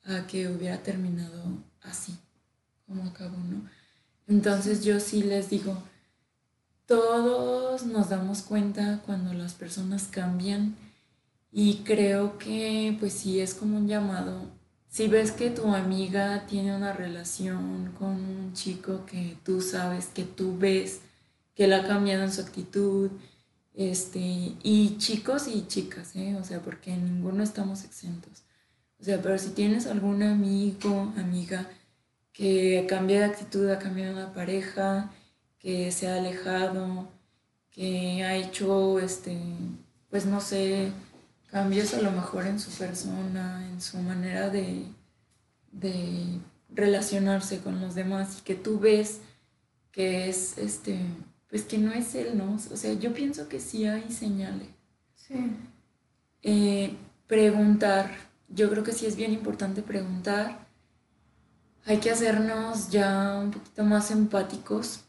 a 0.04 0.26
que 0.26 0.48
hubiera 0.48 0.82
terminado 0.82 1.42
así, 1.82 2.16
como 2.86 3.04
acabó, 3.04 3.38
¿no? 3.38 3.68
Entonces 4.26 4.84
yo 4.84 5.00
sí 5.00 5.22
les 5.22 5.50
digo, 5.50 5.76
todos 6.86 7.86
nos 7.86 8.10
damos 8.10 8.42
cuenta 8.42 9.02
cuando 9.06 9.32
las 9.32 9.54
personas 9.54 10.04
cambian 10.10 10.76
y 11.50 11.76
creo 11.84 12.38
que 12.38 12.96
pues 12.98 13.12
sí 13.12 13.40
es 13.40 13.54
como 13.54 13.78
un 13.78 13.88
llamado. 13.88 14.50
Si 14.88 15.08
ves 15.08 15.32
que 15.32 15.50
tu 15.50 15.74
amiga 15.74 16.46
tiene 16.46 16.76
una 16.76 16.92
relación 16.92 17.92
con 17.98 18.10
un 18.10 18.52
chico 18.54 19.06
que 19.06 19.36
tú 19.44 19.60
sabes, 19.60 20.06
que 20.06 20.24
tú 20.24 20.56
ves 20.58 21.00
que 21.54 21.66
le 21.66 21.76
ha 21.76 21.86
cambiado 21.86 22.24
en 22.24 22.32
su 22.32 22.40
actitud, 22.42 23.10
este, 23.74 24.20
y 24.62 24.96
chicos 24.98 25.48
y 25.48 25.66
chicas, 25.66 26.14
¿eh? 26.16 26.36
o 26.40 26.44
sea, 26.44 26.60
porque 26.60 26.96
ninguno 26.96 27.42
estamos 27.42 27.84
exentos. 27.84 28.44
O 29.00 29.04
sea, 29.04 29.20
pero 29.20 29.36
si 29.38 29.50
tienes 29.50 29.86
algún 29.86 30.22
amigo, 30.22 31.12
amiga, 31.16 31.68
que 32.32 32.86
cambia 32.88 33.20
de 33.20 33.24
actitud, 33.26 33.68
ha 33.70 33.78
cambiado 33.78 34.12
una 34.14 34.32
pareja, 34.32 35.10
que 35.58 35.90
se 35.92 36.08
ha 36.08 36.16
alejado, 36.16 37.08
que 37.70 38.22
ha 38.24 38.36
hecho, 38.36 38.98
este, 39.00 39.38
pues 40.10 40.26
no 40.26 40.40
sé, 40.40 40.92
cambios 41.50 41.94
a 41.94 42.02
lo 42.02 42.12
mejor 42.12 42.46
en 42.46 42.60
su 42.60 42.70
persona, 42.70 43.66
en 43.70 43.80
su 43.80 43.98
manera 43.98 44.50
de, 44.50 44.84
de 45.72 46.40
relacionarse 46.70 47.58
con 47.58 47.80
los 47.80 47.94
demás 47.94 48.38
y 48.38 48.42
que 48.42 48.54
tú 48.54 48.78
ves 48.78 49.20
que 49.90 50.28
es, 50.28 50.58
este, 50.58 50.98
pues 51.54 51.62
que 51.62 51.78
no 51.78 51.92
es 51.92 52.16
él, 52.16 52.36
¿no? 52.36 52.56
O 52.72 52.76
sea, 52.76 52.94
yo 52.94 53.14
pienso 53.14 53.48
que 53.48 53.60
sí 53.60 53.86
hay 53.86 54.10
señales. 54.10 54.66
Sí. 55.14 55.36
Eh, 56.42 56.96
preguntar, 57.28 58.10
yo 58.48 58.68
creo 58.70 58.82
que 58.82 58.90
sí 58.90 59.06
es 59.06 59.14
bien 59.14 59.32
importante 59.32 59.80
preguntar. 59.80 60.66
Hay 61.84 61.98
que 61.98 62.10
hacernos 62.10 62.90
ya 62.90 63.38
un 63.40 63.52
poquito 63.52 63.84
más 63.84 64.10
empáticos 64.10 65.04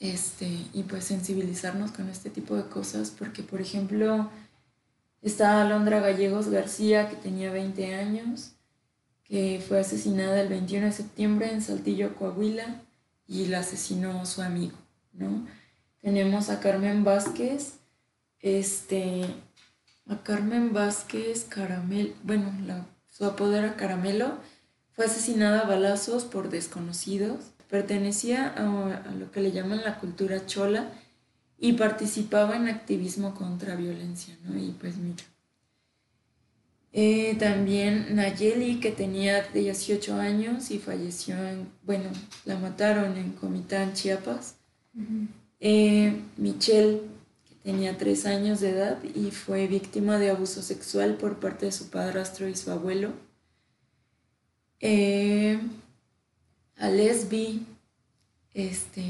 este, 0.00 0.48
y 0.72 0.82
pues 0.82 1.04
sensibilizarnos 1.04 1.92
con 1.92 2.08
este 2.08 2.28
tipo 2.28 2.56
de 2.56 2.64
cosas, 2.64 3.12
porque 3.16 3.44
por 3.44 3.60
ejemplo 3.60 4.28
está 5.22 5.62
Alondra 5.62 6.00
Gallegos 6.00 6.48
García, 6.48 7.08
que 7.08 7.14
tenía 7.14 7.52
20 7.52 7.94
años, 7.94 8.50
que 9.22 9.64
fue 9.64 9.78
asesinada 9.78 10.40
el 10.40 10.48
21 10.48 10.86
de 10.86 10.92
septiembre 10.92 11.52
en 11.52 11.62
Saltillo, 11.62 12.16
Coahuila, 12.16 12.82
y 13.28 13.46
la 13.46 13.60
asesinó 13.60 14.26
su 14.26 14.42
amigo. 14.42 14.76
¿No? 15.18 15.46
Tenemos 16.00 16.50
a 16.50 16.60
Carmen 16.60 17.04
Vázquez, 17.04 17.74
este, 18.40 19.24
a 20.06 20.22
Carmen 20.22 20.72
Vázquez 20.72 21.44
Caramel, 21.44 22.14
bueno, 22.22 22.52
la, 22.64 22.86
su 23.08 23.24
apodo 23.24 23.56
era 23.56 23.76
Caramelo, 23.76 24.38
fue 24.92 25.06
asesinada 25.06 25.60
a 25.60 25.66
balazos 25.66 26.24
por 26.24 26.48
desconocidos, 26.48 27.52
pertenecía 27.68 28.48
a, 28.48 29.12
lo 29.12 29.30
que 29.30 29.40
le 29.40 29.52
llaman 29.52 29.82
la 29.84 29.98
cultura 29.98 30.46
chola 30.46 30.90
y 31.58 31.72
participaba 31.72 32.56
en 32.56 32.68
activismo 32.68 33.34
contra 33.34 33.74
violencia, 33.74 34.36
¿no? 34.44 34.56
Y 34.58 34.70
pues 34.72 34.96
mira. 34.96 35.24
Eh, 36.92 37.36
también 37.38 38.14
Nayeli, 38.16 38.80
que 38.80 38.90
tenía 38.90 39.42
18 39.42 40.14
años 40.16 40.70
y 40.70 40.78
falleció 40.78 41.36
en, 41.46 41.68
bueno, 41.82 42.08
la 42.46 42.56
mataron 42.56 43.18
en 43.18 43.32
Comitán, 43.32 43.92
Chiapas. 43.92 44.54
Eh, 45.60 46.20
Michelle, 46.36 47.02
que 47.48 47.54
tenía 47.62 47.96
tres 47.98 48.26
años 48.26 48.60
de 48.60 48.70
edad 48.70 49.02
y 49.14 49.30
fue 49.30 49.66
víctima 49.66 50.18
de 50.18 50.30
abuso 50.30 50.62
sexual 50.62 51.16
por 51.16 51.38
parte 51.38 51.66
de 51.66 51.72
su 51.72 51.90
padrastro 51.90 52.48
y 52.48 52.56
su 52.56 52.70
abuelo. 52.70 53.12
Eh, 54.80 55.58
a 56.76 56.90
Lesbi, 56.90 57.66
este, 58.54 59.04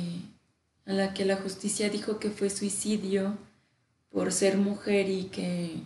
a 0.84 0.92
la 0.92 1.14
que 1.14 1.24
la 1.24 1.36
justicia 1.36 1.90
dijo 1.90 2.18
que 2.18 2.30
fue 2.30 2.50
suicidio 2.50 3.36
por 4.10 4.32
ser 4.32 4.56
mujer 4.56 5.08
y 5.08 5.24
que 5.24 5.82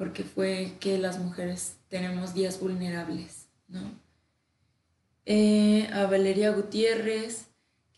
porque 0.00 0.24
fue 0.24 0.72
que 0.80 0.96
las 0.96 1.18
mujeres 1.18 1.74
tenemos 1.88 2.32
días 2.32 2.58
vulnerables, 2.58 3.48
¿no? 3.68 3.82
Eh, 5.26 5.90
a 5.92 6.06
Valeria 6.06 6.52
Gutiérrez, 6.52 7.49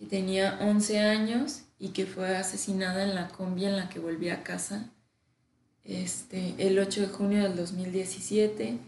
que 0.02 0.08
tenía 0.08 0.58
11 0.60 0.98
años 0.98 1.62
y 1.78 1.90
que 1.90 2.06
fue 2.06 2.36
asesinada 2.36 3.04
en 3.04 3.14
la 3.14 3.28
combi 3.28 3.66
en 3.66 3.76
la 3.76 3.88
que 3.88 4.00
volvía 4.00 4.34
a 4.34 4.42
casa 4.42 4.90
este, 5.84 6.54
el 6.58 6.76
8 6.76 7.02
de 7.02 7.06
junio 7.06 7.42
del 7.44 7.54
2017, 7.54 8.78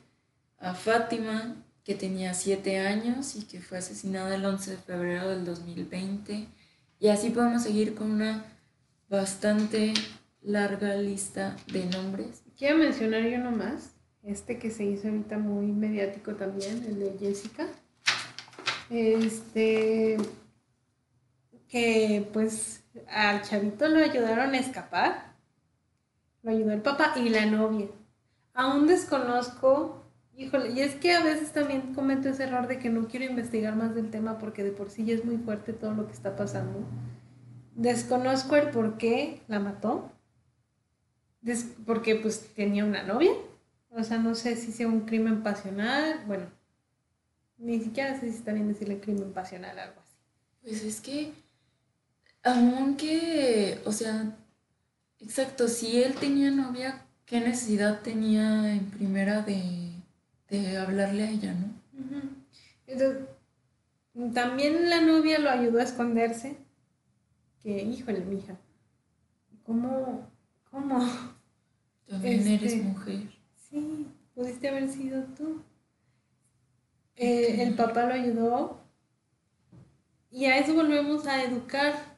a 0.58 0.74
Fátima, 0.74 1.54
que 1.84 1.94
tenía 1.94 2.34
7 2.34 2.80
años 2.80 3.36
y 3.36 3.42
que 3.44 3.60
fue 3.60 3.78
asesinada 3.78 4.34
el 4.34 4.44
11 4.44 4.72
de 4.72 4.76
febrero 4.78 5.28
del 5.28 5.44
2020. 5.44 6.48
Y 6.98 7.08
así 7.08 7.30
podemos 7.30 7.62
seguir 7.62 7.94
con 7.94 8.10
una 8.10 8.44
bastante 9.08 9.94
larga 10.42 10.96
lista 10.96 11.56
de 11.72 11.86
nombres. 11.86 12.42
Quiero 12.58 12.78
mencionar 12.78 13.22
yo 13.22 13.38
nomás, 13.38 13.90
este 14.24 14.58
que 14.58 14.70
se 14.70 14.84
hizo 14.84 15.06
ahorita 15.06 15.38
muy 15.38 15.66
mediático 15.66 16.34
también, 16.34 16.84
el 16.88 16.98
de 16.98 17.16
Jessica. 17.20 17.68
Este, 18.90 20.16
que 21.74 22.30
pues 22.32 22.84
al 23.08 23.42
chavito 23.42 23.88
lo 23.88 23.98
ayudaron 23.98 24.54
a 24.54 24.58
escapar. 24.58 25.34
Lo 26.44 26.52
ayudó 26.52 26.70
el 26.70 26.82
papá 26.82 27.14
y 27.16 27.28
la 27.30 27.46
novia. 27.46 27.88
Aún 28.52 28.86
desconozco, 28.86 30.04
híjole, 30.36 30.70
y 30.70 30.82
es 30.82 30.94
que 30.94 31.14
a 31.14 31.24
veces 31.24 31.50
también 31.50 31.92
cometo 31.92 32.28
ese 32.28 32.44
error 32.44 32.68
de 32.68 32.78
que 32.78 32.90
no 32.90 33.08
quiero 33.08 33.26
investigar 33.26 33.74
más 33.74 33.92
del 33.96 34.12
tema 34.12 34.38
porque 34.38 34.62
de 34.62 34.70
por 34.70 34.88
sí 34.88 35.04
ya 35.04 35.14
es 35.14 35.24
muy 35.24 35.36
fuerte 35.38 35.72
todo 35.72 35.94
lo 35.94 36.06
que 36.06 36.12
está 36.12 36.36
pasando. 36.36 36.78
Desconozco 37.74 38.54
el 38.54 38.70
por 38.70 38.96
qué 38.96 39.42
la 39.48 39.58
mató. 39.58 40.12
porque 41.84 42.14
pues 42.14 42.54
tenía 42.54 42.84
una 42.84 43.02
novia. 43.02 43.32
O 43.90 44.04
sea, 44.04 44.18
no 44.18 44.36
sé 44.36 44.54
si 44.54 44.70
sea 44.70 44.86
un 44.86 45.06
crimen 45.06 45.42
pasional. 45.42 46.22
Bueno, 46.28 46.46
ni 47.58 47.80
siquiera 47.80 48.14
sé 48.14 48.30
si 48.30 48.36
está 48.36 48.52
bien 48.52 48.68
decirle 48.68 49.00
crimen 49.00 49.32
pasional 49.32 49.76
algo 49.76 50.00
así. 50.00 50.14
Pues 50.62 50.84
es 50.84 51.00
que 51.00 51.43
aunque, 52.44 53.80
o 53.86 53.92
sea, 53.92 54.36
exacto, 55.18 55.66
si 55.66 56.02
él 56.02 56.14
tenía 56.14 56.50
novia, 56.50 57.06
¿qué 57.24 57.40
necesidad 57.40 58.02
tenía 58.02 58.72
en 58.74 58.90
primera 58.90 59.42
de, 59.42 59.92
hablarle 60.78 61.24
a 61.24 61.30
ella, 61.30 61.54
no? 61.54 61.74
Entonces, 62.86 63.24
también 64.34 64.88
la 64.88 65.00
novia 65.00 65.40
lo 65.40 65.50
ayudó 65.50 65.80
a 65.80 65.84
esconderse. 65.84 66.58
Que, 67.60 67.82
híjole, 67.82 68.20
mija, 68.20 68.56
¿cómo? 69.64 70.28
¿Cómo? 70.70 71.00
También 72.06 72.46
eres 72.46 72.74
este, 72.74 72.84
mujer. 72.84 73.20
Sí, 73.56 74.06
pudiste 74.34 74.68
haber 74.68 74.88
sido 74.88 75.24
tú. 75.36 75.62
Eh, 77.16 77.62
el 77.62 77.74
papá 77.74 78.04
lo 78.04 78.14
ayudó. 78.14 78.80
Y 80.30 80.44
a 80.44 80.58
eso 80.58 80.74
volvemos 80.74 81.26
a 81.26 81.42
educar 81.42 82.13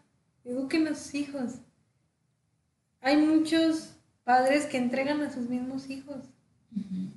Eduquen 0.47 0.87
a 0.89 0.95
sus 0.95 1.15
hijos. 1.15 1.55
Hay 3.01 3.17
muchos 3.17 3.91
padres 4.25 4.67
que 4.67 4.79
entregan 4.79 5.21
a 5.23 5.33
sus 5.33 5.49
mismos 5.49 5.91
hijos. 5.91 6.19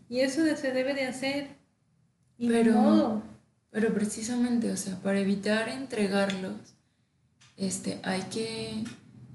Y 0.10 0.22
eso 0.22 0.42
se 0.56 0.72
debe 0.72 0.94
de 0.94 1.06
hacer. 1.08 1.48
pero, 2.38 3.22
pero 3.70 3.94
precisamente, 3.94 4.72
o 4.72 4.78
sea, 4.78 4.96
para 5.02 5.20
evitar 5.20 5.70
entregarlos, 5.70 6.56
este, 7.58 8.00
hay 8.04 8.22
que 8.24 8.84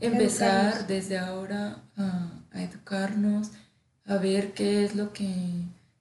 empezar 0.00 0.86
desde 0.86 1.18
ahora 1.18 1.82
a, 1.96 2.42
a 2.50 2.62
educarnos, 2.62 3.50
a 4.06 4.16
ver 4.16 4.54
qué 4.54 4.84
es 4.84 4.96
lo 4.96 5.12
que 5.12 5.28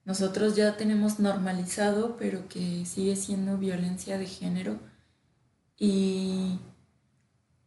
nosotros 0.05 0.55
ya 0.55 0.77
tenemos 0.77 1.19
normalizado, 1.19 2.17
pero 2.17 2.47
que 2.47 2.85
sigue 2.85 3.15
siendo 3.15 3.57
violencia 3.57 4.17
de 4.17 4.25
género. 4.25 4.79
Y 5.77 6.59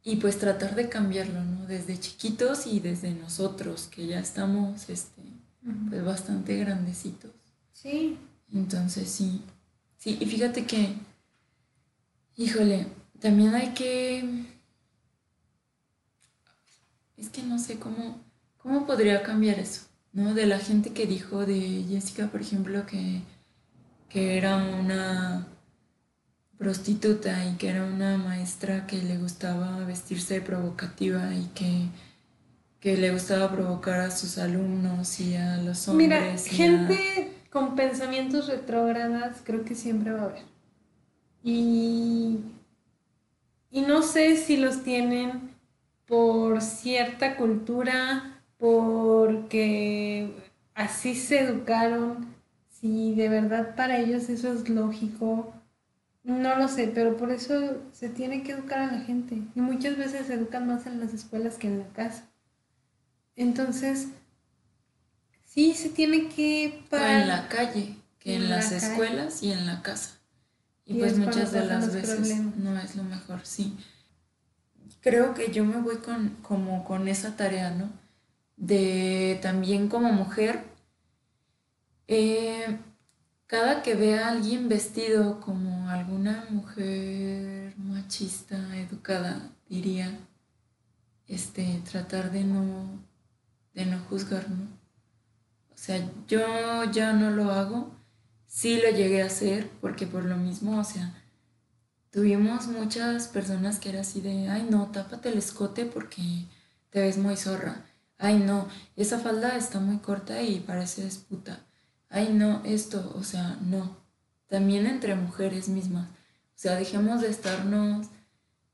y 0.06 0.16
pues 0.16 0.38
tratar 0.38 0.76
de 0.76 0.88
cambiarlo, 0.88 1.42
¿no? 1.42 1.66
Desde 1.66 1.98
chiquitos 1.98 2.68
y 2.68 2.78
desde 2.78 3.10
nosotros, 3.10 3.88
que 3.90 4.06
ya 4.06 4.20
estamos, 4.20 4.88
este, 4.88 5.20
pues 5.88 6.04
bastante 6.04 6.56
grandecitos. 6.58 7.32
Sí. 7.72 8.16
Entonces 8.54 9.10
sí, 9.10 9.42
sí, 9.98 10.16
y 10.20 10.26
fíjate 10.26 10.64
que, 10.64 10.94
híjole, 12.36 12.86
también 13.18 13.56
hay 13.56 13.74
que, 13.74 14.46
es 17.16 17.28
que 17.28 17.42
no 17.42 17.58
sé 17.58 17.80
cómo, 17.80 18.20
cómo 18.58 18.86
podría 18.86 19.24
cambiar 19.24 19.58
eso, 19.58 19.86
¿no? 20.12 20.34
De 20.34 20.46
la 20.46 20.60
gente 20.60 20.92
que 20.92 21.06
dijo 21.06 21.44
de 21.44 21.84
Jessica, 21.88 22.28
por 22.28 22.42
ejemplo, 22.42 22.86
que, 22.86 23.22
que 24.08 24.38
era 24.38 24.56
una 24.56 25.48
prostituta 26.58 27.44
y 27.46 27.56
que 27.56 27.68
era 27.68 27.84
una 27.84 28.16
maestra 28.16 28.86
que 28.86 28.96
le 28.98 29.18
gustaba 29.18 29.84
vestirse 29.84 30.40
provocativa 30.40 31.34
y 31.34 31.46
que, 31.54 31.88
que 32.80 32.96
le 32.96 33.12
gustaba 33.12 33.50
provocar 33.52 34.00
a 34.00 34.10
sus 34.10 34.38
alumnos 34.38 35.20
y 35.20 35.36
a 35.36 35.58
los 35.58 35.86
hombres. 35.88 36.08
Mira, 36.08 36.36
gente 36.48 37.32
con 37.50 37.76
pensamientos 37.76 38.48
retrógradas 38.48 39.38
creo 39.44 39.64
que 39.64 39.74
siempre 39.74 40.12
va 40.12 40.22
a 40.22 40.24
haber. 40.24 40.42
Y, 41.42 42.38
y 43.70 43.82
no 43.82 44.02
sé 44.02 44.36
si 44.36 44.56
los 44.56 44.82
tienen 44.82 45.54
por 46.06 46.62
cierta 46.62 47.36
cultura, 47.36 48.40
porque 48.58 50.30
así 50.74 51.14
se 51.14 51.40
educaron, 51.40 52.26
si 52.68 53.14
de 53.14 53.28
verdad 53.28 53.74
para 53.74 53.98
ellos 53.98 54.28
eso 54.28 54.52
es 54.52 54.68
lógico, 54.68 55.52
no 56.26 56.56
lo 56.56 56.66
sé, 56.66 56.90
pero 56.92 57.16
por 57.16 57.30
eso 57.30 57.80
se 57.92 58.08
tiene 58.08 58.42
que 58.42 58.52
educar 58.52 58.80
a 58.80 58.92
la 58.92 59.00
gente. 59.00 59.40
Y 59.54 59.60
muchas 59.60 59.96
veces 59.96 60.26
se 60.26 60.34
educan 60.34 60.66
más 60.66 60.86
en 60.86 60.98
las 60.98 61.14
escuelas 61.14 61.54
que 61.54 61.68
en 61.68 61.78
la 61.78 61.88
casa. 61.90 62.24
Entonces, 63.36 64.08
sí 65.44 65.74
se 65.74 65.88
tiene 65.88 66.28
que 66.28 66.84
parar. 66.90 67.22
en 67.22 67.28
la 67.28 67.48
calle, 67.48 67.94
que 68.18 68.34
en, 68.34 68.48
las 68.48 68.72
escuelas 68.72 69.44
y 69.44 69.52
en 69.52 69.66
la 69.66 69.82
casa. 69.82 70.16
Y, 70.84 70.98
pues 70.98 71.16
muchas 71.16 71.52
de 71.52 71.64
las 71.64 71.94
veces 71.94 72.36
no 72.56 72.76
es 72.76 72.96
lo 72.96 73.04
mejor, 73.04 73.40
sí. 73.44 73.76
Creo 75.02 75.32
que 75.32 75.52
yo 75.52 75.64
me 75.64 75.80
voy 75.80 75.98
con, 75.98 76.30
como 76.42 76.84
con 76.84 77.06
esa 77.06 77.36
tarea, 77.36 77.70
¿no? 77.70 77.88
De 78.56 79.38
también 79.42 79.88
como 79.88 80.12
mujer, 80.12 80.64
eh, 82.08 82.78
cada 83.46 83.82
que 83.82 83.94
vea 83.94 84.26
a 84.26 84.30
alguien 84.30 84.68
vestido 84.68 85.40
como 85.40 85.88
alguna 85.88 86.46
mujer 86.50 87.74
machista, 87.78 88.76
educada, 88.76 89.50
diría, 89.68 90.18
este, 91.26 91.80
tratar 91.90 92.30
de 92.30 92.44
no 92.44 93.06
de 93.76 93.86
no 93.86 94.00
juzgar. 94.08 94.46
O 95.70 95.76
sea, 95.78 96.10
yo 96.26 96.84
ya 96.90 97.12
no 97.12 97.30
lo 97.30 97.52
hago, 97.52 97.94
sí 98.46 98.80
lo 98.80 98.90
llegué 98.90 99.22
a 99.22 99.26
hacer, 99.26 99.70
porque 99.80 100.06
por 100.06 100.24
lo 100.24 100.36
mismo, 100.36 100.80
o 100.80 100.84
sea, 100.84 101.14
tuvimos 102.10 102.66
muchas 102.68 103.28
personas 103.28 103.78
que 103.78 103.90
era 103.90 104.00
así 104.00 104.22
de, 104.22 104.48
ay 104.48 104.66
no, 104.70 104.90
tápate 104.90 105.28
el 105.28 105.38
escote 105.38 105.84
porque 105.84 106.46
te 106.90 107.00
ves 107.00 107.18
muy 107.18 107.36
zorra. 107.36 107.84
Ay 108.18 108.38
no, 108.38 108.66
esa 108.96 109.18
falda 109.18 109.56
está 109.56 109.78
muy 109.78 109.98
corta 109.98 110.42
y 110.42 110.60
parece 110.60 111.06
puta. 111.28 111.65
Ay 112.16 112.32
no, 112.32 112.62
esto, 112.64 113.12
o 113.16 113.22
sea, 113.22 113.58
no. 113.62 113.96
También 114.48 114.86
entre 114.86 115.14
mujeres 115.14 115.68
mismas. 115.68 116.08
O 116.08 116.58
sea, 116.58 116.76
dejemos 116.76 117.20
de 117.20 117.28
estarnos 117.28 118.06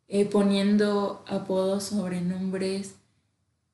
eh, 0.08 0.26
poniendo 0.26 1.24
apodos 1.26 1.84
sobre 1.84 2.20
nombres 2.20 2.94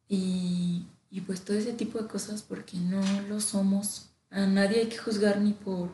y 0.09 0.87
y 1.11 1.23
pues 1.23 1.45
todo 1.45 1.57
ese 1.57 1.73
tipo 1.73 1.99
de 1.99 2.09
cosas 2.09 2.43
porque 2.43 2.77
no 2.77 3.01
lo 3.29 3.41
somos. 3.41 4.11
A 4.31 4.47
nadie 4.47 4.81
hay 4.81 4.89
que 4.89 4.99
juzgar 4.99 5.41
ni 5.41 5.53
por 5.53 5.91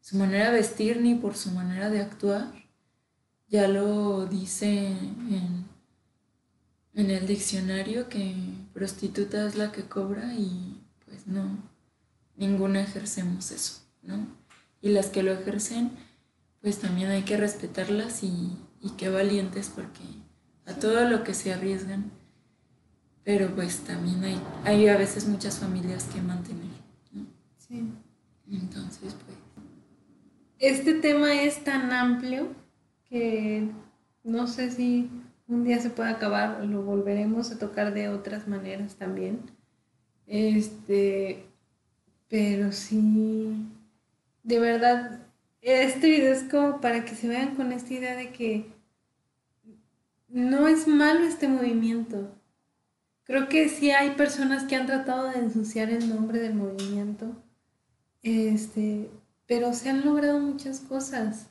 su 0.00 0.16
manera 0.16 0.46
de 0.50 0.58
vestir 0.58 1.00
ni 1.00 1.14
por 1.14 1.36
su 1.36 1.50
manera 1.52 1.90
de 1.90 2.00
actuar. 2.00 2.52
Ya 3.48 3.68
lo 3.68 4.26
dice 4.26 4.88
en, 4.88 5.64
en 6.94 7.10
el 7.10 7.26
diccionario 7.26 8.08
que 8.08 8.34
prostituta 8.74 9.46
es 9.46 9.56
la 9.56 9.70
que 9.72 9.84
cobra 9.84 10.34
y 10.34 10.76
pues 11.06 11.26
no, 11.26 11.56
ninguna 12.38 12.80
ejercemos 12.80 13.50
eso, 13.50 13.82
¿no? 14.02 14.26
Y 14.80 14.90
las 14.90 15.08
que 15.08 15.22
lo 15.22 15.32
ejercen, 15.32 15.90
pues 16.62 16.78
también 16.78 17.10
hay 17.10 17.22
que 17.22 17.36
respetarlas 17.36 18.22
y, 18.22 18.56
y 18.80 18.90
qué 18.96 19.10
valientes 19.10 19.70
porque 19.74 20.04
a 20.64 20.74
todo 20.74 21.08
lo 21.08 21.24
que 21.24 21.34
se 21.34 21.52
arriesgan 21.52 22.12
pero 23.28 23.54
pues 23.54 23.80
también 23.80 24.24
hay, 24.24 24.40
hay 24.64 24.88
a 24.88 24.96
veces 24.96 25.28
muchas 25.28 25.58
familias 25.58 26.04
que 26.04 26.22
mantener, 26.22 26.70
¿no? 27.12 27.26
Sí. 27.58 27.86
Entonces, 28.50 29.14
pues... 29.26 29.36
Este 30.58 30.94
tema 30.94 31.42
es 31.42 31.62
tan 31.62 31.92
amplio 31.92 32.48
que 33.10 33.68
no 34.24 34.46
sé 34.46 34.70
si 34.70 35.10
un 35.46 35.62
día 35.62 35.78
se 35.78 35.90
puede 35.90 36.08
acabar, 36.08 36.64
lo 36.64 36.80
volveremos 36.80 37.52
a 37.52 37.58
tocar 37.58 37.92
de 37.92 38.08
otras 38.08 38.48
maneras 38.48 38.94
también. 38.94 39.40
Este, 40.26 41.44
pero 42.28 42.72
sí, 42.72 43.54
de 44.42 44.58
verdad, 44.58 45.20
este 45.60 46.10
video 46.10 46.32
es 46.32 46.44
como 46.44 46.80
para 46.80 47.04
que 47.04 47.14
se 47.14 47.28
vean 47.28 47.54
con 47.54 47.72
esta 47.72 47.94
idea 47.94 48.16
de 48.16 48.30
que 48.30 48.66
no 50.28 50.68
es 50.68 50.86
malo 50.86 51.24
este 51.24 51.48
movimiento, 51.48 52.30
Creo 53.28 53.46
que 53.50 53.68
sí 53.68 53.90
hay 53.90 54.12
personas 54.12 54.64
que 54.64 54.74
han 54.74 54.86
tratado 54.86 55.30
de 55.30 55.38
ensuciar 55.38 55.90
el 55.90 56.08
nombre 56.08 56.40
del 56.40 56.54
movimiento, 56.54 57.26
este, 58.22 59.10
pero 59.46 59.74
se 59.74 59.90
han 59.90 60.02
logrado 60.02 60.40
muchas 60.40 60.80
cosas. 60.80 61.50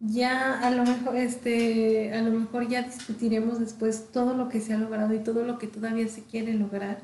Ya 0.00 0.58
a 0.60 0.70
lo 0.70 0.84
mejor, 0.84 1.16
este, 1.16 2.14
a 2.14 2.22
lo 2.22 2.30
mejor 2.30 2.66
ya 2.66 2.80
discutiremos 2.82 3.60
después 3.60 4.10
todo 4.10 4.34
lo 4.34 4.48
que 4.48 4.62
se 4.62 4.72
ha 4.72 4.78
logrado 4.78 5.12
y 5.12 5.18
todo 5.18 5.44
lo 5.44 5.58
que 5.58 5.66
todavía 5.66 6.08
se 6.08 6.22
quiere 6.22 6.54
lograr, 6.54 7.02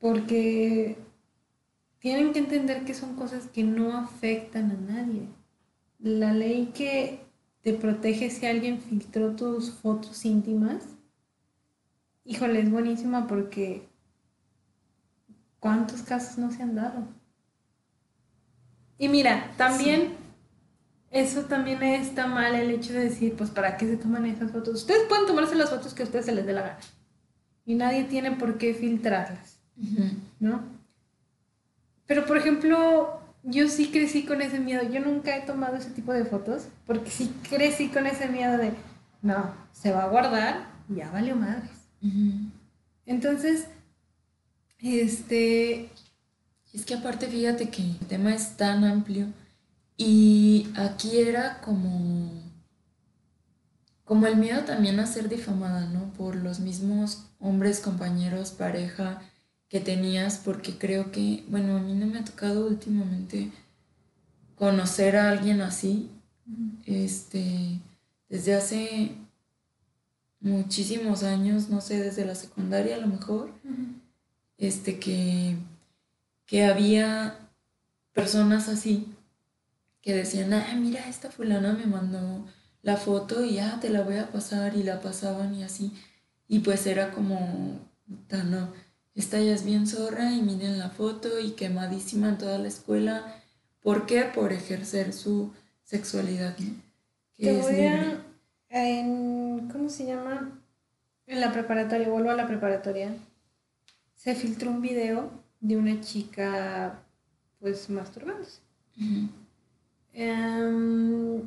porque 0.00 0.96
tienen 1.98 2.32
que 2.32 2.40
entender 2.40 2.84
que 2.84 2.94
son 2.94 3.16
cosas 3.16 3.46
que 3.46 3.64
no 3.64 3.96
afectan 3.96 4.70
a 4.70 4.92
nadie. 4.92 5.28
La 5.98 6.32
ley 6.32 6.72
que 6.74 7.20
te 7.62 7.72
protege 7.72 8.30
si 8.30 8.46
alguien 8.46 8.80
filtró 8.80 9.34
tus 9.34 9.70
fotos 9.70 10.24
íntimas 10.24 10.96
híjole, 12.26 12.60
es 12.60 12.70
buenísima 12.70 13.26
porque 13.26 13.88
¿cuántos 15.60 16.02
casos 16.02 16.38
no 16.38 16.50
se 16.50 16.62
han 16.62 16.74
dado? 16.74 17.06
Y 18.98 19.08
mira, 19.08 19.52
también 19.56 20.14
eso 21.10 21.42
también 21.42 21.82
está 21.82 22.26
mal 22.26 22.54
el 22.54 22.70
hecho 22.70 22.92
de 22.92 23.04
decir, 23.04 23.34
pues 23.36 23.50
¿para 23.50 23.76
qué 23.76 23.86
se 23.86 23.96
toman 23.96 24.26
esas 24.26 24.50
fotos? 24.50 24.74
Ustedes 24.74 25.06
pueden 25.08 25.26
tomarse 25.26 25.54
las 25.54 25.70
fotos 25.70 25.94
que 25.94 26.02
a 26.02 26.06
ustedes 26.06 26.26
se 26.26 26.34
les 26.34 26.44
dé 26.44 26.52
la 26.52 26.62
gana. 26.62 26.78
Y 27.64 27.74
nadie 27.74 28.04
tiene 28.04 28.32
por 28.32 28.58
qué 28.58 28.74
filtrarlas, 28.74 29.58
¿no? 30.38 30.62
Pero 32.06 32.24
por 32.24 32.36
ejemplo, 32.36 33.20
yo 33.42 33.68
sí 33.68 33.90
crecí 33.90 34.24
con 34.24 34.42
ese 34.42 34.58
miedo. 34.58 34.82
Yo 34.90 35.00
nunca 35.00 35.36
he 35.36 35.42
tomado 35.42 35.76
ese 35.76 35.90
tipo 35.90 36.12
de 36.12 36.24
fotos 36.24 36.68
porque 36.86 37.10
sí 37.10 37.34
crecí 37.48 37.88
con 37.88 38.06
ese 38.06 38.28
miedo 38.28 38.58
de, 38.58 38.72
no, 39.22 39.54
se 39.72 39.92
va 39.92 40.04
a 40.04 40.08
guardar 40.08 40.68
y 40.88 40.96
ya 40.96 41.10
valió 41.10 41.36
madre. 41.36 41.68
Entonces, 43.06 43.66
este... 44.78 45.90
Es 46.72 46.84
que 46.84 46.94
aparte 46.94 47.26
fíjate 47.26 47.70
que 47.70 47.82
el 47.82 47.98
tema 48.00 48.34
es 48.34 48.58
tan 48.58 48.84
amplio 48.84 49.28
y 49.96 50.68
aquí 50.76 51.18
era 51.18 51.60
como... 51.60 52.44
Como 54.04 54.26
el 54.26 54.36
miedo 54.36 54.62
también 54.62 55.00
a 55.00 55.06
ser 55.06 55.28
difamada, 55.28 55.86
¿no? 55.86 56.12
Por 56.12 56.36
los 56.36 56.60
mismos 56.60 57.26
hombres, 57.40 57.80
compañeros, 57.80 58.52
pareja 58.52 59.20
que 59.68 59.80
tenías, 59.80 60.38
porque 60.38 60.78
creo 60.78 61.10
que, 61.10 61.44
bueno, 61.48 61.76
a 61.76 61.80
mí 61.80 61.94
no 61.94 62.06
me 62.06 62.18
ha 62.18 62.24
tocado 62.24 62.66
últimamente 62.66 63.50
conocer 64.54 65.16
a 65.16 65.30
alguien 65.30 65.60
así. 65.60 66.10
Este, 66.84 67.80
desde 68.28 68.54
hace 68.54 69.16
muchísimos 70.40 71.24
años, 71.24 71.68
no 71.68 71.80
sé, 71.80 72.00
desde 72.00 72.24
la 72.24 72.34
secundaria 72.34 72.96
a 72.96 73.00
lo 73.00 73.08
mejor, 73.08 73.52
este, 74.58 74.98
que, 74.98 75.56
que 76.46 76.64
había 76.64 77.38
personas 78.12 78.68
así 78.68 79.12
que 80.06 80.14
decían, 80.14 80.52
ah, 80.52 80.72
mira, 80.76 81.08
esta 81.08 81.32
fulana 81.32 81.72
me 81.72 81.84
mandó 81.84 82.46
la 82.82 82.96
foto 82.96 83.44
y 83.44 83.54
ya 83.54 83.80
te 83.80 83.90
la 83.90 84.02
voy 84.02 84.18
a 84.18 84.30
pasar 84.30 84.76
y 84.76 84.84
la 84.84 85.00
pasaban 85.00 85.52
y 85.52 85.64
así. 85.64 85.92
Y 86.46 86.60
pues 86.60 86.86
era 86.86 87.10
como, 87.10 87.80
no, 88.30 88.72
esta 89.16 89.40
ya 89.40 89.54
es 89.54 89.64
bien 89.64 89.86
zorra 89.86 90.32
y 90.32 90.42
miren 90.42 90.78
la 90.78 90.90
foto 90.90 91.40
y 91.40 91.52
quemadísima 91.52 92.28
en 92.28 92.38
toda 92.38 92.58
la 92.58 92.68
escuela. 92.68 93.42
¿Por 93.82 94.04
qué? 94.04 94.22
Por 94.22 94.52
ejercer 94.52 95.14
su 95.14 95.52
sexualidad, 95.82 96.54
Que 97.36 97.58
es 97.58 97.66
en, 98.68 99.68
¿cómo 99.72 99.88
se 99.88 100.04
llama? 100.06 100.60
En 101.26 101.40
la 101.40 101.50
preparatoria, 101.52 102.08
vuelvo 102.08 102.30
a 102.30 102.34
la 102.34 102.46
preparatoria, 102.46 103.16
se 104.14 104.34
filtró 104.34 104.70
un 104.70 104.82
video 104.82 105.30
de 105.60 105.76
una 105.76 106.00
chica, 106.00 107.02
pues, 107.58 107.88
masturbándose. 107.88 108.60
Em, 110.12 111.42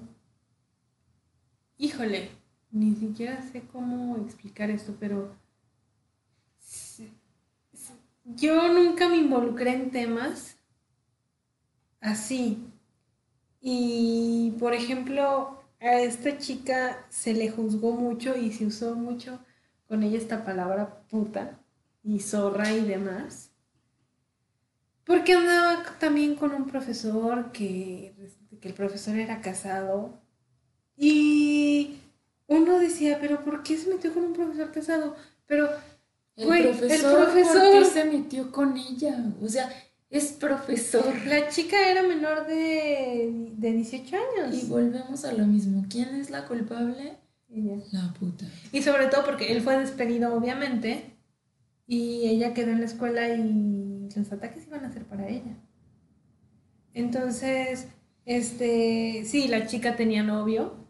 híjole, 1.77 2.29
ni 2.71 2.95
siquiera 2.95 3.41
sé 3.41 3.61
cómo 3.71 4.17
explicar 4.17 4.69
esto, 4.71 4.95
pero 4.99 5.35
yo 8.35 8.71
nunca 8.73 9.09
me 9.09 9.17
involucré 9.17 9.73
en 9.73 9.91
temas 9.91 10.57
así. 12.01 12.65
Y, 13.61 14.55
por 14.59 14.73
ejemplo, 14.73 15.63
a 15.79 15.99
esta 15.99 16.37
chica 16.37 17.05
se 17.09 17.33
le 17.33 17.49
juzgó 17.49 17.93
mucho 17.93 18.35
y 18.37 18.51
se 18.51 18.65
usó 18.65 18.95
mucho 18.95 19.39
con 19.87 20.03
ella 20.03 20.17
esta 20.17 20.45
palabra 20.45 21.01
puta 21.09 21.59
y 22.03 22.19
zorra 22.19 22.71
y 22.71 22.81
demás. 22.85 23.51
Porque 25.03 25.33
andaba 25.33 25.83
también 25.99 26.35
con 26.35 26.53
un 26.53 26.67
profesor 26.67 27.51
que, 27.51 28.13
que 28.61 28.67
el 28.67 28.73
profesor 28.75 29.15
era 29.17 29.41
casado. 29.41 30.21
Y 30.95 31.99
uno 32.47 32.79
decía, 32.79 33.17
pero 33.19 33.43
¿por 33.43 33.63
qué 33.63 33.77
se 33.77 33.89
metió 33.89 34.13
con 34.13 34.23
un 34.23 34.33
profesor 34.33 34.71
casado? 34.71 35.15
Pero, 35.47 35.69
El 36.39 36.47
güey, 36.47 36.63
profesor, 36.63 37.19
el 37.19 37.25
¿por 37.25 37.35
qué 37.35 37.41
profesor, 37.43 37.85
se 37.85 38.05
metió 38.05 38.49
con 38.49 38.77
ella? 38.77 39.25
O 39.41 39.49
sea, 39.49 39.69
es 40.09 40.31
profesor. 40.31 41.13
la 41.25 41.49
chica 41.49 41.91
era 41.91 42.01
menor 42.01 42.47
de, 42.47 43.51
de 43.57 43.71
18 43.73 44.15
años. 44.15 44.55
Y 44.55 44.67
volvemos 44.67 45.25
a 45.25 45.33
lo 45.33 45.45
mismo. 45.45 45.85
¿Quién 45.89 46.15
es 46.15 46.29
la 46.29 46.45
culpable? 46.45 47.17
Ella. 47.49 47.75
La 47.91 48.13
puta. 48.13 48.45
Y 48.71 48.81
sobre 48.81 49.07
todo 49.07 49.25
porque 49.25 49.51
él 49.51 49.61
fue 49.61 49.77
despedido, 49.77 50.33
obviamente, 50.33 51.17
y 51.85 52.29
ella 52.29 52.53
quedó 52.53 52.71
en 52.71 52.79
la 52.79 52.85
escuela 52.85 53.27
y 53.27 54.07
los 54.15 54.31
ataques 54.31 54.65
iban 54.65 54.85
a 54.85 54.93
ser 54.93 55.03
para 55.03 55.27
ella. 55.27 55.57
Entonces, 56.93 57.89
este, 58.23 59.25
sí, 59.25 59.49
la 59.49 59.67
chica 59.67 59.97
tenía 59.97 60.23
novio. 60.23 60.87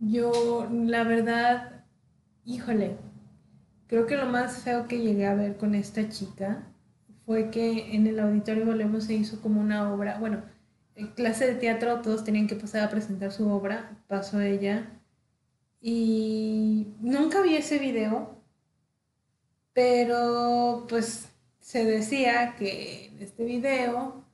Yo, 0.00 0.66
la 0.70 1.04
verdad, 1.04 1.84
híjole, 2.46 2.96
creo 3.88 4.06
que 4.06 4.16
lo 4.16 4.26
más 4.26 4.62
feo 4.62 4.86
que 4.86 5.00
llegué 5.00 5.26
a 5.26 5.34
ver 5.34 5.56
con 5.56 5.74
esta 5.74 6.08
chica 6.08 6.62
fue 7.26 7.50
que 7.50 7.94
en 7.94 8.06
el 8.06 8.20
auditorio 8.20 8.64
Volvemos 8.64 9.04
se 9.04 9.14
hizo 9.14 9.40
como 9.40 9.60
una 9.60 9.92
obra, 9.92 10.18
bueno, 10.18 10.42
en 10.94 11.08
clase 11.08 11.46
de 11.46 11.54
teatro 11.54 12.00
todos 12.00 12.24
tenían 12.24 12.46
que 12.46 12.56
pasar 12.56 12.82
a 12.82 12.90
presentar 12.90 13.32
su 13.32 13.48
obra, 13.50 13.98
pasó 14.06 14.40
ella 14.40 14.88
y 15.80 16.94
nunca 17.00 17.40
vi 17.42 17.56
ese 17.56 17.78
video, 17.78 18.42
pero 19.72 20.86
pues 20.88 21.28
se 21.60 21.84
decía 21.84 22.56
que 22.56 23.06
en 23.06 23.22
este 23.22 23.44
video 23.44 24.24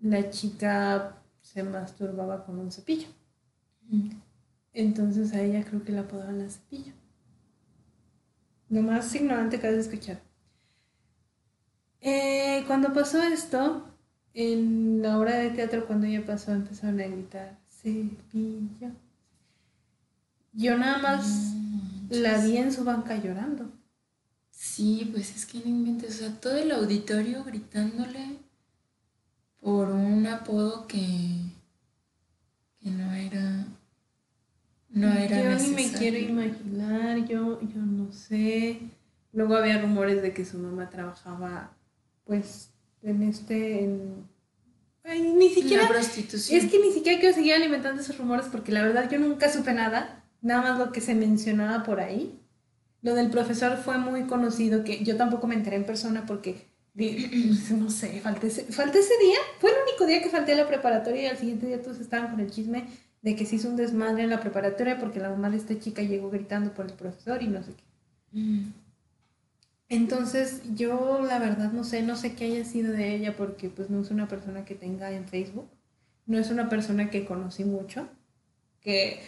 la 0.00 0.30
chica 0.30 1.16
se 1.42 1.62
masturbaba 1.62 2.44
con 2.44 2.58
un 2.58 2.70
cepillo. 2.70 3.08
Entonces 4.72 5.34
a 5.34 5.42
ella 5.42 5.64
creo 5.64 5.84
que 5.84 5.92
la 5.92 6.02
apodaban 6.02 6.38
la 6.38 6.48
cepillo. 6.48 6.99
Lo 8.70 8.82
más 8.82 9.14
ignorante 9.14 9.60
que 9.60 9.66
has 9.66 9.74
de 9.74 9.80
escuchar. 9.80 10.20
Eh, 12.00 12.64
cuando 12.66 12.92
pasó 12.92 13.22
esto, 13.22 13.84
en 14.32 15.02
la 15.02 15.18
obra 15.18 15.36
de 15.36 15.50
teatro, 15.50 15.86
cuando 15.86 16.06
ella 16.06 16.24
pasó, 16.24 16.52
empezaron 16.52 17.00
a 17.00 17.06
gritar 17.06 17.58
cepillo. 17.68 18.90
Yo 20.52 20.76
nada 20.76 20.98
más 20.98 21.54
No 22.08 22.16
la 22.16 22.38
vi 22.38 22.56
en 22.56 22.72
su 22.72 22.84
banca 22.84 23.16
llorando. 23.16 23.70
Sí, 24.50 25.08
pues 25.12 25.34
es 25.34 25.46
que 25.46 25.58
no 25.58 25.66
inventes. 25.66 26.16
O 26.16 26.18
sea, 26.18 26.40
todo 26.40 26.56
el 26.56 26.70
auditorio 26.72 27.44
gritándole 27.44 28.38
por 29.60 29.90
un 29.90 30.26
apodo 30.26 30.86
que, 30.86 30.98
que 32.80 32.90
no 32.90 33.12
era. 33.12 33.66
No 34.90 35.12
era 35.12 35.38
yo 35.42 35.50
necesario. 35.50 35.76
ni 35.76 35.82
me 35.82 35.98
quiero 35.98 36.18
imaginar, 36.18 37.18
yo, 37.26 37.60
yo 37.60 37.80
no 37.80 38.10
sé. 38.12 38.80
Luego 39.32 39.54
había 39.54 39.80
rumores 39.80 40.20
de 40.20 40.34
que 40.34 40.44
su 40.44 40.58
mamá 40.58 40.90
trabajaba, 40.90 41.76
pues, 42.24 42.70
en 43.02 43.22
este, 43.22 43.84
en... 43.84 44.26
Ay, 45.04 45.22
ni 45.22 45.50
siquiera... 45.50 45.84
La 45.84 45.88
prostitución. 45.88 46.58
Es 46.58 46.70
que 46.70 46.80
ni 46.80 46.92
siquiera 46.92 47.20
quiero 47.20 47.34
seguir 47.34 47.54
alimentando 47.54 48.02
esos 48.02 48.18
rumores 48.18 48.46
porque 48.50 48.72
la 48.72 48.82
verdad 48.82 49.08
yo 49.08 49.18
nunca 49.20 49.50
supe 49.50 49.72
nada, 49.72 50.24
nada 50.42 50.62
más 50.62 50.78
lo 50.78 50.90
que 50.90 51.00
se 51.00 51.14
mencionaba 51.14 51.84
por 51.84 52.00
ahí. 52.00 52.40
Lo 53.02 53.14
del 53.14 53.30
profesor 53.30 53.76
fue 53.78 53.96
muy 53.96 54.24
conocido, 54.24 54.82
que 54.82 55.04
yo 55.04 55.16
tampoco 55.16 55.46
me 55.46 55.54
enteré 55.54 55.76
en 55.76 55.84
persona 55.84 56.26
porque, 56.26 56.66
no 56.94 57.90
sé, 57.90 58.20
falté 58.20 58.48
ese, 58.48 58.64
falté 58.64 58.98
ese 58.98 59.14
día. 59.22 59.38
Fue 59.60 59.70
el 59.70 59.76
único 59.88 60.04
día 60.04 60.20
que 60.20 60.28
falté 60.28 60.52
a 60.52 60.56
la 60.56 60.66
preparatoria 60.66 61.22
y 61.22 61.26
al 61.26 61.38
siguiente 61.38 61.68
día 61.68 61.80
todos 61.80 62.00
estaban 62.00 62.32
con 62.32 62.40
el 62.40 62.50
chisme 62.50 62.88
de 63.22 63.36
que 63.36 63.44
se 63.46 63.56
hizo 63.56 63.68
un 63.68 63.76
desmadre 63.76 64.22
en 64.22 64.30
la 64.30 64.40
preparatoria 64.40 64.98
porque 64.98 65.20
la 65.20 65.30
mamá 65.30 65.50
de 65.50 65.58
esta 65.58 65.78
chica 65.78 66.02
llegó 66.02 66.30
gritando 66.30 66.72
por 66.72 66.86
el 66.86 66.92
profesor 66.94 67.42
y 67.42 67.48
no 67.48 67.62
sé 67.62 67.72
qué. 67.74 67.84
Entonces 69.88 70.62
yo 70.74 71.20
la 71.22 71.38
verdad 71.38 71.72
no 71.72 71.84
sé, 71.84 72.02
no 72.02 72.16
sé 72.16 72.34
qué 72.34 72.44
haya 72.44 72.64
sido 72.64 72.92
de 72.92 73.14
ella 73.14 73.36
porque 73.36 73.68
pues 73.68 73.90
no 73.90 74.00
es 74.00 74.10
una 74.10 74.28
persona 74.28 74.64
que 74.64 74.74
tenga 74.74 75.10
en 75.10 75.26
Facebook, 75.26 75.68
no 76.26 76.38
es 76.38 76.50
una 76.50 76.68
persona 76.68 77.10
que 77.10 77.24
conocí 77.24 77.64
mucho, 77.64 78.08
que 78.80 79.20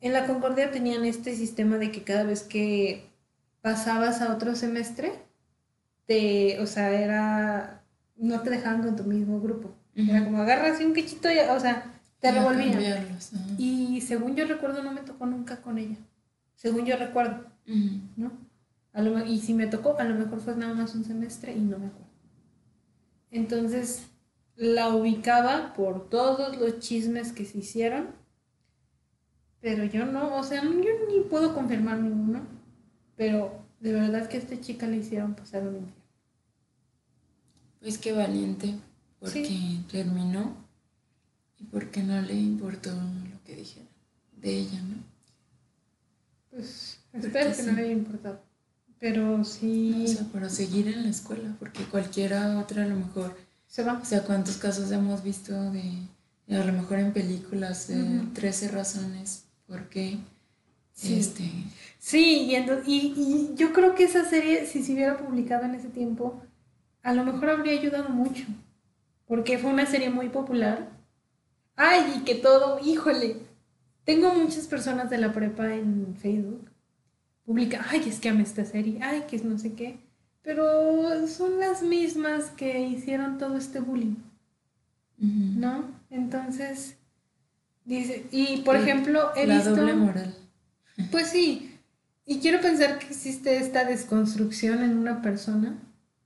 en 0.00 0.12
la 0.12 0.26
Concordia 0.26 0.70
tenían 0.70 1.04
este 1.04 1.34
sistema 1.34 1.78
de 1.78 1.90
que 1.92 2.02
cada 2.02 2.24
vez 2.24 2.42
que 2.42 3.06
pasabas 3.62 4.20
a 4.20 4.34
otro 4.34 4.54
semestre, 4.56 5.12
te, 6.06 6.60
o 6.60 6.66
sea, 6.66 6.90
era, 6.90 7.82
no 8.16 8.42
te 8.42 8.50
dejaban 8.50 8.82
con 8.82 8.96
tu 8.96 9.04
mismo 9.04 9.40
grupo, 9.40 9.74
era 9.94 10.24
como 10.24 10.42
agarras 10.42 10.80
un 10.80 10.92
quechito, 10.92 11.30
y, 11.30 11.38
o 11.38 11.60
sea, 11.60 11.93
te 12.24 12.32
revolvían. 12.40 12.78
Y 13.58 14.00
según 14.00 14.34
yo 14.36 14.46
recuerdo 14.46 14.82
no 14.82 14.92
me 14.92 15.02
tocó 15.02 15.26
nunca 15.26 15.60
con 15.62 15.78
ella, 15.78 15.96
según 16.56 16.84
yo 16.86 16.96
recuerdo. 16.96 17.46
¿no? 18.16 18.32
A 18.92 19.02
lo 19.02 19.12
me- 19.14 19.28
y 19.28 19.40
si 19.40 19.54
me 19.54 19.66
tocó, 19.66 19.96
a 19.98 20.04
lo 20.04 20.14
mejor 20.14 20.40
fue 20.40 20.54
nada 20.56 20.74
más 20.74 20.94
un 20.94 21.04
semestre 21.04 21.52
y 21.52 21.60
no 21.60 21.78
me 21.78 21.86
acuerdo. 21.86 22.08
Entonces, 23.30 24.06
la 24.56 24.88
ubicaba 24.94 25.74
por 25.74 26.08
todos 26.08 26.56
los 26.58 26.78
chismes 26.78 27.32
que 27.32 27.44
se 27.44 27.58
hicieron, 27.58 28.08
pero 29.60 29.84
yo 29.84 30.04
no, 30.06 30.36
o 30.36 30.42
sea, 30.44 30.62
yo 30.62 30.70
ni 30.70 31.20
puedo 31.28 31.54
confirmar 31.54 31.98
ninguno, 31.98 32.42
pero 33.16 33.64
de 33.80 33.92
verdad 33.92 34.28
que 34.28 34.36
a 34.36 34.40
esta 34.40 34.60
chica 34.60 34.86
le 34.86 34.98
hicieron 34.98 35.34
pasar 35.34 35.62
un 35.62 35.76
infierno. 35.76 36.04
Pues 37.80 37.98
qué 37.98 38.12
valiente, 38.12 38.74
porque 39.20 39.44
Sí. 39.44 39.84
terminó 39.90 40.63
y 41.64 41.70
porque 41.72 42.02
no 42.02 42.20
le 42.20 42.34
importó 42.34 42.90
lo 42.92 43.42
que 43.44 43.56
dijeran 43.56 43.88
de 44.40 44.58
ella, 44.58 44.80
¿no? 44.82 44.96
Pues 46.50 46.98
espero 47.12 47.54
que 47.56 47.62
no 47.62 47.72
le 47.72 47.82
haya 47.82 47.92
importado. 47.92 48.40
Pero 48.98 49.44
sí 49.44 50.04
O 50.04 50.08
sea, 50.08 50.24
para 50.32 50.48
seguir 50.48 50.88
en 50.88 51.02
la 51.02 51.08
escuela, 51.10 51.54
porque 51.58 51.84
cualquiera 51.84 52.58
otra 52.58 52.84
a 52.84 52.86
lo 52.86 52.96
mejor, 52.96 53.36
se 53.66 53.82
va. 53.82 53.98
o 54.00 54.04
sea, 54.04 54.22
cuántos 54.22 54.56
casos 54.56 54.90
hemos 54.92 55.22
visto 55.22 55.52
de, 55.72 55.82
de 56.46 56.56
a 56.56 56.64
lo 56.64 56.72
mejor 56.72 56.98
en 57.00 57.12
películas 57.12 57.88
de 57.88 58.00
Ujú. 58.02 58.32
13 58.34 58.68
razones 58.68 59.44
por 59.66 59.88
qué, 59.88 60.18
Sí. 60.92 61.14
este, 61.18 61.50
Sí, 61.98 62.42
y, 62.50 62.54
ento- 62.54 62.82
y, 62.86 63.14
y 63.16 63.54
yo 63.56 63.72
creo 63.72 63.94
que 63.96 64.04
esa 64.04 64.24
serie, 64.24 64.64
si 64.66 64.82
se 64.82 64.92
hubiera 64.92 65.18
publicado 65.18 65.64
en 65.64 65.74
ese 65.74 65.88
tiempo, 65.88 66.40
a 67.02 67.12
lo 67.14 67.24
mejor 67.24 67.50
habría 67.50 67.72
ayudado 67.78 68.10
mucho, 68.10 68.44
porque 69.26 69.58
fue 69.58 69.70
una 69.72 69.86
serie 69.86 70.08
muy 70.10 70.28
popular. 70.28 70.88
Ay, 71.76 72.14
y 72.18 72.24
que 72.24 72.34
todo, 72.36 72.78
híjole, 72.84 73.38
tengo 74.04 74.34
muchas 74.34 74.66
personas 74.66 75.10
de 75.10 75.18
la 75.18 75.32
prepa 75.32 75.74
en 75.74 76.14
Facebook, 76.16 76.70
publican, 77.44 77.82
ay, 77.90 78.02
es 78.06 78.20
que 78.20 78.28
amé 78.30 78.42
esta 78.42 78.64
serie, 78.64 79.00
ay, 79.02 79.24
que 79.28 79.36
es 79.36 79.44
no 79.44 79.58
sé 79.58 79.74
qué, 79.74 79.98
pero 80.42 81.26
son 81.26 81.58
las 81.60 81.82
mismas 81.82 82.50
que 82.50 82.80
hicieron 82.80 83.38
todo 83.38 83.56
este 83.56 83.80
bullying, 83.80 84.16
¿no? 85.18 85.84
Entonces, 86.10 86.96
dice, 87.84 88.26
y 88.30 88.58
por 88.58 88.74
La- 88.74 88.82
ejemplo, 88.82 89.30
he 89.36 89.46
la 89.46 89.56
visto... 89.56 89.74
doble 89.76 89.94
moral. 89.94 90.34
Pues 91.10 91.28
sí, 91.28 91.78
y 92.26 92.38
quiero 92.40 92.60
pensar 92.60 92.98
que 92.98 93.06
existe 93.06 93.58
esta 93.58 93.84
desconstrucción 93.84 94.82
en 94.82 94.96
una 94.96 95.22
persona 95.22 95.78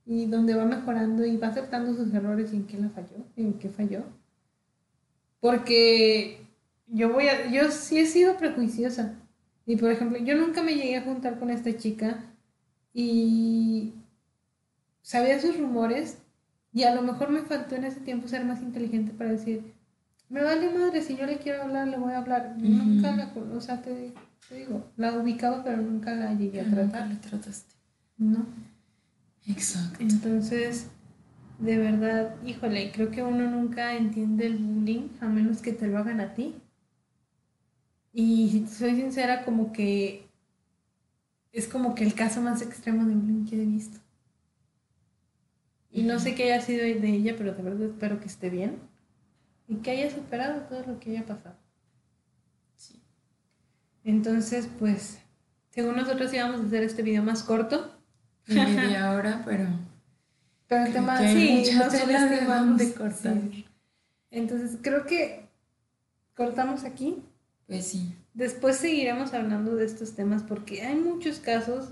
y 0.05 0.25
donde 0.27 0.55
va 0.55 0.65
mejorando 0.65 1.25
y 1.25 1.37
va 1.37 1.47
aceptando 1.47 1.95
sus 1.95 2.13
errores 2.13 2.53
y 2.53 2.57
en 2.57 2.67
qué 2.67 2.77
la 2.77 2.89
falló, 2.89 3.25
en 3.35 3.53
qué 3.53 3.69
falló. 3.69 4.03
Porque 5.39 6.41
yo 6.87 7.11
voy 7.11 7.27
a, 7.27 7.49
yo 7.51 7.71
sí 7.71 7.99
he 7.99 8.05
sido 8.05 8.37
prejuiciosa. 8.37 9.15
Y 9.65 9.75
por 9.77 9.91
ejemplo, 9.91 10.17
yo 10.19 10.35
nunca 10.35 10.63
me 10.63 10.75
llegué 10.75 10.97
a 10.97 11.03
juntar 11.03 11.39
con 11.39 11.49
esta 11.49 11.75
chica 11.77 12.23
y 12.93 13.93
sabía 15.01 15.39
sus 15.39 15.57
rumores 15.57 16.17
y 16.73 16.83
a 16.83 16.93
lo 16.95 17.01
mejor 17.01 17.29
me 17.29 17.41
faltó 17.41 17.75
en 17.75 17.85
ese 17.85 17.99
tiempo 17.99 18.27
ser 18.27 18.45
más 18.45 18.61
inteligente 18.61 19.11
para 19.13 19.31
decir, 19.31 19.73
me 20.29 20.43
vale 20.43 20.69
madre, 20.71 21.01
si 21.01 21.15
yo 21.15 21.25
le 21.25 21.37
quiero 21.37 21.63
hablar, 21.63 21.87
le 21.87 21.97
voy 21.97 22.13
a 22.13 22.19
hablar. 22.19 22.55
Ujú. 22.57 22.67
Nunca 22.67 23.15
la, 23.15 23.33
con- 23.33 23.55
o 23.55 23.61
sea, 23.61 23.81
te, 23.81 24.13
te 24.47 24.55
digo, 24.55 24.85
la 24.97 25.13
ubicaba, 25.13 25.63
pero 25.63 25.77
nunca 25.77 26.13
la 26.13 26.33
llegué 26.33 26.61
a 26.61 26.63
Nunca 26.63 26.89
tratar. 26.91 27.21
trataste. 27.21 27.73
No. 28.17 28.45
Exacto. 29.47 29.97
Entonces, 29.99 30.87
de 31.59 31.77
verdad, 31.77 32.35
híjole, 32.45 32.91
creo 32.91 33.11
que 33.11 33.21
uno 33.21 33.49
nunca 33.49 33.95
entiende 33.95 34.47
el 34.47 34.57
bullying 34.57 35.09
a 35.21 35.27
menos 35.27 35.61
que 35.61 35.73
te 35.73 35.87
lo 35.87 35.97
hagan 35.97 36.21
a 36.21 36.33
ti. 36.33 36.55
Y 38.13 38.49
si 38.49 38.67
soy 38.67 38.95
sincera, 38.95 39.43
como 39.45 39.71
que 39.71 40.27
es 41.51 41.67
como 41.67 41.95
que 41.95 42.03
el 42.03 42.13
caso 42.13 42.41
más 42.41 42.61
extremo 42.61 43.05
de 43.05 43.13
bullying 43.15 43.45
que 43.45 43.61
he 43.61 43.65
visto. 43.65 43.99
Y 45.91 46.03
no 46.03 46.19
sé 46.19 46.35
qué 46.35 46.51
haya 46.51 46.61
sido 46.61 46.83
de 46.83 47.09
ella, 47.09 47.35
pero 47.37 47.53
de 47.53 47.61
verdad 47.61 47.89
espero 47.89 48.19
que 48.19 48.27
esté 48.27 48.49
bien 48.49 48.79
y 49.67 49.77
que 49.77 49.91
haya 49.91 50.09
superado 50.09 50.61
todo 50.61 50.85
lo 50.85 50.99
que 50.99 51.11
haya 51.11 51.25
pasado. 51.25 51.57
Sí. 52.75 53.01
Entonces, 54.03 54.69
pues, 54.79 55.19
Según 55.71 55.95
nosotros 55.95 56.33
íbamos 56.33 56.61
a 56.61 56.63
hacer 56.65 56.83
este 56.83 57.03
video 57.03 57.23
más 57.23 57.43
corto. 57.43 57.95
media 58.47 59.11
hora, 59.11 59.43
pero... 59.45 59.67
Pero 60.69 60.85
el 60.85 60.93
tema, 60.93 61.17
sí, 61.17 61.63
no 61.75 61.89
de 61.89 62.85
de 62.85 62.93
cortar. 62.93 63.37
Entonces, 64.29 64.77
creo 64.83 65.07
que 65.07 65.47
cortamos 66.35 66.83
aquí. 66.83 67.23
Pues 67.67 67.87
sí. 67.87 68.15
Después 68.35 68.77
seguiremos 68.77 69.33
hablando 69.33 69.75
de 69.75 69.85
estos 69.85 70.13
temas 70.13 70.43
porque 70.43 70.83
hay 70.83 70.95
muchos 70.95 71.39
casos 71.39 71.89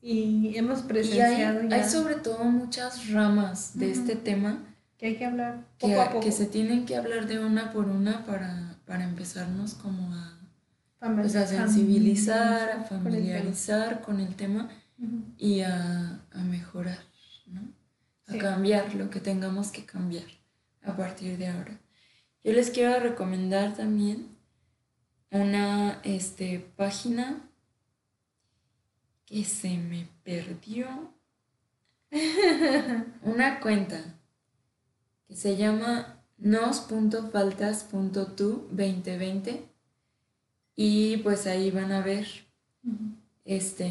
y 0.00 0.56
hemos 0.56 0.82
presenciado. 0.82 1.60
hay, 1.62 1.72
hay, 1.72 1.88
sobre 1.88 2.14
todo 2.14 2.44
muchas 2.44 3.10
ramas 3.10 3.76
de 3.76 3.90
este 3.90 4.14
tema. 4.14 4.64
Que 4.96 5.06
hay 5.06 5.16
que 5.16 5.24
hablar 5.24 5.64
poco 5.80 5.92
que, 5.92 6.00
a 6.00 6.08
poco. 6.10 6.20
Que 6.20 6.30
se 6.30 6.46
tienen 6.46 6.86
que 6.86 6.96
hablar 6.96 7.26
de 7.26 7.44
una 7.44 7.72
por 7.72 7.86
una 7.86 8.24
para, 8.24 8.76
para 8.86 9.02
empezarnos 9.02 9.74
como 9.74 10.14
a, 10.14 10.38
pues 11.00 11.34
a 11.34 11.48
sensibilizar, 11.48 12.70
a 12.70 12.84
familiarizar 12.84 14.02
con 14.02 14.20
el 14.20 14.36
tema, 14.36 14.68
y 15.36 15.62
a, 15.62 16.20
a 16.30 16.38
mejorar. 16.44 16.98
A 18.26 18.38
cambiar 18.38 18.94
lo 18.94 19.10
que 19.10 19.20
tengamos 19.20 19.70
que 19.70 19.84
cambiar 19.84 20.24
a 20.82 20.96
partir 20.96 21.36
de 21.38 21.48
ahora. 21.48 21.78
Yo 22.42 22.52
les 22.52 22.70
quiero 22.70 22.98
recomendar 23.00 23.74
también 23.74 24.28
una 25.30 26.00
este, 26.04 26.60
página 26.76 27.42
que 29.26 29.44
se 29.44 29.76
me 29.76 30.08
perdió. 30.22 31.12
una 33.22 33.60
cuenta 33.60 34.00
que 35.26 35.34
se 35.34 35.56
llama 35.56 36.22
nos.faltas.tu 36.38 38.68
2020 38.70 39.74
y 40.76 41.18
pues 41.18 41.46
ahí 41.46 41.70
van 41.70 41.92
a 41.92 42.02
ver 42.02 42.26
este 43.44 43.90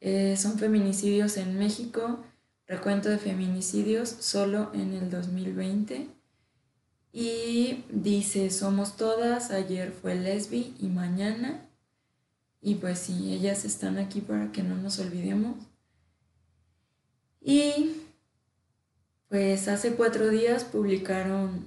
eh, 0.00 0.36
son 0.36 0.58
feminicidios 0.58 1.36
en 1.36 1.58
México 1.58 2.20
recuento 2.66 3.08
de 3.08 3.18
feminicidios 3.18 4.08
solo 4.08 4.70
en 4.74 4.94
el 4.94 5.10
2020 5.10 6.08
y 7.12 7.84
dice, 7.90 8.50
somos 8.50 8.96
todas, 8.96 9.50
ayer 9.50 9.92
fue 9.92 10.16
lesbi 10.16 10.74
y 10.80 10.88
mañana. 10.88 11.68
Y 12.60 12.76
pues 12.76 12.98
sí, 12.98 13.32
ellas 13.32 13.64
están 13.64 13.98
aquí 13.98 14.20
para 14.20 14.50
que 14.50 14.62
no 14.62 14.74
nos 14.76 14.98
olvidemos. 14.98 15.56
Y 17.40 17.92
pues 19.28 19.68
hace 19.68 19.94
cuatro 19.94 20.28
días 20.28 20.64
publicaron 20.64 21.66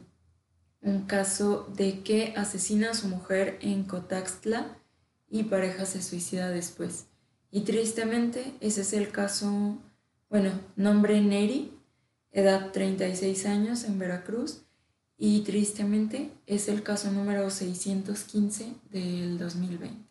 un 0.82 1.06
caso 1.06 1.72
de 1.76 2.02
que 2.02 2.34
asesina 2.36 2.92
a 2.92 2.94
su 2.94 3.08
mujer 3.08 3.58
en 3.62 3.84
Cotaxtla 3.84 4.78
y 5.30 5.44
pareja 5.44 5.86
se 5.86 6.02
suicida 6.02 6.50
después. 6.50 7.06
Y 7.52 7.62
tristemente 7.62 8.54
ese 8.60 8.82
es 8.82 8.94
el 8.94 9.12
caso, 9.12 9.78
bueno, 10.30 10.52
nombre 10.76 11.22
Neri, 11.22 11.72
edad 12.32 12.72
36 12.72 13.46
años 13.46 13.84
en 13.86 13.98
Veracruz 14.00 14.64
y 15.18 15.42
tristemente 15.42 16.32
es 16.46 16.68
el 16.68 16.84
caso 16.84 17.12
número 17.12 17.50
615 17.50 18.74
del 18.92 19.38
2020. 19.38 20.06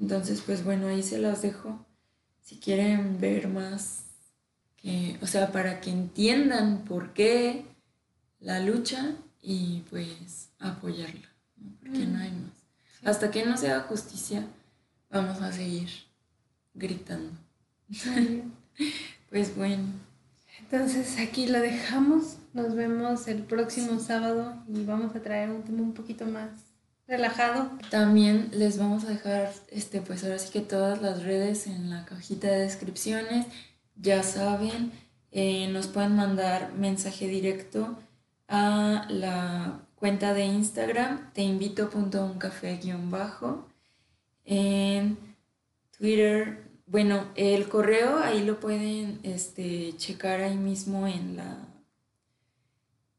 Entonces, 0.00 0.42
pues 0.44 0.64
bueno, 0.64 0.88
ahí 0.88 1.02
se 1.02 1.18
las 1.18 1.42
dejo. 1.42 1.86
Si 2.40 2.58
quieren 2.58 3.20
ver 3.20 3.48
más, 3.48 4.04
que, 4.76 5.16
o 5.22 5.26
sea, 5.26 5.52
para 5.52 5.80
que 5.80 5.90
entiendan 5.90 6.84
por 6.84 7.12
qué 7.12 7.66
la 8.40 8.58
lucha 8.58 9.14
y 9.40 9.84
pues 9.90 10.48
apoyarla, 10.58 11.28
porque 11.80 12.06
no 12.06 12.18
hay 12.18 12.32
más. 12.32 12.52
Hasta 13.04 13.30
que 13.30 13.44
no 13.44 13.56
se 13.56 13.70
haga 13.70 13.84
justicia, 13.84 14.46
vamos 15.10 15.40
a 15.40 15.52
seguir 15.52 15.88
gritando. 16.74 17.30
Pues 19.30 19.56
bueno. 19.56 19.84
Entonces 20.58 21.18
aquí 21.18 21.46
lo 21.46 21.60
dejamos. 21.60 22.36
Nos 22.54 22.74
vemos 22.74 23.28
el 23.28 23.42
próximo 23.42 23.98
sábado 24.00 24.54
y 24.68 24.84
vamos 24.84 25.14
a 25.16 25.22
traer 25.22 25.50
un 25.50 25.62
tema 25.62 25.82
un 25.82 25.94
poquito 25.94 26.26
más 26.26 26.50
relajado. 27.06 27.70
También 27.90 28.50
les 28.52 28.78
vamos 28.78 29.04
a 29.04 29.08
dejar, 29.08 29.52
este, 29.70 30.00
pues 30.00 30.24
ahora 30.24 30.38
sí 30.38 30.50
que 30.50 30.60
todas 30.60 31.02
las 31.02 31.22
redes 31.22 31.66
en 31.66 31.90
la 31.90 32.04
cajita 32.04 32.48
de 32.48 32.60
descripciones. 32.60 33.46
Ya 33.96 34.22
saben, 34.22 34.92
eh, 35.30 35.68
nos 35.68 35.86
pueden 35.86 36.16
mandar 36.16 36.72
mensaje 36.72 37.28
directo 37.28 37.98
a 38.48 39.06
la 39.08 39.80
cuenta 39.96 40.34
de 40.34 40.44
Instagram, 40.44 41.32
te 41.32 41.42
invito 41.42 41.88
punto 41.88 42.24
un 42.24 42.38
café 42.38 42.76
guion 42.82 43.10
bajo. 43.10 43.68
En 44.44 45.16
Twitter, 45.96 46.64
bueno, 46.92 47.24
el 47.36 47.70
correo 47.70 48.18
ahí 48.18 48.44
lo 48.44 48.60
pueden 48.60 49.18
este, 49.22 49.94
checar 49.96 50.42
ahí 50.42 50.58
mismo 50.58 51.08
en 51.08 51.38
la 51.38 51.56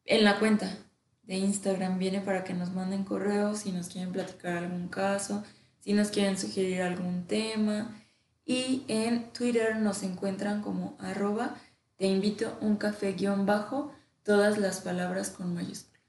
en 0.05 0.23
la 0.23 0.37
cuenta 0.37 0.77
de 1.23 1.37
Instagram 1.37 1.97
viene 1.97 2.21
para 2.21 2.43
que 2.43 2.53
nos 2.53 2.71
manden 2.71 3.03
correos 3.03 3.59
si 3.61 3.71
nos 3.71 3.87
quieren 3.87 4.11
platicar 4.11 4.57
algún 4.57 4.89
caso, 4.89 5.43
si 5.79 5.93
nos 5.93 6.09
quieren 6.09 6.37
sugerir 6.37 6.83
algún 6.83 7.25
tema. 7.25 7.99
Y 8.45 8.83
en 8.89 9.31
Twitter 9.33 9.77
nos 9.77 10.03
encuentran 10.03 10.61
como 10.61 10.95
arroba 10.99 11.55
te 11.97 12.05
invito 12.05 12.55
un 12.61 12.75
café 12.75 13.13
guion 13.13 13.47
bajo, 13.47 13.91
todas 14.21 14.59
las 14.59 14.81
palabras 14.81 15.31
con 15.31 15.55
mayúscula. 15.55 15.99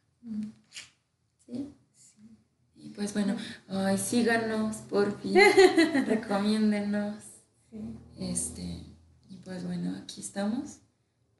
¿Sí? 1.47 1.73
Y 2.77 2.91
pues 2.91 3.15
bueno, 3.15 3.37
ay, 3.69 3.97
síganos, 3.97 4.77
por 4.91 5.19
fin, 5.19 5.39
recomiéndenos. 6.07 7.24
Este, 8.19 8.87
y 9.29 9.37
pues 9.45 9.65
bueno, 9.65 9.97
aquí 9.97 10.21
estamos. 10.21 10.81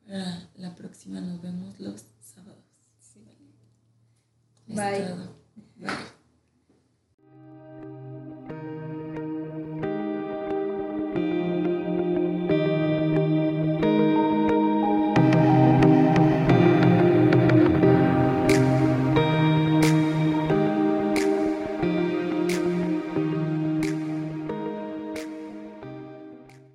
Para 0.07 0.51
la 0.57 0.75
próxima 0.75 1.21
nos 1.21 1.41
vemos 1.41 1.81
los 1.81 2.05
Bye. 4.67 5.17
Bye. 5.77 6.24